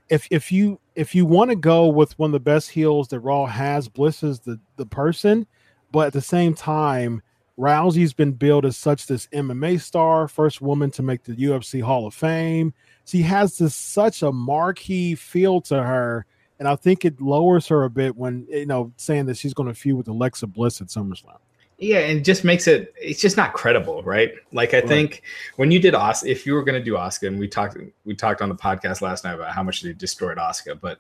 if 0.10 0.28
if 0.32 0.52
you 0.52 0.80
if 0.96 1.16
you 1.16 1.26
want 1.26 1.50
to 1.52 1.56
go 1.56 1.88
with 1.88 2.18
one 2.20 2.30
of 2.30 2.34
the 2.34 2.40
best 2.40 2.70
heels 2.70 3.08
that 3.10 3.20
Raw 3.20 3.46
has, 3.46 3.88
Bliss 3.88 4.24
is 4.24 4.40
the 4.42 4.60
the 4.76 4.86
person, 4.86 5.48
but 5.92 6.08
at 6.08 6.14
the 6.14 6.22
same 6.22 6.54
time, 6.54 7.22
Rousey's 7.58 8.14
been 8.14 8.32
billed 8.34 8.66
as 8.66 8.78
such 8.78 9.08
this 9.08 9.28
MMA 9.28 9.80
star, 9.80 10.28
first 10.28 10.62
woman 10.62 10.92
to 10.92 11.04
make 11.04 11.24
the 11.24 11.36
UFC 11.36 11.82
Hall 11.82 12.08
of 12.08 12.14
Fame. 12.14 12.74
She 13.06 13.22
has 13.22 13.58
this 13.58 13.76
such 13.76 14.22
a 14.22 14.32
marquee 14.32 15.16
feel 15.16 15.62
to 15.62 15.84
her, 15.84 16.26
and 16.60 16.68
I 16.68 16.76
think 16.76 17.06
it 17.06 17.22
lowers 17.22 17.68
her 17.68 17.84
a 17.84 17.90
bit 17.90 18.16
when 18.16 18.48
you 18.50 18.66
know 18.66 18.92
saying 18.98 19.28
that 19.28 19.38
she's 19.38 19.54
going 19.54 19.70
to 19.70 19.76
feud 19.76 19.98
with 19.98 20.08
Alexa 20.08 20.48
Bliss 20.48 20.82
at 20.82 20.88
SummerSlam. 20.88 21.38
Yeah, 21.82 21.98
and 21.98 22.24
just 22.24 22.44
makes 22.44 22.68
it 22.68 22.94
it's 23.02 23.20
just 23.20 23.38
not 23.38 23.54
credible, 23.54 24.04
right? 24.04 24.34
Like 24.54 24.76
I 24.76 24.78
right. 24.78 24.88
think 24.88 25.24
when 25.56 25.72
you 25.72 25.80
did 25.80 25.96
Os 25.96 26.24
if 26.24 26.46
you 26.46 26.54
were 26.54 26.64
gonna 26.64 26.84
do 26.84 26.94
Asuka, 26.94 27.28
and 27.28 27.40
we 27.40 27.48
talked 27.48 27.76
we 28.06 28.14
talked 28.14 28.44
on 28.44 28.50
the 28.50 28.56
podcast 28.56 29.02
last 29.02 29.24
night 29.24 29.34
about 29.34 29.52
how 29.52 29.64
much 29.64 29.82
they 29.82 29.92
destroyed 29.92 30.38
Asuka, 30.38 30.80
but 30.80 31.00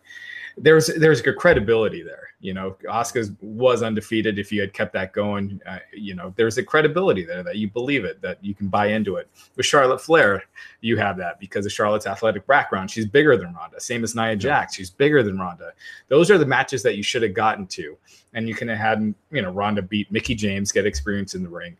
there's 0.57 0.87
there's 0.87 1.21
good 1.21 1.37
credibility 1.37 2.03
there. 2.03 2.29
You 2.39 2.53
know, 2.53 2.75
Asuka 2.89 3.35
was 3.41 3.83
undefeated. 3.83 4.39
If 4.39 4.51
you 4.51 4.61
had 4.61 4.73
kept 4.73 4.93
that 4.93 5.13
going, 5.13 5.61
uh, 5.67 5.77
you 5.93 6.15
know, 6.15 6.33
there's 6.35 6.57
a 6.57 6.63
credibility 6.63 7.23
there 7.23 7.43
that 7.43 7.57
you 7.57 7.69
believe 7.69 8.03
it, 8.03 8.21
that 8.21 8.43
you 8.43 8.55
can 8.55 8.67
buy 8.67 8.87
into 8.87 9.17
it. 9.17 9.29
With 9.55 9.65
Charlotte 9.65 10.01
Flair, 10.01 10.43
you 10.81 10.97
have 10.97 11.17
that 11.17 11.39
because 11.39 11.65
of 11.65 11.71
Charlotte's 11.71 12.07
athletic 12.07 12.47
background. 12.47 12.89
She's 12.89 13.05
bigger 13.05 13.37
than 13.37 13.53
Ronda. 13.53 13.79
Same 13.79 14.03
as 14.03 14.15
Nia 14.15 14.35
Jax. 14.35 14.75
She's 14.75 14.89
bigger 14.89 15.21
than 15.21 15.37
Ronda. 15.37 15.73
Those 16.07 16.31
are 16.31 16.37
the 16.37 16.45
matches 16.45 16.81
that 16.83 16.97
you 16.97 17.03
should 17.03 17.21
have 17.21 17.35
gotten 17.35 17.67
to, 17.67 17.97
and 18.33 18.47
you 18.47 18.55
can 18.55 18.67
have 18.67 18.77
had 18.77 19.13
you 19.31 19.41
know 19.41 19.51
Ronda 19.51 19.81
beat 19.81 20.11
Mickie 20.11 20.35
James, 20.35 20.71
get 20.71 20.85
experience 20.85 21.35
in 21.35 21.43
the 21.43 21.49
ring, 21.49 21.77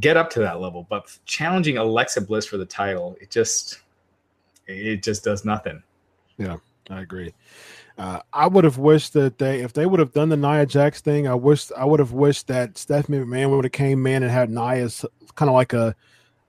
get 0.00 0.16
up 0.16 0.30
to 0.30 0.40
that 0.40 0.60
level. 0.60 0.86
But 0.88 1.16
challenging 1.24 1.78
Alexa 1.78 2.20
Bliss 2.20 2.46
for 2.46 2.58
the 2.58 2.66
title, 2.66 3.16
it 3.20 3.30
just 3.30 3.80
it 4.66 5.02
just 5.02 5.24
does 5.24 5.44
nothing. 5.44 5.82
Yeah, 6.38 6.56
I 6.90 7.00
agree. 7.00 7.32
Uh, 7.98 8.20
I 8.32 8.46
would 8.46 8.64
have 8.64 8.76
wished 8.76 9.14
that 9.14 9.38
they, 9.38 9.60
if 9.60 9.72
they 9.72 9.86
would 9.86 10.00
have 10.00 10.12
done 10.12 10.28
the 10.28 10.36
Nia 10.36 10.66
Jax 10.66 11.00
thing, 11.00 11.26
I 11.26 11.34
wish 11.34 11.70
I 11.72 11.84
would 11.84 12.00
have 12.00 12.12
wished 12.12 12.46
that 12.48 12.76
Stephanie 12.76 13.18
McMahon 13.18 13.50
would 13.50 13.64
have 13.64 13.72
came 13.72 14.06
in 14.06 14.22
and 14.22 14.30
had 14.30 14.50
Nia 14.50 14.90
kind 15.34 15.48
of 15.48 15.54
like 15.54 15.72
a, 15.72 15.94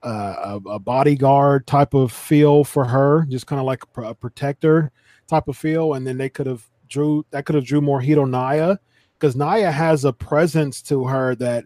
a, 0.02 0.60
a 0.66 0.78
bodyguard 0.78 1.66
type 1.66 1.94
of 1.94 2.12
feel 2.12 2.64
for 2.64 2.84
her, 2.84 3.24
just 3.30 3.46
kind 3.46 3.60
of 3.60 3.66
like 3.66 3.82
a, 3.96 4.14
protector 4.14 4.92
type 5.26 5.48
of 5.48 5.56
feel, 5.56 5.94
and 5.94 6.06
then 6.06 6.18
they 6.18 6.28
could 6.28 6.46
have 6.46 6.66
drew 6.86 7.24
that 7.30 7.46
could 7.46 7.54
have 7.54 7.64
drew 7.64 7.80
more 7.80 8.00
heat 8.00 8.18
on 8.18 8.30
Nia 8.30 8.78
because 9.18 9.34
Nia 9.34 9.70
has 9.70 10.04
a 10.04 10.12
presence 10.12 10.82
to 10.82 11.06
her 11.06 11.34
that 11.36 11.64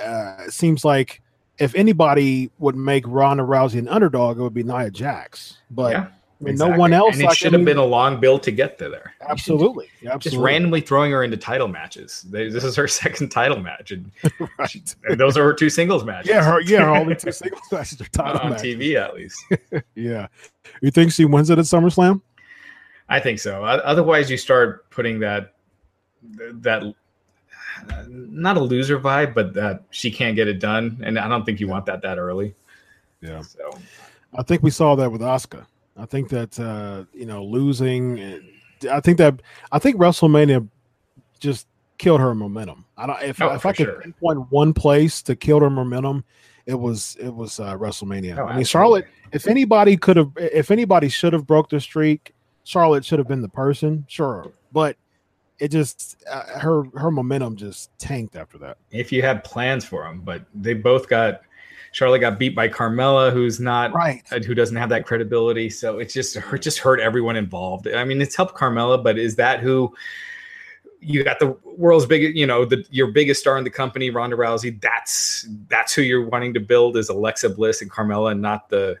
uh, 0.00 0.48
seems 0.48 0.84
like 0.84 1.20
if 1.58 1.74
anybody 1.74 2.50
would 2.60 2.76
make 2.76 3.04
Ronda 3.08 3.42
Rousey 3.42 3.80
an 3.80 3.88
underdog, 3.88 4.38
it 4.38 4.42
would 4.42 4.54
be 4.54 4.62
Nia 4.62 4.92
Jax, 4.92 5.56
but. 5.68 5.92
Yeah 5.92 6.06
I 6.40 6.44
mean, 6.44 6.52
exactly. 6.52 6.72
no 6.72 6.78
one 6.78 6.92
else. 6.94 7.14
And 7.14 7.22
it 7.22 7.26
like, 7.26 7.36
should 7.36 7.52
have 7.52 7.64
been 7.66 7.76
a 7.76 7.84
long 7.84 8.18
build 8.18 8.42
to 8.44 8.50
get 8.50 8.78
there. 8.78 9.12
Absolutely. 9.28 9.88
absolutely. 9.98 10.18
Just 10.18 10.36
randomly 10.36 10.80
throwing 10.80 11.12
her 11.12 11.22
into 11.22 11.36
title 11.36 11.68
matches. 11.68 12.22
This 12.30 12.64
is 12.64 12.74
her 12.76 12.88
second 12.88 13.28
title 13.28 13.60
match, 13.60 13.90
and, 13.90 14.10
right. 14.58 14.94
and 15.04 15.20
those 15.20 15.36
are 15.36 15.44
her 15.44 15.52
two 15.52 15.68
singles 15.68 16.02
matches. 16.04 16.30
Yeah, 16.30 16.42
her 16.42 16.60
yeah, 16.62 16.84
her 16.84 16.96
only 16.96 17.14
two 17.14 17.32
singles 17.32 17.62
matches 17.70 18.00
are 18.00 18.04
title 18.06 18.40
on 18.40 18.50
matches. 18.50 18.76
TV 18.76 18.94
at 18.94 19.14
least. 19.14 19.44
yeah, 19.94 20.28
you 20.80 20.90
think 20.90 21.12
she 21.12 21.26
wins 21.26 21.50
it 21.50 21.58
at 21.58 21.66
SummerSlam? 21.66 22.22
I 23.10 23.20
think 23.20 23.38
so. 23.38 23.64
Otherwise, 23.64 24.30
you 24.30 24.38
start 24.38 24.88
putting 24.90 25.20
that 25.20 25.54
that 26.54 26.94
not 28.08 28.56
a 28.56 28.60
loser 28.60 28.98
vibe, 28.98 29.34
but 29.34 29.52
that 29.54 29.84
she 29.90 30.10
can't 30.10 30.36
get 30.36 30.48
it 30.48 30.58
done, 30.58 31.02
and 31.04 31.18
I 31.18 31.28
don't 31.28 31.44
think 31.44 31.60
you 31.60 31.68
want 31.68 31.84
that 31.86 32.00
that 32.02 32.16
early. 32.18 32.54
Yeah. 33.20 33.42
So, 33.42 33.78
I 34.34 34.42
think 34.42 34.62
we 34.62 34.70
saw 34.70 34.94
that 34.94 35.12
with 35.12 35.20
Asuka. 35.20 35.66
I 36.00 36.06
think 36.06 36.28
that 36.30 36.58
uh, 36.58 37.04
you 37.12 37.26
know 37.26 37.44
losing. 37.44 38.42
I 38.90 39.00
think 39.00 39.18
that 39.18 39.42
I 39.70 39.78
think 39.78 39.96
WrestleMania 39.96 40.66
just 41.38 41.66
killed 41.98 42.20
her 42.20 42.34
momentum. 42.34 42.86
I 42.96 43.06
don't 43.06 43.22
if, 43.22 43.42
oh, 43.42 43.52
if 43.52 43.66
I 43.66 43.72
could 43.72 43.86
sure. 43.86 44.00
pinpoint 44.00 44.50
one 44.50 44.72
place 44.72 45.22
to 45.22 45.36
kill 45.36 45.60
her 45.60 45.70
momentum, 45.70 46.24
it 46.66 46.74
was 46.74 47.16
it 47.20 47.34
was 47.34 47.60
uh, 47.60 47.76
WrestleMania. 47.76 48.38
Oh, 48.38 48.46
I 48.46 48.56
mean, 48.56 48.64
Charlotte. 48.64 49.06
If 49.32 49.46
anybody 49.46 49.96
could 49.96 50.16
have, 50.16 50.32
if 50.36 50.70
anybody 50.70 51.08
should 51.08 51.32
have 51.32 51.46
broke 51.46 51.68
the 51.68 51.78
streak, 51.78 52.34
Charlotte 52.64 53.04
should 53.04 53.18
have 53.18 53.28
been 53.28 53.42
the 53.42 53.48
person. 53.48 54.04
Sure, 54.08 54.50
but 54.72 54.96
it 55.60 55.68
just 55.68 56.16
uh, 56.28 56.58
her 56.58 56.84
her 56.96 57.10
momentum 57.10 57.54
just 57.54 57.96
tanked 57.98 58.34
after 58.34 58.58
that. 58.58 58.78
If 58.90 59.12
you 59.12 59.22
had 59.22 59.44
plans 59.44 59.84
for 59.84 60.02
them, 60.02 60.22
but 60.22 60.44
they 60.54 60.74
both 60.74 61.08
got 61.08 61.42
Charlotte 61.92 62.20
got 62.20 62.38
beat 62.38 62.54
by 62.54 62.68
Carmella, 62.68 63.32
who's 63.32 63.58
not 63.58 63.92
right, 63.92 64.22
uh, 64.32 64.40
who 64.40 64.54
doesn't 64.54 64.76
have 64.76 64.88
that 64.90 65.06
credibility. 65.06 65.68
So 65.70 65.98
it's 65.98 66.14
just 66.14 66.36
it 66.36 66.62
just 66.62 66.78
hurt 66.78 67.00
everyone 67.00 67.36
involved. 67.36 67.88
I 67.88 68.04
mean, 68.04 68.20
it's 68.20 68.36
helped 68.36 68.56
Carmella, 68.56 69.02
but 69.02 69.18
is 69.18 69.36
that 69.36 69.60
who? 69.60 69.94
You 71.02 71.24
got 71.24 71.38
the 71.38 71.56
world's 71.64 72.04
biggest, 72.04 72.36
you 72.36 72.46
know, 72.46 72.66
the 72.66 72.84
your 72.90 73.06
biggest 73.06 73.40
star 73.40 73.56
in 73.56 73.64
the 73.64 73.70
company, 73.70 74.10
Ronda 74.10 74.36
Rousey. 74.36 74.80
That's 74.80 75.48
that's 75.68 75.94
who 75.94 76.02
you're 76.02 76.26
wanting 76.26 76.52
to 76.54 76.60
build 76.60 76.96
is 76.96 77.08
Alexa 77.08 77.48
Bliss 77.50 77.80
and 77.80 77.90
Carmella, 77.90 78.32
and 78.32 78.42
not 78.42 78.68
the 78.68 78.98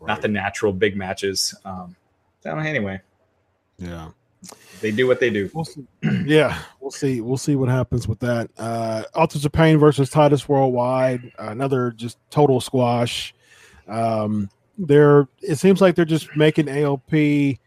right. 0.00 0.08
not 0.08 0.22
the 0.22 0.28
natural 0.28 0.72
big 0.72 0.96
matches. 0.96 1.54
Um, 1.64 1.96
so 2.42 2.56
anyway, 2.56 3.00
yeah 3.78 4.10
they 4.80 4.90
do 4.90 5.06
what 5.06 5.20
they 5.20 5.30
do. 5.30 5.50
We'll 5.52 5.66
yeah, 6.24 6.58
we'll 6.80 6.90
see. 6.90 7.20
We'll 7.20 7.36
see 7.36 7.56
what 7.56 7.68
happens 7.68 8.08
with 8.08 8.18
that. 8.20 8.50
Uh 8.58 9.04
Authors 9.14 9.44
of 9.44 9.52
Pain 9.52 9.78
versus 9.78 10.10
Titus 10.10 10.48
Worldwide, 10.48 11.32
another 11.38 11.90
just 11.92 12.18
total 12.30 12.60
squash. 12.60 13.34
Um, 13.88 14.48
they're 14.78 15.28
it 15.42 15.56
seems 15.56 15.80
like 15.80 15.94
they're 15.94 16.04
just 16.04 16.34
making 16.36 16.66
AOP 16.66 17.58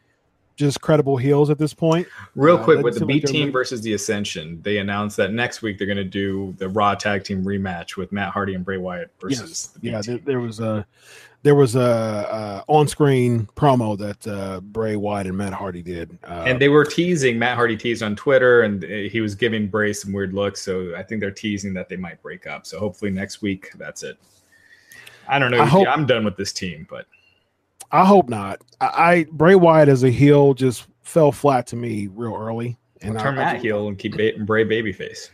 just 0.55 0.81
credible 0.81 1.17
heels 1.17 1.49
at 1.49 1.57
this 1.57 1.73
point. 1.73 2.07
Real 2.35 2.57
uh, 2.57 2.63
quick 2.63 2.83
with 2.83 2.99
the 2.99 3.05
B 3.05 3.19
team 3.19 3.51
versus 3.51 3.81
the 3.81 3.93
Ascension, 3.93 4.61
they 4.61 4.77
announced 4.77 5.17
that 5.17 5.33
next 5.33 5.61
week 5.61 5.77
they're 5.77 5.87
going 5.87 5.97
to 5.97 6.03
do 6.03 6.53
the 6.57 6.69
Raw 6.69 6.95
Tag 6.95 7.23
Team 7.23 7.43
rematch 7.43 7.95
with 7.97 8.11
Matt 8.11 8.29
Hardy 8.29 8.53
and 8.53 8.63
Bray 8.63 8.77
Wyatt 8.77 9.11
versus. 9.19 9.39
Yes. 9.39 9.67
The 9.67 9.89
yeah, 9.89 10.01
there, 10.01 10.17
there, 10.25 10.39
was 10.39 10.59
a 10.59 10.85
there 11.41 11.55
was 11.55 11.75
a, 11.75 11.79
a 11.81 12.71
on-screen 12.71 13.47
promo 13.55 13.97
that 13.97 14.27
uh, 14.27 14.59
Bray 14.61 14.95
Wyatt 14.95 15.27
and 15.27 15.37
Matt 15.37 15.53
Hardy 15.53 15.81
did, 15.81 16.17
uh, 16.27 16.43
and 16.45 16.59
they 16.59 16.69
were 16.69 16.85
teasing. 16.85 17.39
Matt 17.39 17.55
Hardy 17.55 17.75
teased 17.75 18.03
on 18.03 18.15
Twitter, 18.15 18.61
and 18.61 18.83
uh, 18.83 18.87
he 18.87 19.21
was 19.21 19.35
giving 19.35 19.67
Bray 19.67 19.93
some 19.93 20.13
weird 20.13 20.33
looks. 20.33 20.61
So 20.61 20.95
I 20.95 21.03
think 21.03 21.21
they're 21.21 21.31
teasing 21.31 21.73
that 21.73 21.89
they 21.89 21.97
might 21.97 22.21
break 22.21 22.47
up. 22.47 22.65
So 22.65 22.79
hopefully 22.79 23.11
next 23.11 23.41
week, 23.41 23.71
that's 23.77 24.03
it. 24.03 24.17
I 25.27 25.39
don't 25.39 25.51
know. 25.51 25.61
I 25.61 25.85
I'm 25.91 26.05
done 26.05 26.25
with 26.25 26.37
this 26.37 26.51
team, 26.51 26.85
but 26.89 27.07
I 27.93 28.05
hope 28.05 28.27
not. 28.27 28.59
I, 28.81 28.87
I 28.87 29.25
Bray 29.31 29.55
Wyatt 29.55 29.87
as 29.87 30.03
a 30.03 30.09
heel 30.09 30.53
just 30.53 30.87
fell 31.03 31.31
flat 31.31 31.67
to 31.67 31.75
me 31.75 32.07
real 32.07 32.35
early. 32.35 32.77
And 33.01 33.17
turn 33.19 33.37
I, 33.37 33.53
Matt 33.53 33.61
heel 33.61 33.87
and 33.87 33.97
keep 33.97 34.17
ba- 34.17 34.33
Bray 34.39 34.65
babyface. 34.65 35.29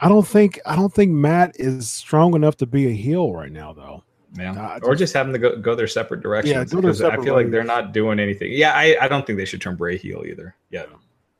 I 0.00 0.08
don't 0.08 0.26
think 0.26 0.58
I 0.66 0.76
don't 0.76 0.92
think 0.92 1.12
Matt 1.12 1.58
is 1.58 1.90
strong 1.90 2.34
enough 2.34 2.56
to 2.58 2.66
be 2.66 2.88
a 2.88 2.92
heel 2.92 3.32
right 3.32 3.52
now, 3.52 3.72
though. 3.72 4.02
Yeah, 4.38 4.52
uh, 4.52 4.78
or 4.82 4.94
just 4.94 5.12
have 5.14 5.26
them 5.26 5.32
to 5.32 5.38
go, 5.38 5.56
go 5.56 5.74
their 5.74 5.88
separate 5.88 6.20
directions. 6.20 6.54
Yeah, 6.54 6.64
separate 6.64 7.20
I 7.20 7.24
feel 7.24 7.34
like 7.34 7.50
they're 7.50 7.64
not 7.64 7.92
doing 7.92 8.20
anything. 8.20 8.52
Yeah, 8.52 8.72
I, 8.74 8.96
I 9.00 9.08
don't 9.08 9.26
think 9.26 9.38
they 9.38 9.44
should 9.44 9.60
turn 9.60 9.74
Bray 9.74 9.98
heel 9.98 10.22
either. 10.24 10.54
Yeah, 10.70 10.86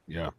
yeah. 0.09 0.31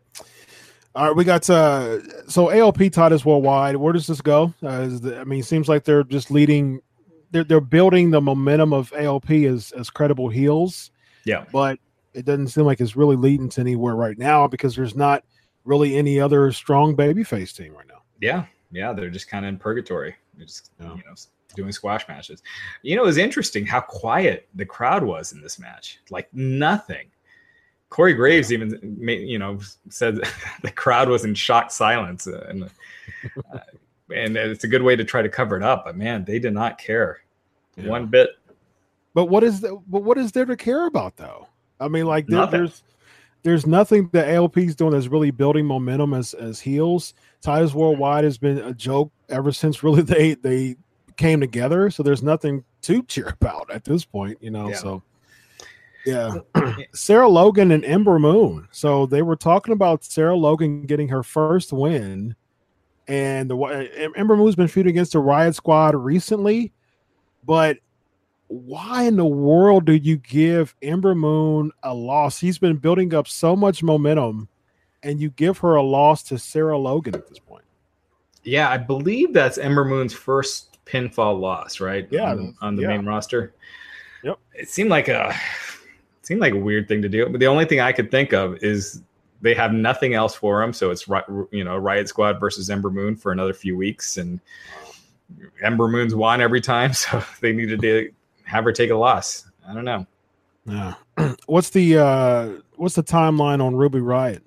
All 0.94 1.08
right, 1.08 1.16
we 1.16 1.24
got 1.24 1.50
uh 1.50 2.02
so 2.28 2.48
AOP 2.48 2.92
Titus 2.92 3.24
worldwide. 3.24 3.78
Where 3.78 3.94
does 3.94 4.08
this 4.08 4.22
go? 4.22 4.54
Uh, 4.62 4.88
the, 4.88 5.20
I 5.20 5.24
mean, 5.24 5.44
seems 5.44 5.70
like 5.70 5.86
they're 5.86 6.04
just 6.04 6.30
leading. 6.30 6.82
They're 7.32 7.44
they're 7.44 7.62
building 7.62 8.12
the 8.12 8.22
momentum 8.22 8.74
of 8.74 8.92
AOP 8.92 9.50
as 9.52 9.72
as 9.72 9.90
credible 9.90 10.30
heels. 10.30 10.92
Yeah, 11.26 11.46
but 11.52 11.80
it 12.14 12.26
doesn't 12.26 12.50
seem 12.50 12.66
like 12.66 12.82
it's 12.82 12.96
really 12.96 13.16
leading 13.16 13.50
to 13.50 13.62
anywhere 13.62 13.96
right 13.96 14.18
now 14.18 14.48
because 14.48 14.76
there's 14.76 14.96
not 14.96 15.24
really 15.64 15.98
any 15.98 16.20
other 16.20 16.52
strong 16.52 16.96
babyface 16.96 17.56
team 17.56 17.74
right 17.74 17.88
now. 17.88 18.02
Yeah, 18.20 18.46
yeah, 18.72 18.94
they're 18.94 19.10
just 19.10 19.30
kind 19.30 19.46
of 19.46 19.50
in 19.50 19.58
purgatory. 19.58 20.16
They're 20.36 20.46
just 20.46 20.72
yeah. 20.80 20.96
you 20.96 21.04
know 21.06 21.16
doing 21.56 21.72
squash 21.72 22.08
matches. 22.08 22.42
You 22.82 22.96
know, 22.96 23.04
it 23.04 23.08
was 23.08 23.18
interesting 23.18 23.66
how 23.66 23.82
quiet 23.82 24.48
the 24.56 24.66
crowd 24.66 25.04
was 25.04 25.34
in 25.34 25.42
this 25.42 25.60
match. 25.60 26.00
Like 26.10 26.34
nothing. 26.34 27.08
Corey 27.90 28.14
Graves 28.14 28.54
even, 28.54 28.98
you 29.02 29.38
know, 29.38 29.60
said 29.90 30.20
the 30.62 30.72
crowd 30.72 31.10
was 31.10 31.26
in 31.26 31.36
shocked 31.36 31.74
silence, 31.74 32.26
uh, 32.26 32.46
and 32.50 32.64
uh, 32.64 33.60
and 34.14 34.38
it's 34.38 34.64
a 34.64 34.68
good 34.68 34.82
way 34.82 34.96
to 34.96 35.04
try 35.04 35.22
to 35.22 35.30
cover 35.30 35.58
it 35.58 35.64
up. 35.64 35.86
But 35.86 35.98
man, 35.98 36.26
they 36.26 36.40
did 36.40 36.54
not 36.54 36.78
care 36.78 37.22
yeah. 37.76 37.90
one 37.90 38.08
bit. 38.08 38.30
But 39.14 39.26
what 39.26 39.44
is 39.44 39.62
the, 39.62 39.80
but 39.88 40.04
what 40.04 40.18
is 40.18 40.32
there 40.32 40.46
to 40.46 40.56
care 40.56 40.88
about 40.88 41.18
though? 41.18 41.48
I 41.80 41.88
mean, 41.88 42.06
like 42.06 42.28
there, 42.28 42.46
there's 42.48 42.84
there's 43.44 43.66
nothing 43.66 44.10
that 44.14 44.28
AOP's 44.28 44.76
doing 44.76 44.92
that's 44.92 45.08
really 45.08 45.32
building 45.32 45.66
momentum 45.66 46.14
as 46.14 46.34
as 46.34 46.60
heels. 46.60 47.14
Titus 47.42 47.74
Worldwide 47.74 48.24
has 48.24 48.38
been 48.38 48.60
a 48.60 48.74
joke 48.74 49.12
ever 49.30 49.52
since 49.52 49.84
really 49.84 50.02
they 50.04 50.36
they 50.36 50.76
came 51.18 51.40
together. 51.40 51.90
So 51.90 52.04
there's 52.04 52.24
nothing 52.24 52.64
to 52.84 53.04
cheer 53.08 53.30
about 53.30 53.72
at 53.72 53.84
this 53.84 54.06
point, 54.06 54.38
you 54.42 54.52
know. 54.52 54.70
Yeah. 54.70 54.76
So 54.76 55.04
yeah, 56.06 56.36
Sarah 56.94 57.30
Logan 57.30 57.72
and 57.72 57.86
Ember 57.86 58.20
Moon. 58.20 58.68
So 58.72 59.06
they 59.06 59.22
were 59.22 59.36
talking 59.36 59.74
about 59.74 60.04
Sarah 60.04 60.36
Logan 60.36 60.84
getting 60.84 61.10
her 61.10 61.24
first 61.24 61.74
win, 61.74 62.36
and 63.08 63.50
the 63.50 63.58
uh, 63.58 64.10
Ember 64.16 64.38
Moon's 64.38 64.56
been 64.56 64.68
feuding 64.68 64.92
against 64.92 65.14
the 65.14 65.20
Riott 65.20 65.56
Squad 65.56 65.96
recently, 65.96 66.72
but 67.46 67.78
why 68.48 69.04
in 69.04 69.16
the 69.16 69.26
world 69.26 69.86
do 69.86 69.94
you 69.94 70.18
give 70.18 70.76
Ember 70.82 71.16
Moon 71.16 71.72
a 71.84 71.94
loss? 71.94 72.40
He's 72.40 72.58
been 72.58 72.78
building 72.78 73.14
up 73.14 73.28
so 73.28 73.56
much 73.56 73.82
momentum, 73.82 74.50
and 75.04 75.20
you 75.20 75.30
give 75.32 75.58
her 75.60 75.76
a 75.76 75.82
loss 75.82 76.24
to 76.24 76.38
Sarah 76.38 76.78
Logan 76.78 77.16
at 77.16 77.28
this 77.30 77.40
point. 77.40 77.64
Yeah, 78.44 78.70
I 78.70 78.78
believe 78.78 79.34
that's 79.34 79.58
Ember 79.58 79.86
Moon's 79.86 80.14
first 80.14 80.80
pinfall 80.86 81.40
loss, 81.40 81.80
right? 81.80 82.08
Yeah, 82.12 82.32
on, 82.32 82.56
on 82.62 82.76
the 82.76 82.84
yeah. 82.84 82.90
main 82.90 83.06
roster. 83.06 83.54
Yep. 84.24 84.40
It 84.54 84.70
seemed 84.70 84.90
like 84.90 85.08
a 85.08 85.34
seemed 86.24 86.42
like 86.42 86.54
a 86.54 86.58
weird 86.58 86.88
thing 86.88 87.02
to 87.02 87.10
do. 87.10 87.28
But 87.30 87.40
the 87.40 87.48
only 87.48 87.66
thing 87.66 87.80
I 87.80 87.92
could 87.92 88.12
think 88.12 88.34
of 88.34 88.58
is 88.64 89.02
they 89.42 89.54
have 89.54 89.74
nothing 89.74 90.14
else 90.14 90.36
for 90.36 90.62
him, 90.62 90.74
so 90.74 90.92
it's 90.92 91.08
you 91.08 91.64
know 91.64 91.80
Riott 91.80 92.08
Squad 92.08 92.40
versus 92.40 92.70
Ember 92.70 92.90
Moon 92.90 93.16
for 93.16 93.32
another 93.32 93.54
few 93.54 93.76
weeks, 93.76 94.18
and 94.18 94.40
Ember 95.64 95.88
Moon's 95.88 96.16
won 96.16 96.42
every 96.42 96.62
time, 96.62 96.94
so 96.94 97.24
they 97.40 97.54
needed 97.54 97.82
to 97.82 98.12
have 98.44 98.64
her 98.64 98.72
take 98.72 98.90
a 98.90 98.96
loss. 98.96 99.46
I 99.68 99.74
don't 99.74 99.86
know. 99.86 100.06
Yeah. 100.66 100.94
what's 101.46 101.72
the 101.72 101.98
uh 101.98 102.50
what's 102.76 102.96
the 102.96 103.04
timeline 103.04 103.64
on 103.64 103.76
Ruby 103.76 104.00
Riott? 104.00 104.42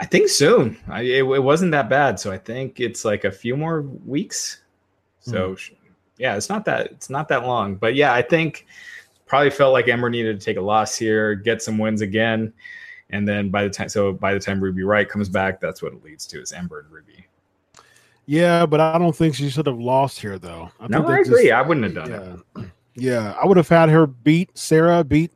I 0.00 0.06
think 0.06 0.28
soon. 0.28 0.78
I, 0.86 1.02
it, 1.02 1.24
it, 1.24 1.42
wasn't 1.42 1.72
that 1.72 1.88
bad, 1.88 2.20
so 2.20 2.30
I 2.30 2.38
think 2.38 2.78
it's 2.78 3.04
like 3.04 3.24
a 3.24 3.32
few 3.32 3.56
more 3.56 3.82
weeks. 3.82 4.62
So 5.20 5.54
mm 5.54 5.74
yeah, 6.18 6.36
it's 6.36 6.48
not 6.48 6.64
that 6.64 6.88
it's 6.88 7.08
not 7.08 7.28
that 7.28 7.46
long, 7.46 7.76
but 7.76 7.94
yeah, 7.94 8.12
I 8.12 8.22
think 8.22 8.66
probably 9.26 9.50
felt 9.50 9.72
like 9.72 9.88
Ember 9.88 10.10
needed 10.10 10.38
to 10.38 10.44
take 10.44 10.56
a 10.56 10.60
loss 10.60 10.96
here, 10.96 11.34
get 11.34 11.62
some 11.62 11.78
wins 11.78 12.00
again, 12.00 12.52
and 13.10 13.26
then 13.26 13.50
by 13.50 13.64
the 13.64 13.70
time 13.70 13.88
so 13.88 14.12
by 14.12 14.34
the 14.34 14.40
time 14.40 14.60
Ruby 14.60 14.82
Riott 14.82 15.08
comes 15.08 15.28
back, 15.28 15.60
that's 15.60 15.82
what 15.82 15.92
it 15.92 16.04
leads 16.04 16.26
to 16.26 16.40
is 16.40 16.52
Ember 16.52 16.80
and 16.80 16.90
Ruby. 16.90 17.26
Yeah, 18.26 18.66
but 18.66 18.80
I 18.80 18.98
don't 18.98 19.16
think 19.16 19.34
she 19.34 19.48
should 19.48 19.66
have 19.66 19.78
lost 19.78 20.20
here 20.20 20.38
though. 20.38 20.70
I 20.78 20.88
no, 20.88 21.06
I 21.06 21.20
agree. 21.20 21.44
Just, 21.44 21.52
I 21.52 21.62
wouldn't 21.62 21.84
have 21.86 21.94
done 21.94 22.10
yeah. 22.56 22.62
it. 22.62 22.70
Yeah, 23.00 23.36
I 23.40 23.46
would 23.46 23.56
have 23.56 23.68
had 23.68 23.90
her 23.90 24.08
beat 24.08 24.50
Sarah, 24.58 25.04
beat 25.04 25.32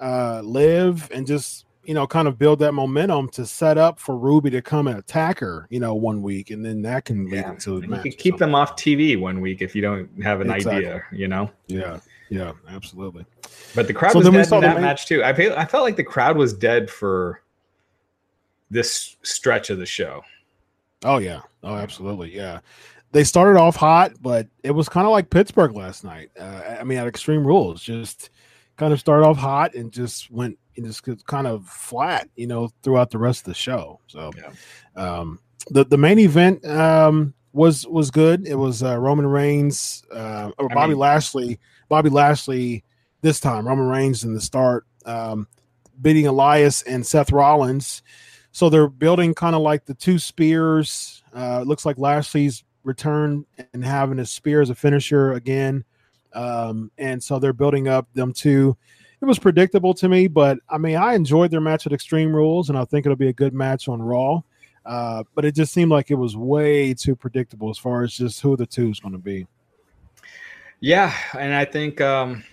uh 0.00 0.40
Liv, 0.44 1.08
and 1.14 1.24
just 1.26 1.64
you 1.84 1.94
know, 1.94 2.06
kind 2.06 2.26
of 2.26 2.38
build 2.38 2.58
that 2.60 2.72
momentum 2.72 3.28
to 3.28 3.44
set 3.46 3.78
up 3.78 3.98
for 3.98 4.16
Ruby 4.16 4.50
to 4.50 4.62
come 4.62 4.88
and 4.88 4.98
attack 4.98 5.38
her, 5.40 5.66
you 5.70 5.80
know, 5.80 5.94
one 5.94 6.22
week, 6.22 6.50
and 6.50 6.64
then 6.64 6.82
that 6.82 7.04
can 7.04 7.26
lead 7.26 7.34
Yeah. 7.34 7.50
into 7.50 7.78
the 7.78 7.86
You 7.86 7.88
match. 7.88 8.02
can 8.02 8.12
keep 8.12 8.38
them 8.38 8.54
off 8.54 8.76
TV 8.76 9.18
one 9.20 9.40
week 9.40 9.60
if 9.60 9.74
you 9.74 9.82
don't 9.82 10.08
have 10.22 10.40
an 10.40 10.50
Exactly. 10.50 10.86
idea, 10.86 11.04
you 11.12 11.28
know. 11.28 11.50
Yeah, 11.66 12.00
yeah, 12.30 12.52
absolutely. 12.68 13.24
But 13.74 13.86
the 13.86 13.94
crowd 13.94 14.12
So 14.12 14.18
was 14.18 14.28
dead 14.30 14.52
in 14.52 14.60
that 14.62 14.74
main- 14.74 14.82
match 14.82 15.06
too. 15.06 15.22
I 15.24 15.32
feel 15.32 15.52
I 15.54 15.64
felt 15.66 15.84
like 15.84 15.96
the 15.96 16.04
crowd 16.04 16.36
was 16.36 16.52
dead 16.52 16.90
for 16.90 17.40
this 18.70 19.16
stretch 19.22 19.70
of 19.70 19.78
the 19.78 19.86
show. 19.86 20.22
Oh 21.04 21.18
yeah. 21.18 21.40
Oh, 21.62 21.74
absolutely. 21.74 22.34
Yeah. 22.34 22.60
They 23.12 23.24
started 23.24 23.58
off 23.60 23.76
hot, 23.76 24.12
but 24.20 24.48
it 24.62 24.72
was 24.72 24.88
kind 24.88 25.06
of 25.06 25.12
like 25.12 25.30
Pittsburgh 25.30 25.74
last 25.76 26.02
night. 26.02 26.30
Uh, 26.38 26.76
I 26.80 26.84
mean, 26.84 26.98
at 26.98 27.06
Extreme 27.06 27.46
Rules, 27.46 27.80
just 27.82 28.30
kind 28.76 28.92
of 28.92 28.98
started 28.98 29.24
off 29.26 29.36
hot 29.36 29.74
and 29.74 29.92
just 29.92 30.30
went 30.30 30.58
and 30.76 30.84
just 30.84 31.02
kind 31.26 31.46
of 31.46 31.64
flat, 31.68 32.28
you 32.34 32.48
know, 32.48 32.70
throughout 32.82 33.10
the 33.12 33.18
rest 33.18 33.42
of 33.42 33.44
the 33.46 33.54
show. 33.54 34.00
So, 34.08 34.32
um, 34.96 35.38
the 35.70 35.84
the 35.84 35.96
main 35.96 36.18
event 36.18 36.64
um, 36.66 37.34
was 37.52 37.86
was 37.86 38.10
good. 38.10 38.48
It 38.48 38.56
was 38.56 38.82
uh, 38.82 38.98
Roman 38.98 39.26
Reigns 39.26 40.02
uh, 40.12 40.50
or 40.58 40.70
I 40.72 40.74
Bobby 40.74 40.90
mean- 40.90 40.98
Lashley. 40.98 41.60
Bobby 41.88 42.10
Lashley 42.10 42.84
this 43.20 43.40
time. 43.40 43.66
Roman 43.66 43.86
Reigns 43.86 44.24
in 44.24 44.34
the 44.34 44.40
start, 44.40 44.86
um, 45.06 45.46
beating 46.00 46.26
Elias 46.26 46.82
and 46.82 47.06
Seth 47.06 47.32
Rollins. 47.32 48.02
So 48.52 48.68
they're 48.68 48.88
building 48.88 49.34
kind 49.34 49.56
of 49.56 49.62
like 49.62 49.84
the 49.84 49.94
two 49.94 50.18
spears. 50.18 51.22
Uh, 51.34 51.60
it 51.62 51.66
looks 51.66 51.84
like 51.84 51.98
Lashley's 51.98 52.62
return 52.84 53.44
and 53.72 53.84
having 53.84 54.18
a 54.18 54.26
spear 54.26 54.60
as 54.60 54.70
a 54.70 54.74
finisher 54.74 55.32
again. 55.32 55.84
Um, 56.34 56.90
and 56.98 57.22
so 57.22 57.38
they're 57.38 57.52
building 57.52 57.88
up 57.88 58.06
them 58.14 58.32
two. 58.32 58.76
It 59.20 59.24
was 59.24 59.38
predictable 59.38 59.94
to 59.94 60.08
me, 60.08 60.28
but 60.28 60.58
I 60.68 60.78
mean, 60.78 60.96
I 60.96 61.14
enjoyed 61.14 61.50
their 61.50 61.60
match 61.60 61.86
at 61.86 61.92
Extreme 61.92 62.34
Rules, 62.34 62.68
and 62.68 62.76
I 62.76 62.84
think 62.84 63.06
it'll 63.06 63.16
be 63.16 63.28
a 63.28 63.32
good 63.32 63.54
match 63.54 63.88
on 63.88 64.02
Raw. 64.02 64.42
Uh, 64.84 65.24
but 65.34 65.46
it 65.46 65.54
just 65.54 65.72
seemed 65.72 65.90
like 65.90 66.10
it 66.10 66.16
was 66.16 66.36
way 66.36 66.92
too 66.92 67.16
predictable 67.16 67.70
as 67.70 67.78
far 67.78 68.02
as 68.02 68.12
just 68.12 68.40
who 68.42 68.56
the 68.56 68.66
two 68.66 68.90
is 68.90 69.00
going 69.00 69.12
to 69.12 69.18
be. 69.18 69.46
Yeah, 70.84 71.14
and 71.38 71.54
I 71.54 71.64
think 71.64 72.02
um 72.02 72.44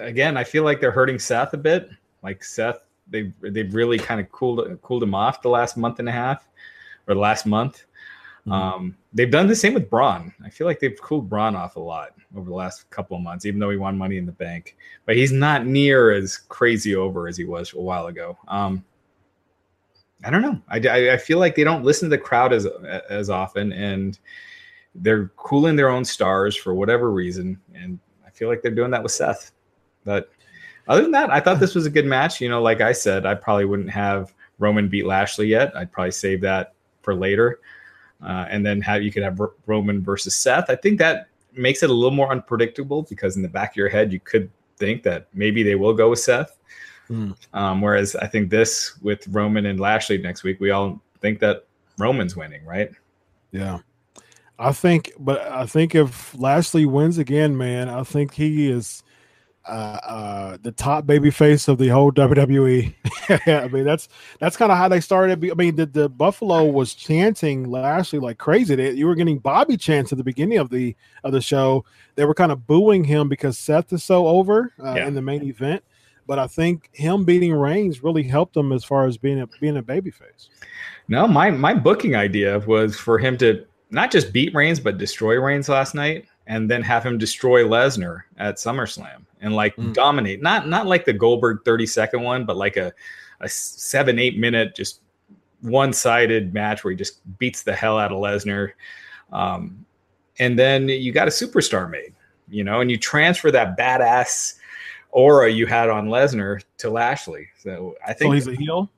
again, 0.00 0.36
I 0.36 0.42
feel 0.42 0.64
like 0.64 0.80
they're 0.80 0.90
hurting 0.90 1.20
Seth 1.20 1.54
a 1.54 1.56
bit. 1.56 1.90
Like 2.24 2.42
Seth, 2.42 2.80
they 3.06 3.32
they've 3.40 3.72
really 3.72 4.00
kind 4.00 4.20
of 4.20 4.28
cooled 4.32 4.82
cooled 4.82 5.04
him 5.04 5.14
off 5.14 5.42
the 5.42 5.48
last 5.48 5.76
month 5.76 6.00
and 6.00 6.08
a 6.08 6.12
half 6.12 6.48
or 7.06 7.14
the 7.14 7.20
last 7.20 7.46
month. 7.46 7.86
Mhm. 8.48 8.52
Um, 8.52 8.96
they've 9.12 9.30
done 9.30 9.46
the 9.46 9.54
same 9.54 9.74
with 9.74 9.88
Braun. 9.88 10.34
I 10.44 10.50
feel 10.50 10.66
like 10.66 10.80
they've 10.80 11.00
cooled 11.00 11.30
Braun 11.30 11.54
off 11.54 11.76
a 11.76 11.80
lot 11.80 12.16
over 12.36 12.50
the 12.50 12.56
last 12.56 12.90
couple 12.90 13.16
of 13.16 13.22
months, 13.22 13.46
even 13.46 13.60
though 13.60 13.70
he 13.70 13.76
won 13.76 13.96
Money 13.96 14.16
in 14.16 14.26
the 14.26 14.32
Bank. 14.32 14.76
But 15.06 15.14
he's 15.14 15.30
not 15.30 15.66
near 15.66 16.10
as 16.10 16.36
crazy 16.36 16.96
over 16.96 17.28
as 17.28 17.36
he 17.36 17.44
was 17.44 17.72
a 17.74 17.80
while 17.80 18.08
ago. 18.08 18.36
Um, 18.48 18.84
I 20.24 20.30
don't 20.30 20.42
know. 20.42 20.60
I, 20.68 20.80
I, 20.80 21.12
I 21.12 21.16
feel 21.16 21.38
like 21.38 21.54
they 21.54 21.62
don't 21.62 21.84
listen 21.84 22.10
to 22.10 22.16
the 22.16 22.20
crowd 22.20 22.52
as 22.52 22.66
as 23.08 23.30
often, 23.30 23.72
and 23.72 24.18
they're 25.00 25.28
cooling 25.36 25.76
their 25.76 25.88
own 25.88 26.04
stars 26.04 26.56
for 26.56 26.74
whatever 26.74 27.10
reason. 27.10 27.60
And 27.74 27.98
I 28.26 28.30
feel 28.30 28.48
like 28.48 28.62
they're 28.62 28.74
doing 28.74 28.90
that 28.90 29.02
with 29.02 29.12
Seth. 29.12 29.52
But 30.04 30.30
other 30.86 31.02
than 31.02 31.12
that, 31.12 31.30
I 31.30 31.40
thought 31.40 31.60
this 31.60 31.74
was 31.74 31.86
a 31.86 31.90
good 31.90 32.06
match. 32.06 32.40
You 32.40 32.48
know, 32.48 32.62
like 32.62 32.80
I 32.80 32.92
said, 32.92 33.26
I 33.26 33.34
probably 33.34 33.64
wouldn't 33.64 33.90
have 33.90 34.34
Roman 34.58 34.88
beat 34.88 35.06
Lashley 35.06 35.46
yet. 35.46 35.76
I'd 35.76 35.92
probably 35.92 36.12
save 36.12 36.40
that 36.42 36.74
for 37.02 37.14
later, 37.14 37.60
uh, 38.22 38.46
and 38.48 38.64
then 38.64 38.80
have 38.80 39.02
you 39.02 39.12
could 39.12 39.22
have 39.22 39.40
R- 39.40 39.52
Roman 39.66 40.02
versus 40.02 40.34
Seth. 40.34 40.68
I 40.68 40.76
think 40.76 40.98
that 40.98 41.28
makes 41.52 41.82
it 41.82 41.90
a 41.90 41.92
little 41.92 42.10
more 42.10 42.30
unpredictable 42.30 43.02
because 43.02 43.36
in 43.36 43.42
the 43.42 43.48
back 43.48 43.72
of 43.72 43.76
your 43.76 43.88
head, 43.88 44.12
you 44.12 44.20
could 44.20 44.50
think 44.76 45.02
that 45.02 45.28
maybe 45.34 45.62
they 45.62 45.74
will 45.74 45.94
go 45.94 46.10
with 46.10 46.20
Seth. 46.20 46.56
Hmm. 47.08 47.32
Um, 47.54 47.80
whereas 47.80 48.16
I 48.16 48.26
think 48.26 48.50
this 48.50 48.98
with 49.00 49.26
Roman 49.28 49.66
and 49.66 49.80
Lashley 49.80 50.18
next 50.18 50.42
week, 50.42 50.60
we 50.60 50.70
all 50.70 51.00
think 51.20 51.40
that 51.40 51.66
Roman's 51.98 52.36
winning, 52.36 52.64
right? 52.64 52.90
Yeah. 53.50 53.78
I 54.58 54.72
think, 54.72 55.12
but 55.18 55.40
I 55.42 55.66
think 55.66 55.94
if 55.94 56.36
Lashley 56.38 56.84
wins 56.86 57.18
again, 57.18 57.56
man, 57.56 57.88
I 57.88 58.02
think 58.02 58.34
he 58.34 58.70
is 58.70 59.02
uh, 59.66 59.70
uh, 60.02 60.56
the 60.62 60.72
top 60.72 61.06
baby 61.06 61.30
face 61.30 61.68
of 61.68 61.78
the 61.78 61.88
whole 61.88 62.10
WWE. 62.10 62.94
I 63.46 63.68
mean, 63.68 63.84
that's 63.84 64.08
that's 64.40 64.56
kind 64.56 64.72
of 64.72 64.78
how 64.78 64.88
they 64.88 65.00
started. 65.00 65.44
I 65.50 65.54
mean, 65.54 65.76
the, 65.76 65.86
the 65.86 66.08
Buffalo 66.08 66.64
was 66.64 66.94
chanting 66.94 67.70
Lashley 67.70 68.18
like 68.18 68.38
crazy. 68.38 68.74
They, 68.74 68.92
you 68.92 69.06
were 69.06 69.14
getting 69.14 69.38
Bobby 69.38 69.76
chants 69.76 70.10
at 70.10 70.18
the 70.18 70.24
beginning 70.24 70.58
of 70.58 70.70
the 70.70 70.96
of 71.22 71.32
the 71.32 71.40
show. 71.40 71.84
They 72.16 72.24
were 72.24 72.34
kind 72.34 72.50
of 72.50 72.66
booing 72.66 73.04
him 73.04 73.28
because 73.28 73.58
Seth 73.58 73.92
is 73.92 74.02
so 74.02 74.26
over 74.26 74.72
uh, 74.82 74.94
Yeah. 74.94 75.06
in 75.06 75.14
the 75.14 75.22
main 75.22 75.42
event. 75.44 75.84
But 76.26 76.38
I 76.38 76.46
think 76.46 76.90
him 76.92 77.24
beating 77.24 77.54
Reigns 77.54 78.02
really 78.02 78.22
helped 78.22 78.56
him 78.56 78.72
as 78.72 78.84
far 78.84 79.06
as 79.06 79.16
being 79.16 79.40
a 79.40 79.46
being 79.60 79.76
a 79.76 79.82
baby 79.82 80.10
face. 80.10 80.48
No, 81.08 81.26
my 81.28 81.50
my 81.50 81.74
booking 81.74 82.16
idea 82.16 82.58
was 82.60 82.96
for 82.96 83.18
him 83.18 83.36
to 83.38 83.64
not 83.90 84.10
just 84.10 84.32
beat 84.32 84.54
Reigns, 84.54 84.80
but 84.80 84.98
destroy 84.98 85.40
Reigns 85.40 85.68
last 85.68 85.94
night, 85.94 86.26
and 86.46 86.70
then 86.70 86.82
have 86.82 87.04
him 87.04 87.18
destroy 87.18 87.64
Lesnar 87.64 88.22
at 88.38 88.56
SummerSlam 88.56 89.24
and 89.40 89.54
like 89.54 89.76
Mm. 89.76 89.94
dominate. 89.94 90.42
Not 90.42 90.68
not 90.68 90.86
like 90.86 91.04
the 91.04 91.12
Goldberg 91.12 91.64
thirty 91.64 91.86
second 91.86 92.22
one, 92.22 92.44
but 92.44 92.56
like 92.56 92.76
a 92.76 92.92
a 93.40 93.48
seven 93.48 94.18
eight 94.18 94.36
minute 94.38 94.74
just 94.74 95.00
one 95.60 95.92
sided 95.92 96.52
match 96.54 96.84
where 96.84 96.90
he 96.92 96.96
just 96.96 97.20
beats 97.38 97.62
the 97.62 97.72
hell 97.74 97.98
out 97.98 98.12
of 98.12 98.18
Lesnar, 98.18 98.72
um, 99.32 99.84
and 100.38 100.58
then 100.58 100.88
you 100.88 101.10
got 101.12 101.26
a 101.28 101.30
superstar 101.30 101.90
made, 101.90 102.14
you 102.48 102.62
know, 102.64 102.80
and 102.80 102.90
you 102.90 102.96
transfer 102.96 103.50
that 103.50 103.76
badass 103.76 104.54
aura 105.10 105.50
you 105.50 105.66
had 105.66 105.88
on 105.88 106.08
Lesnar 106.08 106.62
to 106.78 106.90
Lashley. 106.90 107.48
So 107.58 107.96
I 108.06 108.12
think 108.12 108.30
So 108.30 108.32
he's 108.32 108.46
a 108.48 108.54
heel. 108.54 108.90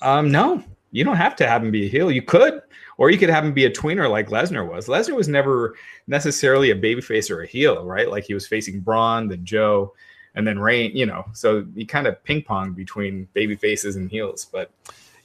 um, 0.00 0.30
no, 0.30 0.62
you 0.94 1.02
don't 1.04 1.16
have 1.16 1.34
to 1.36 1.46
have 1.48 1.62
him 1.64 1.70
be 1.72 1.86
a 1.86 1.88
heel. 1.88 2.10
You 2.10 2.22
could, 2.22 2.62
or 2.98 3.10
you 3.10 3.18
could 3.18 3.28
have 3.28 3.44
him 3.44 3.52
be 3.52 3.64
a 3.64 3.70
tweener 3.70 4.08
like 4.08 4.28
Lesnar 4.30 4.66
was. 4.66 4.86
Lesnar 4.86 5.16
was 5.16 5.26
never 5.28 5.74
necessarily 6.06 6.70
a 6.70 6.76
babyface 6.76 7.30
or 7.30 7.42
a 7.42 7.46
heel, 7.46 7.84
right? 7.84 8.08
Like 8.08 8.24
he 8.24 8.32
was 8.34 8.46
facing 8.46 8.78
Braun, 8.80 9.26
then 9.28 9.44
Joe, 9.44 9.92
and 10.36 10.46
then 10.46 10.58
Rain. 10.58 10.96
You 10.96 11.06
know, 11.06 11.24
so 11.32 11.66
he 11.74 11.84
kind 11.84 12.06
of 12.06 12.22
ping 12.22 12.42
pong 12.42 12.72
between 12.72 13.26
baby 13.34 13.56
faces 13.56 13.96
and 13.96 14.08
heels. 14.08 14.46
But 14.52 14.70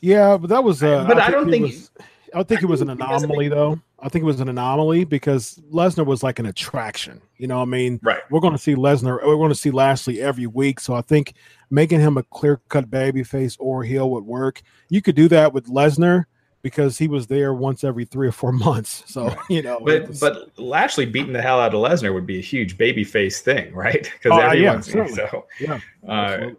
Yeah, 0.02 0.38
but 0.38 0.50
that 0.50 0.64
was. 0.64 0.82
Uh, 0.82 1.06
But 1.08 1.20
I 1.20 1.30
don't 1.30 1.50
think- 1.52 1.68
was- 1.68 1.92
I 2.34 2.44
think 2.44 2.62
it 2.62 2.68
was 2.68 2.82
an 2.82 2.88
think 2.90 3.02
he 3.02 3.08
was 3.12 3.24
a 3.24 3.28
big- 3.28 3.32
anomaly, 3.34 3.48
though. 3.50 3.80
I 4.00 4.08
think 4.08 4.22
it 4.22 4.26
was 4.28 4.40
an 4.40 4.50
anomaly 4.50 5.04
because 5.04 5.60
Lesnar 5.74 6.06
was 6.06 6.22
like 6.22 6.38
an 6.40 6.46
attraction. 6.46 7.22
You 7.38 7.48
know, 7.48 7.58
what 7.58 7.64
I 7.64 7.66
mean, 7.66 8.00
right, 8.04 8.20
we're 8.30 8.40
going 8.40 8.54
to 8.54 8.60
see 8.60 8.76
Lesnar. 8.76 9.16
We're 9.26 9.36
going 9.36 9.50
to 9.50 9.56
see 9.56 9.72
Lashley 9.72 10.22
every 10.22 10.46
week. 10.46 10.80
So 10.80 10.94
I 10.94 11.02
think 11.02 11.34
making 11.70 12.00
him 12.00 12.18
a 12.18 12.24
clear 12.24 12.62
cut 12.70 12.90
baby 12.90 13.24
face 13.24 13.56
or 13.60 13.84
heel 13.84 14.10
would 14.12 14.26
work. 14.26 14.62
You 14.90 15.02
could 15.02 15.16
do 15.16 15.28
that 15.30 15.54
with 15.54 15.68
Lesnar 15.68 16.26
because 16.62 16.98
he 16.98 17.08
was 17.08 17.28
there 17.28 17.54
once 17.54 17.84
every 17.84 18.04
three 18.06 18.28
or 18.28 18.32
four 18.32 18.52
months. 18.68 19.04
So 19.08 19.34
you 19.50 19.62
know, 19.62 19.80
but 19.86 20.08
was- 20.08 20.20
but 20.20 20.50
Lashley 20.60 21.06
beating 21.06 21.34
the 21.34 21.42
hell 21.42 21.60
out 21.60 21.74
of 21.74 21.80
Lesnar 21.82 22.14
would 22.14 22.26
be 22.26 22.38
a 22.40 22.42
huge 22.42 22.78
baby 22.78 23.04
face 23.04 23.42
thing, 23.42 23.74
right? 23.74 24.12
Because 24.24 24.38
Oh, 24.38 24.40
yeah, 24.40 24.48
everyone's 24.52 24.86
certainly. 24.92 25.14
so. 25.32 25.46
yeah, 25.60 25.80
Uh. 26.08 26.50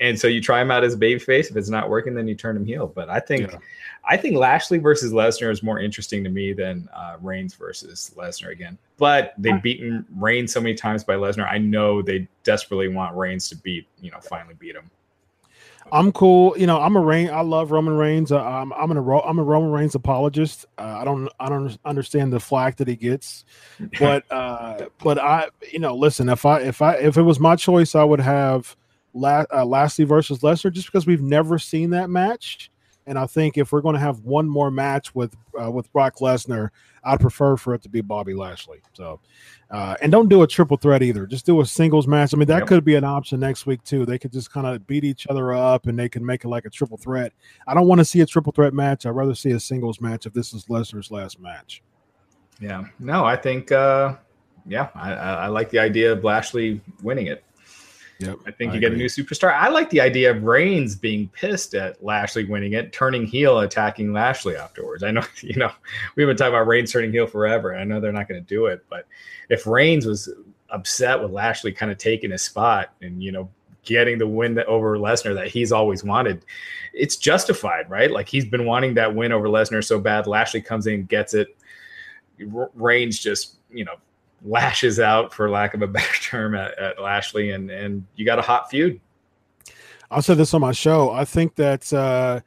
And 0.00 0.18
so 0.18 0.26
you 0.26 0.40
try 0.40 0.60
him 0.60 0.70
out 0.70 0.82
as 0.82 0.96
baby 0.96 1.20
face. 1.20 1.50
If 1.50 1.56
it's 1.56 1.68
not 1.68 1.90
working, 1.90 2.14
then 2.14 2.26
you 2.26 2.34
turn 2.34 2.56
him 2.56 2.64
heel. 2.64 2.86
But 2.86 3.08
I 3.10 3.20
think 3.20 3.50
Yeah. 3.50 3.58
I 4.08 4.16
think 4.16 4.36
Lashley 4.36 4.78
versus 4.78 5.12
Lesnar 5.12 5.52
is 5.52 5.62
more 5.62 5.78
interesting 5.78 6.24
to 6.24 6.30
me 6.30 6.54
than 6.54 6.88
uh, 6.94 7.16
Reigns 7.20 7.54
versus 7.54 8.12
Lesnar 8.16 8.50
again. 8.50 8.78
But 8.96 9.34
they've 9.36 9.62
beaten 9.62 10.06
Reigns 10.16 10.52
so 10.52 10.60
many 10.60 10.74
times 10.74 11.04
by 11.04 11.14
Lesnar. 11.14 11.50
I 11.50 11.58
know 11.58 12.00
they 12.00 12.26
desperately 12.42 12.88
want 12.88 13.14
Reigns 13.14 13.48
to 13.50 13.56
beat, 13.56 13.86
you 14.00 14.10
know, 14.10 14.18
finally 14.20 14.54
beat 14.58 14.74
him. 14.74 14.90
I'm 15.92 16.12
cool. 16.12 16.56
You 16.56 16.66
know, 16.66 16.80
I'm 16.80 16.96
a 16.96 17.00
Reign. 17.00 17.30
I 17.30 17.40
love 17.40 17.70
Roman 17.70 17.96
Reigns. 17.96 18.32
Uh, 18.32 18.42
I'm 18.42 18.72
I'm 18.72 18.92
a 18.92 19.00
Ro- 19.00 19.22
I'm 19.22 19.38
a 19.38 19.42
Roman 19.42 19.70
Reigns 19.70 19.94
apologist. 19.94 20.66
Uh, 20.78 20.98
I 21.00 21.04
don't 21.04 21.28
I 21.40 21.48
don't 21.48 21.76
understand 21.84 22.32
the 22.32 22.40
flack 22.40 22.76
that 22.76 22.88
he 22.88 22.96
gets, 22.96 23.44
but 23.98 24.30
uh, 24.30 24.86
but 25.02 25.18
I 25.18 25.48
you 25.70 25.78
know 25.78 25.94
listen 25.94 26.28
if 26.28 26.46
I 26.46 26.60
if 26.60 26.80
I 26.80 26.94
if 26.94 27.16
it 27.16 27.22
was 27.22 27.40
my 27.40 27.56
choice 27.56 27.94
I 27.94 28.04
would 28.04 28.20
have 28.20 28.76
La- 29.12 29.44
uh, 29.52 29.64
Lashley 29.64 30.04
versus 30.04 30.40
Lesnar 30.40 30.72
just 30.72 30.86
because 30.86 31.06
we've 31.06 31.22
never 31.22 31.58
seen 31.58 31.90
that 31.90 32.10
match, 32.10 32.70
and 33.06 33.18
I 33.18 33.26
think 33.26 33.58
if 33.58 33.72
we're 33.72 33.80
going 33.80 33.94
to 33.94 34.00
have 34.00 34.20
one 34.20 34.48
more 34.48 34.70
match 34.70 35.14
with 35.14 35.36
uh, 35.60 35.70
with 35.70 35.92
Brock 35.92 36.16
Lesnar, 36.20 36.70
I'd 37.02 37.20
prefer 37.20 37.56
for 37.56 37.74
it 37.74 37.82
to 37.82 37.88
be 37.88 38.00
Bobby 38.00 38.34
Lashley. 38.34 38.78
So. 38.92 39.20
Uh, 39.70 39.94
and 40.02 40.10
don't 40.10 40.28
do 40.28 40.42
a 40.42 40.48
triple 40.48 40.76
threat 40.76 41.00
either. 41.00 41.26
Just 41.28 41.46
do 41.46 41.60
a 41.60 41.64
singles 41.64 42.08
match. 42.08 42.34
I 42.34 42.36
mean, 42.36 42.48
that 42.48 42.58
Yep. 42.62 42.66
could 42.66 42.84
be 42.84 42.96
an 42.96 43.04
option 43.04 43.38
next 43.38 43.66
week 43.66 43.80
too. 43.84 44.04
They 44.04 44.18
could 44.18 44.32
just 44.32 44.50
kind 44.52 44.66
of 44.66 44.84
beat 44.88 45.04
each 45.04 45.28
other 45.28 45.52
up, 45.52 45.86
and 45.86 45.96
they 45.96 46.08
can 46.08 46.26
make 46.26 46.44
it 46.44 46.48
like 46.48 46.64
a 46.64 46.70
triple 46.70 46.96
threat. 46.96 47.32
I 47.68 47.74
don't 47.74 47.86
want 47.86 48.00
to 48.00 48.04
see 48.04 48.20
a 48.20 48.26
triple 48.26 48.50
threat 48.52 48.74
match. 48.74 49.06
I'd 49.06 49.10
rather 49.10 49.32
see 49.32 49.52
a 49.52 49.60
singles 49.60 50.00
match 50.00 50.26
if 50.26 50.32
this 50.32 50.52
is 50.52 50.64
Lesnar's 50.64 51.12
last 51.12 51.38
match. 51.38 51.84
Yeah. 52.60 52.82
No, 52.98 53.24
I 53.24 53.36
think 53.36 53.70
uh 53.70 54.16
yeah, 54.66 54.88
I, 54.96 55.12
I, 55.12 55.34
I 55.34 55.46
like 55.46 55.70
the 55.70 55.78
idea 55.78 56.10
of 56.12 56.24
Lashley 56.24 56.80
winning 57.02 57.28
it. 57.28 57.44
Yep, 58.20 58.38
I 58.46 58.50
think 58.50 58.72
I 58.72 58.74
you 58.74 58.80
get 58.80 58.92
a 58.92 58.96
new 58.96 59.06
superstar. 59.06 59.54
I 59.54 59.70
like 59.70 59.88
the 59.88 60.00
idea 60.00 60.30
of 60.30 60.42
Reigns 60.42 60.94
being 60.94 61.28
pissed 61.28 61.74
at 61.74 62.04
Lashley 62.04 62.44
winning 62.44 62.74
it, 62.74 62.92
turning 62.92 63.24
heel, 63.24 63.60
attacking 63.60 64.12
Lashley 64.12 64.56
afterwards. 64.56 65.02
I 65.02 65.10
know, 65.10 65.24
you 65.40 65.56
know, 65.56 65.72
we've 66.16 66.26
been 66.26 66.36
talking 66.36 66.54
about 66.54 66.66
Reigns 66.66 66.92
turning 66.92 67.12
heel 67.12 67.26
forever. 67.26 67.70
and 67.70 67.80
I 67.80 67.84
know 67.84 67.98
they're 67.98 68.12
not 68.12 68.28
going 68.28 68.40
to 68.40 68.46
do 68.46 68.66
it, 68.66 68.84
but 68.90 69.06
if 69.48 69.66
Reigns 69.66 70.04
was 70.04 70.28
upset 70.68 71.20
with 71.20 71.30
Lashley 71.30 71.72
kind 71.72 71.90
of 71.90 71.96
taking 71.96 72.30
his 72.30 72.42
spot 72.42 72.92
and, 73.00 73.22
you 73.22 73.32
know, 73.32 73.48
getting 73.84 74.18
the 74.18 74.26
win 74.26 74.54
that 74.54 74.66
over 74.66 74.98
Lesnar 74.98 75.34
that 75.34 75.48
he's 75.48 75.72
always 75.72 76.04
wanted. 76.04 76.44
It's 76.92 77.16
justified, 77.16 77.88
right? 77.88 78.10
Like 78.10 78.28
he's 78.28 78.44
been 78.44 78.66
wanting 78.66 78.94
that 78.94 79.14
win 79.14 79.32
over 79.32 79.48
Lesnar 79.48 79.82
so 79.82 79.98
bad. 79.98 80.26
Lashley 80.26 80.60
comes 80.60 80.86
in, 80.86 81.06
gets 81.06 81.34
it. 81.34 81.56
Reigns 82.38 83.18
just, 83.18 83.56
you 83.70 83.84
know, 83.84 83.94
lashes 84.44 84.98
out, 84.98 85.32
for 85.32 85.50
lack 85.50 85.74
of 85.74 85.82
a 85.82 85.86
better 85.88 86.22
term, 86.22 86.54
at, 86.54 86.78
at 86.78 87.00
Lashley, 87.00 87.50
and 87.50 87.70
and 87.70 88.06
you 88.16 88.24
got 88.24 88.38
a 88.38 88.42
hot 88.42 88.70
feud. 88.70 89.00
I'll 90.10 90.22
say 90.22 90.34
this 90.34 90.54
on 90.54 90.60
my 90.60 90.72
show. 90.72 91.10
I 91.10 91.24
think 91.24 91.54
that 91.54 91.92
uh, 91.92 92.40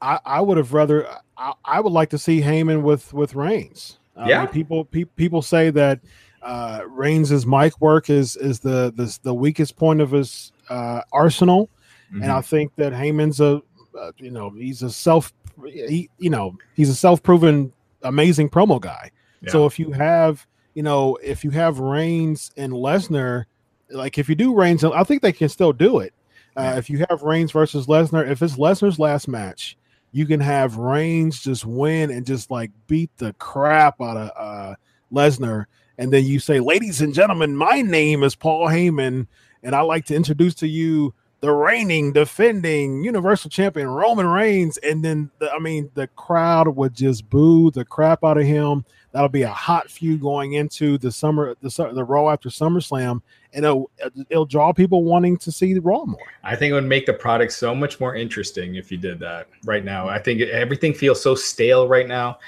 I, 0.00 0.18
I 0.24 0.40
would 0.40 0.56
have 0.56 0.72
rather. 0.72 1.08
I, 1.36 1.52
I, 1.64 1.80
would 1.80 1.92
like 1.92 2.10
to 2.10 2.18
see 2.18 2.40
Heyman 2.40 2.82
with 2.82 3.12
with 3.12 3.34
Reigns. 3.34 3.98
yeah, 4.26 4.40
mean, 4.40 4.48
people 4.48 4.84
pe- 4.84 5.04
people 5.04 5.42
say 5.42 5.70
that 5.70 6.00
uh, 6.42 6.82
Reigns' 6.86 7.46
mic 7.46 7.80
work 7.80 8.08
is 8.08 8.36
is 8.36 8.60
the 8.60 8.92
the, 8.94 9.18
the 9.22 9.34
weakest 9.34 9.76
point 9.76 10.00
of 10.00 10.12
his 10.12 10.52
uh, 10.70 11.02
arsenal, 11.12 11.68
mm-hmm. 12.10 12.22
and 12.22 12.32
I 12.32 12.40
think 12.40 12.74
that 12.76 12.92
Heyman's 12.92 13.40
a 13.40 13.62
uh, 13.98 14.12
you 14.18 14.30
know 14.30 14.50
he's 14.50 14.82
a 14.82 14.90
self 14.90 15.32
he 15.64 16.08
you 16.18 16.30
know 16.30 16.56
he's 16.74 16.88
a 16.88 16.94
self 16.94 17.22
proven 17.22 17.72
amazing 18.02 18.48
promo 18.48 18.80
guy. 18.80 19.10
Yeah. 19.42 19.50
So 19.50 19.66
if 19.66 19.78
you 19.78 19.90
have 19.92 20.46
you 20.76 20.82
know 20.82 21.16
if 21.22 21.42
you 21.42 21.50
have 21.50 21.78
Reigns 21.80 22.52
and 22.58 22.70
Lesnar, 22.70 23.46
like 23.88 24.18
if 24.18 24.28
you 24.28 24.34
do 24.34 24.54
Reigns, 24.54 24.84
I 24.84 25.04
think 25.04 25.22
they 25.22 25.32
can 25.32 25.48
still 25.48 25.72
do 25.72 26.00
it. 26.00 26.12
Uh, 26.54 26.74
if 26.76 26.90
you 26.90 27.04
have 27.08 27.22
Reigns 27.22 27.50
versus 27.50 27.86
Lesnar, 27.86 28.28
if 28.28 28.42
it's 28.42 28.56
Lesnar's 28.56 28.98
last 28.98 29.26
match, 29.26 29.78
you 30.12 30.26
can 30.26 30.38
have 30.38 30.76
Reigns 30.76 31.42
just 31.42 31.64
win 31.64 32.10
and 32.10 32.26
just 32.26 32.50
like 32.50 32.70
beat 32.86 33.10
the 33.16 33.32
crap 33.34 34.02
out 34.02 34.18
of 34.18 34.30
uh, 34.36 34.74
Lesnar, 35.10 35.64
and 35.96 36.12
then 36.12 36.24
you 36.24 36.38
say, 36.38 36.60
"Ladies 36.60 37.00
and 37.00 37.14
gentlemen, 37.14 37.56
my 37.56 37.80
name 37.80 38.22
is 38.22 38.34
Paul 38.34 38.68
Heyman, 38.68 39.26
and 39.62 39.74
I'd 39.74 39.80
like 39.80 40.04
to 40.06 40.14
introduce 40.14 40.54
to 40.56 40.68
you 40.68 41.14
the 41.40 41.52
reigning, 41.52 42.12
defending 42.12 43.02
Universal 43.02 43.48
Champion 43.48 43.88
Roman 43.88 44.26
Reigns." 44.26 44.76
And 44.78 45.02
then, 45.02 45.30
the, 45.38 45.50
I 45.50 45.58
mean, 45.58 45.90
the 45.94 46.06
crowd 46.08 46.68
would 46.68 46.94
just 46.94 47.30
boo 47.30 47.70
the 47.70 47.86
crap 47.86 48.24
out 48.24 48.36
of 48.36 48.44
him. 48.44 48.84
That'll 49.16 49.30
be 49.30 49.44
a 49.44 49.48
hot 49.48 49.90
feud 49.90 50.20
going 50.20 50.52
into 50.52 50.98
the 50.98 51.10
summer, 51.10 51.56
the 51.62 51.90
the 51.94 52.04
Raw 52.04 52.28
after 52.28 52.50
SummerSlam, 52.50 53.22
and 53.54 53.64
it'll, 53.64 53.90
it'll 54.28 54.44
draw 54.44 54.74
people 54.74 55.04
wanting 55.04 55.38
to 55.38 55.50
see 55.50 55.72
the 55.72 55.80
Raw 55.80 56.04
more. 56.04 56.20
I 56.44 56.54
think 56.54 56.72
it 56.72 56.74
would 56.74 56.84
make 56.84 57.06
the 57.06 57.14
product 57.14 57.54
so 57.54 57.74
much 57.74 57.98
more 57.98 58.14
interesting 58.14 58.74
if 58.74 58.92
you 58.92 58.98
did 58.98 59.18
that 59.20 59.48
right 59.64 59.86
now. 59.86 60.06
I 60.06 60.18
think 60.18 60.42
everything 60.42 60.92
feels 60.92 61.22
so 61.22 61.34
stale 61.34 61.88
right 61.88 62.06
now. 62.06 62.40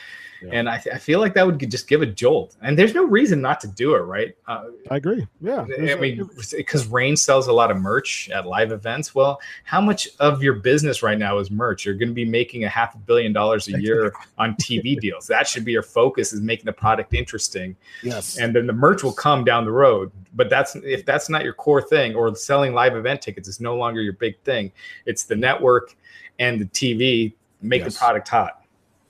Yeah. 0.42 0.50
And 0.52 0.68
I, 0.68 0.78
th- 0.78 0.94
I 0.94 0.98
feel 0.98 1.20
like 1.20 1.34
that 1.34 1.44
would 1.44 1.58
just 1.70 1.88
give 1.88 2.02
a 2.02 2.06
jolt. 2.06 2.56
And 2.62 2.78
there's 2.78 2.94
no 2.94 3.04
reason 3.04 3.40
not 3.40 3.60
to 3.60 3.68
do 3.68 3.94
it, 3.94 4.00
right? 4.00 4.36
Uh, 4.46 4.66
I 4.90 4.96
agree. 4.96 5.26
Yeah. 5.40 5.66
I 5.78 5.94
mean, 5.96 6.28
because 6.56 6.86
Rain 6.86 7.16
sells 7.16 7.48
a 7.48 7.52
lot 7.52 7.70
of 7.70 7.76
merch 7.78 8.30
at 8.30 8.46
live 8.46 8.70
events. 8.70 9.14
Well, 9.14 9.40
how 9.64 9.80
much 9.80 10.08
of 10.20 10.42
your 10.42 10.54
business 10.54 11.02
right 11.02 11.18
now 11.18 11.38
is 11.38 11.50
merch? 11.50 11.84
You're 11.84 11.94
going 11.96 12.08
to 12.08 12.14
be 12.14 12.24
making 12.24 12.64
a 12.64 12.68
half 12.68 12.94
a 12.94 12.98
billion 12.98 13.32
dollars 13.32 13.68
a 13.68 13.80
year 13.80 14.12
on 14.38 14.54
TV 14.54 14.96
deals. 15.00 15.26
That 15.26 15.48
should 15.48 15.64
be 15.64 15.72
your 15.72 15.82
focus 15.82 16.32
is 16.32 16.40
making 16.40 16.66
the 16.66 16.72
product 16.72 17.14
interesting. 17.14 17.76
Yes. 18.02 18.38
And 18.38 18.54
then 18.54 18.66
the 18.66 18.72
merch 18.72 19.02
will 19.02 19.12
come 19.12 19.44
down 19.44 19.64
the 19.64 19.72
road. 19.72 20.12
But 20.34 20.50
that's 20.50 20.76
if 20.76 21.04
that's 21.04 21.28
not 21.28 21.42
your 21.42 21.54
core 21.54 21.82
thing 21.82 22.14
or 22.14 22.34
selling 22.36 22.74
live 22.74 22.94
event 22.94 23.22
tickets 23.22 23.48
is 23.48 23.60
no 23.60 23.76
longer 23.76 24.00
your 24.00 24.12
big 24.12 24.38
thing. 24.42 24.70
It's 25.04 25.24
the 25.24 25.36
network 25.36 25.96
and 26.38 26.60
the 26.60 26.66
TV 26.66 27.34
make 27.60 27.82
yes. 27.82 27.94
the 27.94 27.98
product 27.98 28.28
hot. 28.28 28.57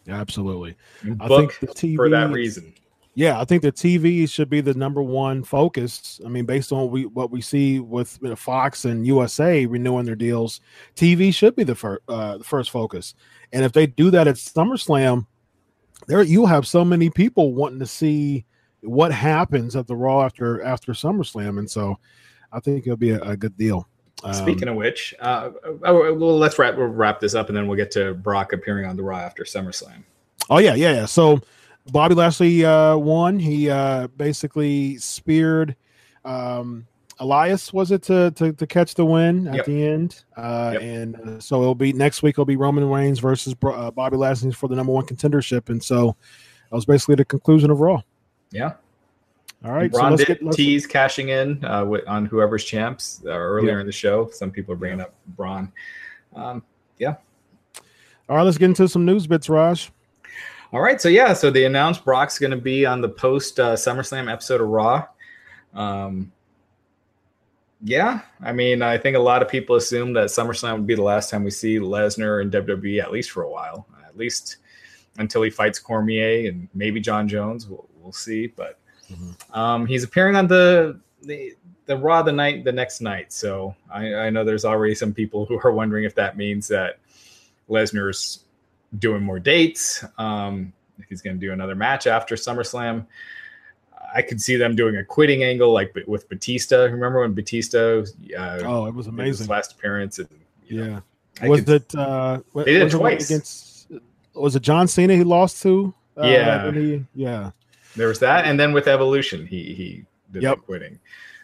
Absolutely. 0.09 0.77
I 1.21 1.29
think 1.29 1.59
the 1.61 1.67
TV, 1.69 1.97
for 1.97 2.09
that 2.09 2.31
reason. 2.31 2.73
Yeah, 3.15 3.41
I 3.41 3.45
think 3.45 3.63
the 3.63 3.73
TV 3.73 4.31
should 4.31 4.49
be 4.49 4.61
the 4.61 4.75
number 4.75 5.03
one 5.03 5.43
focus. 5.43 6.21
I 6.25 6.29
mean, 6.29 6.45
based 6.45 6.71
on 6.71 6.83
what 6.83 6.91
we 6.91 7.07
what 7.07 7.31
we 7.33 7.41
see 7.41 7.81
with 7.81 8.17
you 8.23 8.29
know, 8.29 8.37
Fox 8.37 8.85
and 8.85 9.07
USA 9.07 9.67
renewing 9.67 10.05
their 10.05 10.15
deals, 10.15 10.61
TV 10.95 11.35
should 11.35 11.57
be 11.57 11.65
the 11.65 11.75
first 11.75 12.03
uh, 12.09 12.39
the 12.39 12.45
first 12.45 12.71
focus. 12.71 13.15
And 13.53 13.65
if 13.65 13.73
they 13.73 13.87
do 13.89 14.11
that 14.13 14.29
at 14.29 14.37
SummerSlam, 14.37 15.27
there 16.07 16.23
you'll 16.23 16.47
have 16.47 16.67
so 16.67 16.85
many 16.85 17.11
people 17.11 17.55
wanting 17.55 17.81
to 17.81 17.87
see 17.87 18.47
what 18.83 19.11
happens 19.11 19.75
at 19.75 19.89
the 19.89 19.97
Raw 19.97 20.25
after 20.25 20.63
after 20.63 20.93
SummerSlam, 20.93 21.59
and 21.59 21.69
so 21.69 21.99
I 22.53 22.61
think 22.61 22.87
it'll 22.87 22.97
be 22.97 23.11
a, 23.11 23.21
a 23.23 23.37
good 23.37 23.57
deal. 23.57 23.89
Speaking 24.33 24.69
um, 24.69 24.73
of 24.73 24.77
which, 24.77 25.15
uh, 25.21 25.51
oh, 25.85 26.15
well, 26.15 26.37
let's 26.37 26.59
wrap 26.59 26.77
we'll 26.77 26.89
wrap 26.89 27.21
this 27.21 27.37
up, 27.37 27.49
and 27.49 27.57
then 27.57 27.69
we'll 27.69 27.77
get 27.77 27.93
to 27.93 28.15
Brock 28.15 28.53
appearing 28.53 28.85
on 28.85 28.97
the 28.97 29.03
Raw 29.03 29.19
after 29.19 29.45
SummerSlam. 29.45 30.03
Oh 30.51 30.59
yeah, 30.59 30.75
yeah, 30.75 30.93
yeah. 30.93 31.07
So 31.07 31.41
Bobby 31.93 32.15
Lashley 32.15 32.65
uh, 32.65 32.97
won. 32.97 33.39
He 33.39 33.71
uh, 33.71 34.09
basically 34.09 34.99
speared 34.99 35.77
um, 36.25 36.87
Elias. 37.21 37.73
Was 37.73 37.91
it 37.91 38.03
to, 38.03 38.31
to, 38.33 38.53
to 38.53 38.67
catch 38.67 38.95
the 38.95 39.05
win 39.05 39.49
at 39.49 39.57
yep. 39.57 39.65
the 39.67 39.87
end? 39.87 40.25
Uh, 40.37 40.71
yep. 40.75 40.83
And 40.83 41.17
uh, 41.17 41.41
so 41.41 41.61
it'll 41.61 41.75
be 41.75 41.93
next 41.93 42.23
week. 42.23 42.35
It'll 42.35 42.45
be 42.45 42.57
Roman 42.57 42.89
Reigns 42.89 43.19
versus 43.19 43.55
uh, 43.63 43.91
Bobby 43.91 44.17
Lashley 44.17 44.53
for 44.53 44.69
the 44.69 44.77
number 44.77 44.93
one 44.93 45.07
contendership. 45.07 45.69
And 45.69 45.83
so 45.83 46.17
that 46.71 46.75
was 46.75 46.87
basically 46.87 47.17
the 47.17 47.25
conclusion 47.25 47.71
of 47.71 47.81
Raw. 47.81 48.03
Yeah, 48.51 48.75
all 49.65 49.73
right, 49.73 49.91
Braun 49.91 50.17
so 50.17 50.25
did 50.25 50.53
tease 50.53 50.87
cashing 50.87 51.31
in 51.31 51.65
uh, 51.65 51.85
with, 51.85 52.07
on 52.07 52.27
whoever's 52.27 52.65
champs 52.65 53.23
uh, 53.27 53.31
earlier 53.31 53.75
yeah. 53.75 53.81
in 53.81 53.87
the 53.87 53.93
show. 53.93 54.31
Some 54.31 54.53
people 54.53 54.73
are 54.73 54.77
bringing 54.77 55.01
up 55.01 55.15
Braun. 55.29 55.73
Um, 56.35 56.63
yeah. 56.99 57.17
All 58.29 58.37
right, 58.37 58.43
let's 58.43 58.59
get 58.59 58.67
into 58.67 58.89
some 58.89 59.05
news 59.05 59.27
bits, 59.27 59.49
Raj. 59.49 59.91
All 60.73 60.81
right, 60.81 61.01
so 61.01 61.09
yeah, 61.09 61.33
so 61.33 61.51
they 61.51 61.65
announced 61.65 62.05
Brock's 62.05 62.39
going 62.39 62.51
to 62.51 62.57
be 62.57 62.87
on 62.87 63.01
the 63.01 63.09
post 63.09 63.59
uh, 63.59 63.75
SummerSlam 63.75 64.31
episode 64.31 64.61
of 64.61 64.69
Raw. 64.69 65.07
Um, 65.75 66.31
yeah, 67.83 68.21
I 68.43 68.53
mean, 68.53 68.83
I 68.83 68.99
think 68.99 69.17
a 69.17 69.21
lot 69.21 69.41
of 69.43 69.49
people 69.49 69.77
assume 69.77 70.13
that 70.13 70.27
SummerSlam 70.27 70.75
would 70.75 70.87
be 70.87 70.95
the 70.95 71.03
last 71.03 71.31
time 71.31 71.43
we 71.43 71.51
see 71.51 71.79
Lesnar 71.79 72.43
in 72.43 72.51
WWE, 72.51 73.01
at 73.01 73.11
least 73.11 73.31
for 73.31 73.45
a 73.45 73.51
while, 73.51 73.87
at 74.07 74.17
least 74.17 74.59
until 75.19 75.43
he 75.43 75.51
fights 75.51 75.79
Cormier 75.79 76.49
and 76.49 76.69
maybe 76.75 77.01
Jon 77.01 77.29
Jones. 77.29 77.67
We'll, 77.67 77.89
we'll 78.01 78.13
see, 78.13 78.49
but 78.49 78.78
Mm-hmm. 79.11 79.59
Um, 79.59 79.87
he's 79.87 80.05
appearing 80.05 80.37
on 80.37 80.47
the 80.47 81.01
the 81.23 81.55
the 81.87 81.97
Raw 81.97 82.23
the 82.23 82.33
night 82.33 82.65
the 82.65 82.73
next 82.73 83.01
night. 83.01 83.33
So 83.33 83.75
I, 83.91 84.15
I 84.15 84.31
know 84.31 84.45
there's 84.45 84.65
already 84.65 84.95
some 84.95 85.15
people 85.15 85.47
who 85.47 85.59
are 85.65 85.73
wondering 85.73 86.05
if 86.05 86.15
that 86.17 86.37
means 86.37 86.69
that 86.69 86.99
Lesnar's 87.69 88.45
doing 88.99 89.23
more 89.23 89.39
dates. 89.39 90.05
Um, 90.19 90.73
if 90.99 91.09
he's 91.09 91.23
going 91.23 91.39
to 91.39 91.41
do 91.41 91.53
another 91.53 91.75
match 91.75 92.07
after 92.07 92.35
SummerSlam. 92.35 93.07
I 94.15 94.23
could 94.23 94.41
see 94.41 94.57
them 94.57 94.75
doing 94.75 94.97
a 94.97 95.05
quitting 95.05 95.43
angle 95.43 95.73
like 95.73 95.97
with 96.07 96.29
Batista. 96.29 96.85
Remember 96.85 97.21
when 97.21 97.35
Batista? 97.35 98.03
Uh, 98.37 98.61
oh, 98.65 98.87
it 98.87 98.95
was 98.95 99.07
amazing. 99.07 99.49
last 99.49 99.73
appearance. 99.73 100.19
And, 100.19 100.29
yeah. 100.67 101.01
Know, 101.43 101.49
was 101.51 101.61
could, 101.61 101.83
it? 101.83 101.95
Uh, 101.95 102.41
they 102.55 102.65
did 102.65 102.83
it 102.83 102.91
twice. 102.91 103.29
Against, 103.29 103.93
was 104.35 104.57
it 104.57 104.61
John 104.61 104.89
Cena 104.89 105.15
he 105.15 105.25
lost 105.25 105.63
to? 105.63 105.95
Uh, 106.17 106.27
yeah. 106.27 106.73
He, 106.73 107.05
yeah. 107.15 107.51
There 107.99 108.09
was 108.09 108.21
that, 108.21 108.45
and 108.45 108.59
then 108.59 108.73
with 108.73 108.87
Evolution, 108.87 109.47
he 109.47 109.75
he 109.75 110.05
did 110.31 110.43
yep. 110.43 110.59
quitting. 110.65 110.99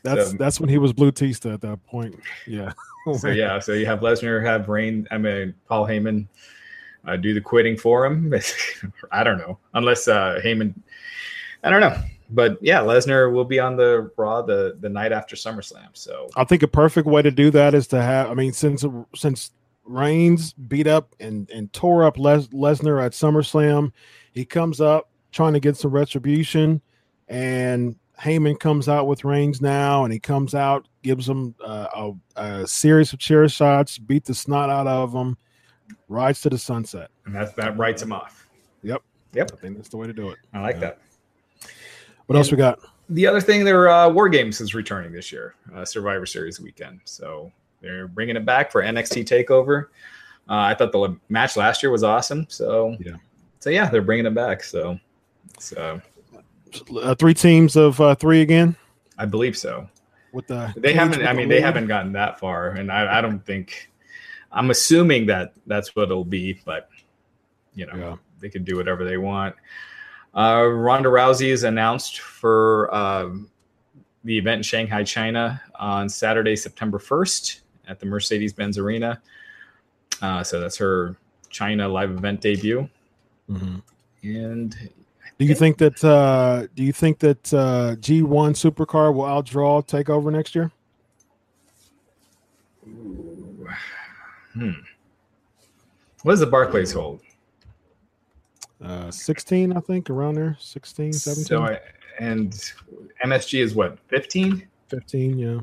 That's 0.05 0.31
so, 0.31 0.37
that's 0.37 0.61
when 0.61 0.69
he 0.69 0.79
was 0.79 0.93
Blue 0.93 1.11
Tista 1.11 1.51
at 1.51 1.61
that 1.63 1.85
point. 1.87 2.19
Yeah. 2.47 2.73
so 3.19 3.29
yeah, 3.29 3.59
so 3.59 3.73
you 3.73 3.87
have 3.87 4.01
Lesnar 4.01 4.45
have 4.45 4.69
Rain. 4.69 5.09
I 5.11 5.19
mean 5.19 5.55
Paul 5.67 5.87
Heyman 5.87 6.27
uh, 7.07 7.17
do 7.17 7.35
the 7.35 7.41
quitting 7.41 7.77
for 7.77 8.07
him. 8.07 8.33
I 9.13 9.25
don't 9.25 9.39
know, 9.39 9.59
unless 9.75 10.07
uh, 10.09 10.41
Heyman. 10.45 10.75
I 11.63 11.71
don't 11.71 11.81
know, 11.81 11.97
but 12.31 12.59
yeah, 12.61 12.81
Lesnar 12.81 13.33
will 13.33 13.45
be 13.45 13.59
on 13.59 13.77
the 13.77 14.11
Raw 14.17 14.43
the 14.43 14.77
the 14.81 14.89
night 14.89 15.13
after 15.13 15.37
SummerSlam. 15.37 15.89
So 15.95 16.29
I 16.37 16.45
think 16.45 16.63
a 16.63 16.69
perfect 16.69 17.07
way 17.07 17.23
to 17.23 17.31
do 17.31 17.51
that 17.51 17.75
is 17.75 17.87
to 17.89 18.01
have. 18.01 18.31
I 18.31 18.35
mean, 18.35 18.53
since 18.53 18.85
since 19.15 19.51
Reigns 19.85 20.53
beat 20.53 20.87
up 20.87 21.15
and 21.19 21.51
and 21.51 21.73
tore 21.73 22.05
up 22.05 22.19
Les, 22.19 22.47
Lesnar 22.49 23.03
at 23.05 23.13
SummerSlam, 23.13 23.93
he 24.33 24.45
comes 24.45 24.81
up 24.81 25.09
trying 25.35 25.53
to 25.53 25.61
get 25.61 25.77
some 25.77 25.91
retribution. 25.91 26.81
And 27.29 27.97
Heyman 28.21 28.59
comes 28.61 28.89
out 28.89 29.07
with 29.07 29.25
Reigns 29.25 29.61
now, 29.61 30.05
and 30.05 30.13
he 30.13 30.21
comes 30.21 30.55
out, 30.55 30.87
gives 31.03 31.29
him 31.29 31.55
uh, 31.63 32.13
a, 32.37 32.41
a, 32.41 32.67
series 32.67 33.13
of 33.13 33.19
chair 33.19 33.49
shots, 33.49 33.99
beat 33.99 34.25
the 34.25 34.35
snot 34.35 34.71
out 34.71 34.87
of 34.87 35.13
him, 35.13 35.37
rides 36.09 36.41
to 36.43 36.51
the 36.51 36.59
sunset. 36.59 37.11
And 37.27 37.35
that, 37.35 37.57
that 37.57 37.77
writes 37.77 38.03
him 38.03 38.13
off. 38.13 38.47
Yep. 38.83 39.03
Yep. 39.33 39.51
I 39.53 39.57
think 39.57 39.77
that's 39.77 39.89
the 39.89 39.97
way 39.97 40.07
to 40.07 40.13
do 40.13 40.31
it. 40.31 40.39
I 40.53 40.61
like 40.61 40.77
yeah. 40.77 40.81
that. 40.81 40.99
What 42.27 42.37
and 42.37 42.39
else 42.39 42.51
we 42.51 42.57
got? 42.57 42.79
The 43.11 43.27
other 43.27 43.41
thing, 43.41 43.65
their 43.65 43.89
uh, 43.89 44.09
War 44.09 44.29
Games 44.29 44.61
is 44.61 44.75
returning 44.75 45.13
this 45.13 45.31
year, 45.31 45.57
uh, 45.75 45.85
Survivor 45.85 46.25
Series 46.25 46.61
weekend. 46.61 47.01
So 47.05 47.53
they're 47.83 48.09
bringing 48.09 48.37
it 48.37 48.47
back 48.47 48.73
for 48.73 48.83
NXT 48.83 49.27
Takeover. 49.27 49.89
Uh, 50.49 50.71
I 50.71 50.75
thought 50.75 50.93
the 50.93 51.17
match 51.29 51.57
last 51.57 51.83
year 51.83 51.91
was 51.91 52.03
awesome. 52.03 52.47
So 52.49 52.97
yeah, 53.01 53.17
so 53.59 53.71
yeah, 53.71 53.91
they're 53.91 54.03
bringing 54.03 54.27
it 54.27 54.35
back. 54.35 54.63
So 54.63 54.99
so, 55.59 56.01
uh, 57.01 57.15
three 57.15 57.35
teams 57.35 57.77
of 57.77 58.01
uh, 58.01 58.15
three 58.15 58.41
again. 58.41 58.77
I 59.19 59.27
believe 59.27 59.57
so. 59.57 59.89
With 60.33 60.47
the 60.47 60.73
they 60.77 60.93
haven't. 60.93 61.27
I 61.27 61.33
mean, 61.33 61.49
they 61.49 61.61
haven't 61.61 61.87
gotten 61.87 62.13
that 62.13 62.41
far, 62.41 62.71
and 62.71 62.91
I, 62.91 63.19
I 63.19 63.21
don't 63.21 63.45
think. 63.45 63.91
I'm 64.51 64.71
assuming 64.71 65.27
that 65.27 65.55
that's 65.67 65.97
what 65.97 66.05
it'll 66.05 66.25
be, 66.25 66.61
but 66.65 66.89
you 67.75 67.87
know, 67.87 67.97
yeah. 67.97 68.17
they 68.41 68.49
can 68.49 68.65
do 68.65 68.77
whatever 68.77 69.05
they 69.05 69.17
want. 69.17 69.55
Uh, 70.35 70.67
Ronda 70.67 71.09
Rousey 71.09 71.49
is 71.49 71.65
announced 71.65 72.21
for 72.21 72.93
um, 72.95 73.51
the 74.25 74.37
event 74.37 74.59
in 74.59 74.63
Shanghai, 74.63 75.05
China 75.05 75.61
on 75.77 76.09
Saturday, 76.09 76.57
September 76.57 76.99
1st 76.99 77.61
at 77.87 78.01
the 78.01 78.07
Mercedes 78.07 78.53
Benz 78.53 78.79
Arena. 78.79 79.21
Uh, 80.21 80.43
so 80.43 80.59
that's 80.59 80.77
her 80.79 81.17
China 81.51 81.89
live 81.89 82.11
event 82.11 82.41
debut. 82.41 82.89
Mm-hmm. 83.49 83.77
And 84.23 84.91
do 85.39 85.45
you 85.45 85.55
think 85.55 85.79
that 85.79 86.05
uh, 86.05 86.67
do 86.75 86.85
you 86.85 86.93
think 86.93 87.19
that 87.21 87.53
uh, 87.53 87.97
G1 87.97 88.53
Supercard 88.55 89.15
will 89.15 89.25
outdraw 89.25 89.85
Takeover 89.87 90.33
next 90.33 90.55
year? 90.55 90.71
Hmm. 94.53 94.71
What 96.23 96.33
does 96.33 96.41
the 96.41 96.47
Barclays 96.47 96.93
hold? 96.93 97.21
Uh, 98.83 99.11
16, 99.11 99.77
I 99.77 99.81
think, 99.81 100.11
around 100.11 100.35
there. 100.35 100.57
16, 100.61 101.13
17. 101.13 101.45
So 101.45 101.63
I, 101.63 101.81
and 102.19 102.53
MSG 103.25 103.61
is 103.61 103.75
what, 103.75 103.99
15? 104.09 104.67
15, 104.89 105.39
yeah. 105.39 105.61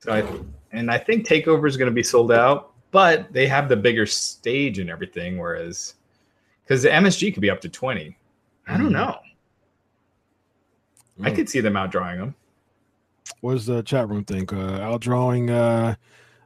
So 0.00 0.12
I, 0.12 0.24
and 0.72 0.90
I 0.90 0.98
think 0.98 1.26
Takeover 1.26 1.68
is 1.68 1.76
going 1.76 1.90
to 1.90 1.94
be 1.94 2.02
sold 2.02 2.32
out, 2.32 2.72
but 2.90 3.32
they 3.32 3.46
have 3.46 3.68
the 3.68 3.76
bigger 3.76 4.06
stage 4.06 4.78
and 4.78 4.90
everything. 4.90 5.38
Whereas, 5.38 5.94
because 6.64 6.82
the 6.82 6.88
MSG 6.88 7.32
could 7.32 7.40
be 7.40 7.50
up 7.50 7.60
to 7.60 7.68
20. 7.68 8.16
I 8.66 8.76
don't 8.76 8.86
hmm. 8.86 8.92
know. 8.92 9.18
Mm. 11.20 11.26
I 11.26 11.30
could 11.30 11.48
see 11.48 11.60
them 11.60 11.74
outdrawing 11.74 12.18
them. 12.18 12.34
What 13.40 13.54
does 13.54 13.66
the 13.66 13.82
chat 13.82 14.08
room 14.08 14.24
think? 14.24 14.52
Uh, 14.52 14.78
outdrawing, 14.80 15.50
uh, 15.50 15.94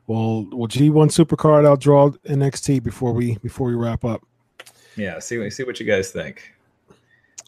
well, 0.06 0.44
will 0.50 0.68
G1 0.68 1.10
Supercard 1.10 1.64
outdraw 1.64 2.16
NXT 2.26 2.82
before 2.82 3.12
we 3.12 3.36
before 3.38 3.68
we 3.68 3.74
wrap 3.74 4.04
up? 4.04 4.22
Yeah, 4.96 5.18
see 5.18 5.48
see 5.50 5.64
what 5.64 5.78
you 5.78 5.86
guys 5.86 6.10
think. 6.10 6.52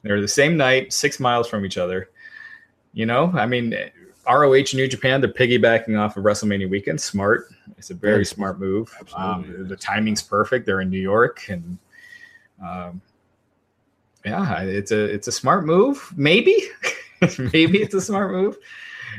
They're 0.03 0.21
the 0.21 0.29
same 0.29 0.57
night, 0.57 0.93
six 0.93 1.21
miles 1.21 1.49
from 1.49 1.65
each 1.65 1.79
other. 1.79 2.11
You 2.93 3.07
know, 3.07 3.31
I 3.35 3.47
mean, 3.47 3.75
ROH 4.27 4.75
New 4.75 4.89
Japan, 4.89 5.21
they're 5.21 5.33
piggybacking 5.33 5.99
off 5.99 6.17
of 6.17 6.25
WrestleMania 6.25 6.69
weekend. 6.69 7.01
Smart. 7.01 7.49
It's 7.77 7.91
a 7.91 7.95
very 7.95 8.25
smart 8.25 8.59
move. 8.59 8.95
Um, 9.17 9.67
the 9.69 9.77
timing's 9.77 10.23
perfect. 10.23 10.67
They're 10.67 10.81
in 10.81 10.91
New 10.91 11.01
York, 11.01 11.49
and 11.49 11.79
um, 12.63 13.01
yeah, 14.25 14.63
it's 14.63 14.93
a 14.93 15.05
it's 15.05 15.29
a 15.29 15.33
smart 15.33 15.65
move. 15.65 16.13
Maybe, 16.17 16.57
maybe 17.53 17.83
it's 17.83 17.95
a 17.95 18.01
smart 18.01 18.33
move. 18.33 18.59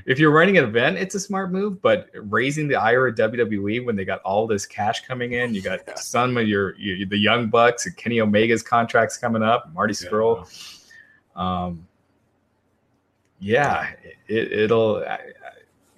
If 0.06 0.20
you're 0.20 0.32
running 0.32 0.58
an 0.58 0.64
event, 0.64 0.98
it's 0.98 1.16
a 1.16 1.20
smart 1.20 1.52
move. 1.52 1.82
But 1.82 2.10
raising 2.14 2.68
the 2.68 2.76
ire 2.76 3.08
of 3.08 3.16
WWE 3.16 3.86
when 3.86 3.96
they 3.96 4.06
got 4.06 4.22
all 4.22 4.48
this 4.48 4.66
cash 4.66 5.06
coming 5.06 5.34
in, 5.34 5.54
you 5.54 5.62
got 5.62 6.00
some 6.00 6.38
of 6.38 6.48
your, 6.48 6.76
your 6.78 7.08
the 7.08 7.18
Young 7.18 7.50
Bucks 7.50 7.86
and 7.86 7.96
Kenny 7.98 8.20
Omega's 8.20 8.64
contracts 8.64 9.18
coming 9.18 9.44
up, 9.44 9.74
Marty 9.74 9.94
Scurll. 9.94 10.48
Yeah. 11.36 11.64
Um, 11.66 11.88
yeah, 13.40 13.90
it, 14.28 14.70
will 14.70 15.04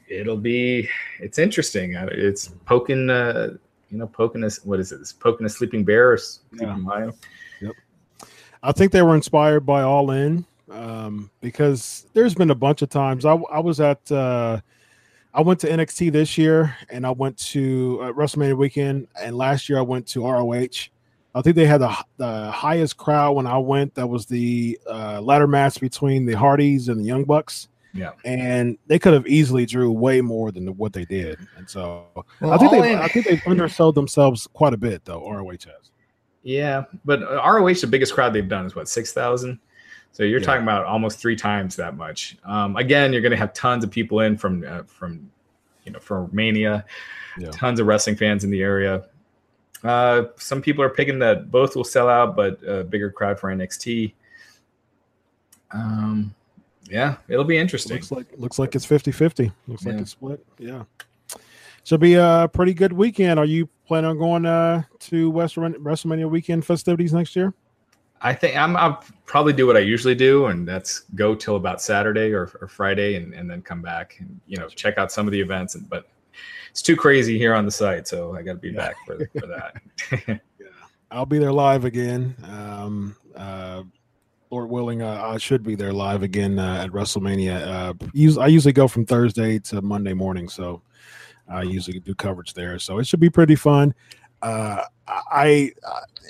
it'll 0.07 0.37
be 0.37 0.89
it's 1.19 1.37
interesting. 1.37 1.93
It's 1.95 2.47
poking, 2.65 3.09
uh, 3.09 3.49
you 3.89 3.97
know, 3.97 4.07
poking 4.07 4.43
us. 4.43 4.63
What 4.63 4.79
is 4.79 4.91
it? 4.93 5.01
It's 5.01 5.11
poking 5.11 5.45
a 5.45 5.49
sleeping 5.49 5.83
bear 5.83 6.13
or 6.13 6.17
sleeping 6.17 6.85
yeah. 6.87 7.05
Yep. 7.05 7.15
I 8.64 8.72
think 8.72 8.91
they 8.91 9.01
were 9.01 9.16
inspired 9.16 9.66
by 9.66 9.82
All 9.82 10.09
In 10.11 10.45
um, 10.72 11.30
because 11.41 12.07
there's 12.14 12.34
been 12.34 12.49
a 12.49 12.55
bunch 12.55 12.82
of 12.82 12.89
times 12.89 13.26
I, 13.26 13.34
I 13.51 13.59
was 13.59 13.80
at 13.82 14.09
uh, 14.11 14.61
I 15.34 15.41
went 15.41 15.59
to 15.61 15.68
NXT 15.70 16.11
this 16.11 16.38
year 16.38 16.76
and 16.89 17.05
I 17.05 17.11
went 17.11 17.38
to 17.49 17.99
uh, 18.01 18.11
WrestleMania 18.14 18.57
weekend 18.57 19.07
and 19.22 19.36
last 19.38 19.68
year 19.68 19.78
I 19.78 19.82
went 19.82 20.07
to 20.09 20.26
ROH. 20.26 20.89
I 21.36 21.41
think 21.41 21.55
they 21.55 21.66
had 21.66 21.82
the, 21.82 21.93
the 22.18 22.51
highest 22.51 22.97
crowd 22.97 23.34
when 23.34 23.47
I 23.47 23.57
went. 23.57 23.95
That 23.95 24.07
was 24.07 24.28
the 24.28 24.80
uh, 24.89 25.20
ladder 25.20 25.47
match 25.47 25.80
between 25.82 26.26
the 26.26 26.34
Hardys 26.34 26.89
and 26.89 26.99
the 27.01 27.05
Young 27.05 27.24
Bucks. 27.26 27.68
Yeah, 27.95 28.11
and 28.26 28.80
they 28.88 28.97
could 28.97 29.14
have 29.14 29.28
easily 29.28 29.68
drew 29.68 29.91
way 29.91 30.20
more 30.20 30.51
than 30.51 30.66
what 30.78 30.93
they 30.93 31.05
did, 31.05 31.38
and 31.57 31.70
so 31.70 32.07
well, 32.41 32.51
I 32.53 32.57
think 32.57 32.72
they 32.72 32.93
in- 32.93 32.99
I 32.99 33.07
think 33.07 33.28
they've 33.28 33.41
undersold 33.45 33.93
themselves 33.93 34.47
quite 34.51 34.74
a 34.74 34.78
bit 34.78 35.05
though. 35.05 35.30
ROH 35.30 35.51
has. 35.51 35.91
Yeah, 36.43 36.83
but 37.05 37.21
ROH 37.21 37.75
the 37.75 37.87
biggest 37.87 38.13
crowd 38.13 38.33
they've 38.33 38.47
done 38.47 38.65
is 38.65 38.75
what 38.75 38.89
six 38.89 39.13
thousand. 39.13 39.59
So 40.11 40.23
you're 40.23 40.39
yeah. 40.39 40.45
talking 40.45 40.63
about 40.63 40.85
almost 40.85 41.19
three 41.19 41.35
times 41.35 41.75
that 41.77 41.97
much. 41.97 42.37
Um, 42.43 42.75
again, 42.75 43.11
you're 43.11 43.21
going 43.21 43.31
to 43.31 43.37
have 43.37 43.53
tons 43.53 43.83
of 43.83 43.89
people 43.89 44.19
in 44.19 44.37
from 44.37 44.63
uh, 44.67 44.83
from 44.83 45.31
you 45.85 45.91
know 45.91 45.99
from 45.99 46.29
Mania, 46.31 46.85
yeah. 47.37 47.49
tons 47.51 47.79
of 47.79 47.87
wrestling 47.87 48.15
fans 48.15 48.43
in 48.43 48.51
the 48.51 48.61
area. 48.61 49.05
Uh, 49.83 50.25
some 50.37 50.61
people 50.61 50.83
are 50.83 50.89
picking 50.89 51.19
that 51.19 51.49
both 51.49 51.75
will 51.75 51.83
sell 51.83 52.07
out, 52.07 52.35
but 52.35 52.61
a 52.65 52.83
bigger 52.83 53.09
crowd 53.09 53.39
for 53.39 53.49
NXT. 53.53 54.13
Um, 55.71 56.33
yeah, 56.89 57.17
it'll 57.27 57.43
be 57.43 57.57
interesting. 57.57 57.95
Looks 57.95 58.11
like 58.11 58.27
looks 58.37 58.59
like 58.59 58.75
it's 58.75 58.85
50-50. 58.85 59.51
Looks 59.67 59.85
yeah. 59.85 59.91
like 59.91 60.01
it's 60.01 60.11
split. 60.11 60.45
Yeah. 60.59 60.83
Should 61.85 61.99
be 61.99 62.13
a 62.13 62.49
pretty 62.53 62.73
good 62.73 62.93
weekend. 62.93 63.39
Are 63.39 63.45
you 63.45 63.67
planning 63.86 64.11
on 64.11 64.17
going 64.17 64.45
uh, 64.45 64.84
to 64.99 65.29
West 65.29 65.55
WrestleMania 65.55 66.29
weekend 66.29 66.65
festivities 66.65 67.13
next 67.13 67.36
year? 67.36 67.53
I 68.21 68.34
think 68.34 68.55
I'm, 68.55 68.77
I'll 68.77 69.03
probably 69.25 69.51
do 69.51 69.67
what 69.67 69.75
I 69.75 69.81
usually 69.81 70.15
do, 70.15 70.45
and 70.45 70.65
that's 70.65 71.01
go 71.15 71.36
till 71.36 71.57
about 71.57 71.81
Saturday 71.81 72.31
or, 72.31 72.49
or 72.61 72.67
Friday, 72.69 73.15
and, 73.15 73.34
and 73.34 73.49
then 73.49 73.61
come 73.61 73.81
back 73.81 74.15
and 74.19 74.39
you 74.47 74.57
know 74.57 74.67
check 74.69 74.97
out 74.97 75.11
some 75.11 75.27
of 75.27 75.34
the 75.34 75.39
events. 75.39 75.75
And 75.75 75.89
but 75.89 76.07
it's 76.71 76.81
too 76.81 76.95
crazy 76.95 77.38
here 77.38 77.53
on 77.53 77.65
the 77.65 77.71
site, 77.71 78.07
so 78.07 78.34
I 78.34 78.41
got 78.41 78.53
to 78.53 78.59
be 78.59 78.69
yeah. 78.69 78.77
back 78.77 78.95
for, 79.05 79.29
for 79.39 79.47
that. 79.47 79.75
yeah, 80.59 80.67
I'll 81.11 81.25
be 81.25 81.38
there 81.38 81.51
live 81.51 81.84
again. 81.84 82.36
Um, 82.43 83.15
uh, 83.36 83.84
Lord 84.49 84.69
willing, 84.69 85.01
uh, 85.01 85.21
I 85.21 85.38
should 85.38 85.63
be 85.63 85.75
there 85.75 85.91
live 85.91 86.23
again 86.23 86.59
uh, 86.59 86.84
at 86.84 86.91
WrestleMania. 86.91 87.67
Uh, 87.67 88.39
I 88.39 88.47
usually 88.47 88.71
go 88.71 88.88
from 88.88 89.05
Thursday 89.05 89.59
to 89.59 89.81
Monday 89.81 90.13
morning, 90.13 90.47
so 90.47 90.81
I 91.47 91.63
usually 91.63 91.99
do 91.99 92.15
coverage 92.15 92.53
there. 92.53 92.79
So 92.79 92.99
it 92.99 93.07
should 93.07 93.19
be 93.19 93.29
pretty 93.29 93.55
fun. 93.55 93.93
Uh, 94.41 94.83
I 95.07 95.71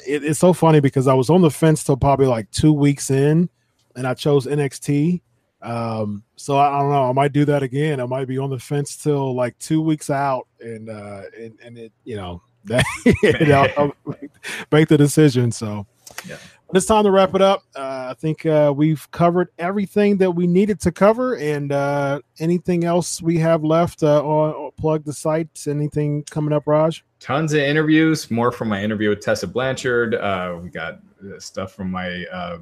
it, 0.07 0.24
it's 0.24 0.39
so 0.39 0.53
funny 0.53 0.80
because 0.80 1.07
I 1.07 1.14
was 1.14 1.30
on 1.30 1.41
the 1.41 1.51
fence 1.51 1.84
till 1.84 1.97
probably 1.97 2.28
like 2.28 2.49
two 2.51 2.74
weeks 2.74 3.09
in, 3.09 3.49
and 3.95 4.07
I 4.07 4.14
chose 4.14 4.45
NXT. 4.45 5.22
Um, 5.61 6.24
so 6.36 6.57
I, 6.57 6.76
I, 6.76 6.80
don't 6.82 6.91
know. 6.91 7.09
I 7.09 7.14
might 7.14 7.32
do 7.32 7.45
that 7.45 7.64
again. 7.64 8.01
I 8.01 8.05
might 8.05 8.28
be 8.28 8.38
on 8.38 8.49
the 8.49 8.59
fence 8.59 8.97
till 8.97 9.34
like 9.34 9.57
two 9.59 9.82
weeks 9.82 10.09
out, 10.09 10.47
and 10.59 10.89
uh, 10.89 11.22
and, 11.39 11.57
and 11.64 11.78
it 11.78 11.93
you 12.03 12.16
know 12.16 12.41
that 12.66 12.86
you 13.24 13.47
know, 13.47 13.93
make 14.72 14.88
the 14.88 14.97
decision. 14.97 15.51
So 15.51 15.88
yeah. 16.28 16.38
It's 16.74 16.88
time 16.88 17.03
to 17.03 17.11
wrap 17.11 17.36
it 17.36 17.41
up. 17.41 17.63
Uh, 17.76 18.07
I 18.09 18.15
think 18.17 18.45
uh, 18.47 18.74
we've 18.76 19.09
covered 19.11 19.49
everything 19.59 20.17
that 20.17 20.32
we 20.32 20.47
needed 20.47 20.80
to 20.82 20.91
cover, 20.91 21.36
and 21.36 21.71
uh, 21.71 22.19
anything 22.39 22.84
else 22.84 23.21
we 23.21 23.38
have 23.38 23.63
left 23.63 24.01
uh, 24.01 24.24
on 24.24 24.71
plug 24.78 25.05
the 25.05 25.13
sites. 25.13 25.67
Anything 25.67 26.24
coming 26.24 26.51
up, 26.51 26.63
Raj? 26.65 27.03
tons 27.24 27.53
of 27.53 27.61
interviews, 27.61 28.30
more 28.30 28.51
from 28.51 28.67
my 28.67 28.84
interview 28.84 29.09
with 29.09 29.21
Tessa 29.21 29.47
Blanchard. 29.47 30.15
Uh, 30.15 30.59
we 30.61 30.69
got 30.69 30.99
stuff 31.39 31.71
from 31.74 31.89
my 31.89 32.26
uh, 32.26 32.57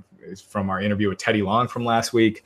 from 0.47 0.69
our 0.69 0.81
interview 0.81 1.09
with 1.09 1.17
Teddy 1.17 1.41
Long 1.41 1.67
from 1.67 1.83
last 1.83 2.13
week. 2.13 2.43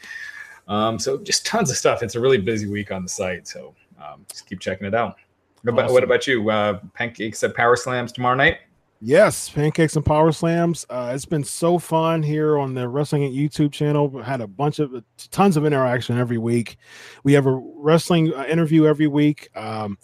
Um, 0.70 0.97
so 0.97 1.18
just 1.18 1.45
tons 1.45 1.70
of 1.70 1.78
stuff. 1.78 2.01
It's 2.01 2.16
a 2.16 2.20
really 2.20 2.38
busy 2.38 2.68
week 2.68 2.91
on 2.91 3.03
the 3.03 3.09
site, 3.09 3.47
so 3.47 3.76
um, 4.01 4.26
just 4.32 4.47
keep 4.47 4.61
checking 4.61 4.88
it 4.88 4.95
out. 4.95 5.18
What 5.63 5.74
about, 5.74 5.91
what 5.91 6.03
about 6.03 6.28
you? 6.28 6.49
Uh, 6.49 6.80
pancakes 6.93 7.43
at 7.43 7.53
Power 7.53 7.76
Slams 7.76 8.11
tomorrow 8.11 8.36
night. 8.36 8.59
Yes, 9.08 9.51
pancakes 9.51 9.95
and 9.95 10.03
power 10.03 10.32
slams. 10.32 10.84
Uh, 10.89 11.12
it's 11.14 11.26
been 11.26 11.43
so 11.43 11.78
fun 11.78 12.24
here 12.24 12.58
on 12.58 12.74
the 12.74 12.89
Wrestling 12.89 13.22
YouTube 13.32 13.72
channel. 13.72 14.20
Had 14.20 14.41
a 14.41 14.47
bunch 14.47 14.80
of 14.80 15.03
tons 15.30 15.58
of 15.58 15.64
interaction 15.64 16.18
every 16.18 16.39
week. 16.39 16.78
We 17.24 17.32
have 17.34 17.45
a 17.45 17.51
wrestling 17.51 18.34
uh, 18.34 18.45
interview 18.45 18.88
every 18.88 19.06
week. 19.06 19.56
Um, 19.56 19.99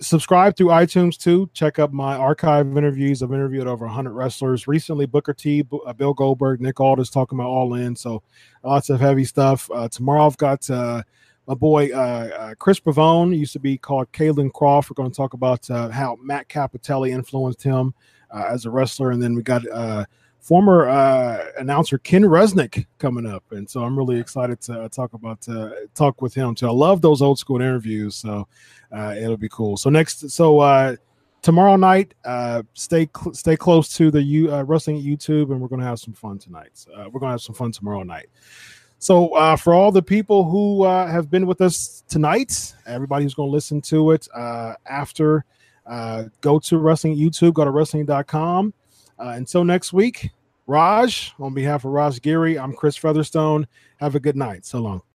subscribe 0.00 0.56
through 0.56 0.68
iTunes 0.68 1.18
too. 1.18 1.50
Check 1.52 1.78
up 1.78 1.92
my 1.92 2.16
archive 2.16 2.74
interviews. 2.78 3.22
I've 3.22 3.30
interviewed 3.30 3.66
over 3.66 3.84
100 3.84 4.12
wrestlers 4.12 4.66
recently. 4.66 5.04
Booker 5.04 5.34
T, 5.34 5.62
uh, 5.84 5.92
Bill 5.92 6.14
Goldberg, 6.14 6.62
Nick 6.62 6.80
Aldis 6.80 7.10
talking 7.10 7.38
about 7.38 7.48
All 7.48 7.74
In. 7.74 7.94
So 7.94 8.22
lots 8.64 8.88
of 8.88 9.00
heavy 9.00 9.24
stuff. 9.24 9.70
Uh, 9.70 9.86
tomorrow 9.90 10.24
I've 10.24 10.38
got 10.38 10.70
uh, 10.70 11.02
my 11.46 11.52
boy 11.52 11.90
uh, 11.90 12.30
uh 12.38 12.54
Chris 12.54 12.80
Pavone, 12.80 13.36
used 13.36 13.52
to 13.52 13.60
be 13.60 13.76
called 13.76 14.10
Caylen 14.12 14.50
Croft. 14.50 14.88
We're 14.88 14.94
going 14.94 15.10
to 15.10 15.16
talk 15.16 15.34
about 15.34 15.68
how 15.68 16.16
Matt 16.22 16.48
Cappotelli 16.48 17.10
influenced 17.10 17.62
him 17.62 17.92
as 18.34 18.66
a 18.66 18.70
wrestler, 18.70 19.10
and 19.10 19.22
then 19.22 19.34
we 19.34 19.42
got 19.42 19.68
uh, 19.68 20.04
former 20.40 20.88
uh, 20.88 21.46
announcer 21.58 21.98
Ken 21.98 22.22
Resnick 22.22 22.86
coming 22.98 23.26
up, 23.26 23.44
and 23.50 23.68
so 23.68 23.84
I'm 23.84 23.96
really 23.96 24.18
excited 24.18 24.60
to 24.62 24.82
uh, 24.82 24.88
talk 24.88 25.12
about 25.12 25.46
uh, 25.48 25.70
talk 25.94 26.22
with 26.22 26.34
him 26.34 26.54
too. 26.54 26.68
I 26.68 26.72
love 26.72 27.00
those 27.00 27.22
old 27.22 27.38
school 27.38 27.60
interviews, 27.60 28.16
so 28.16 28.48
uh, 28.92 29.14
it'll 29.16 29.36
be 29.36 29.48
cool. 29.48 29.76
So 29.76 29.90
next, 29.90 30.30
so 30.30 30.60
uh, 30.60 30.96
tomorrow 31.42 31.76
night, 31.76 32.14
uh, 32.24 32.62
stay 32.74 33.08
cl- 33.16 33.34
stay 33.34 33.56
close 33.56 33.94
to 33.96 34.10
the 34.10 34.22
U- 34.22 34.54
wrestling 34.62 35.02
YouTube, 35.02 35.50
and 35.52 35.60
we're 35.60 35.68
gonna 35.68 35.84
have 35.84 35.98
some 35.98 36.14
fun 36.14 36.38
tonight. 36.38 36.70
So, 36.74 36.90
we're 37.12 37.20
gonna 37.20 37.32
have 37.32 37.42
some 37.42 37.54
fun 37.54 37.72
tomorrow 37.72 38.02
night. 38.02 38.28
So 39.02 39.28
uh, 39.34 39.56
for 39.56 39.72
all 39.72 39.90
the 39.90 40.02
people 40.02 40.44
who 40.44 40.84
uh, 40.84 41.06
have 41.06 41.30
been 41.30 41.46
with 41.46 41.62
us 41.62 42.04
tonight, 42.06 42.74
everybody 42.86 43.24
who's 43.24 43.32
gonna 43.32 43.50
listen 43.50 43.80
to 43.82 44.10
it 44.10 44.28
uh, 44.34 44.74
after. 44.84 45.46
Go 46.40 46.58
to 46.58 46.78
wrestling 46.78 47.16
YouTube, 47.16 47.54
go 47.54 47.64
to 47.64 47.70
wrestling.com 47.70 48.74
uh, 49.18 49.32
until 49.36 49.64
next 49.64 49.92
week, 49.92 50.30
Raj, 50.66 51.32
on 51.38 51.52
behalf 51.52 51.84
of 51.84 51.90
Raj 51.90 52.20
Giri, 52.22 52.58
I'm 52.58 52.72
Chris 52.72 52.96
Featherstone. 52.96 53.66
Have 53.98 54.14
a 54.14 54.20
good 54.20 54.36
night. 54.36 54.64
So 54.64 54.78
long. 54.78 55.02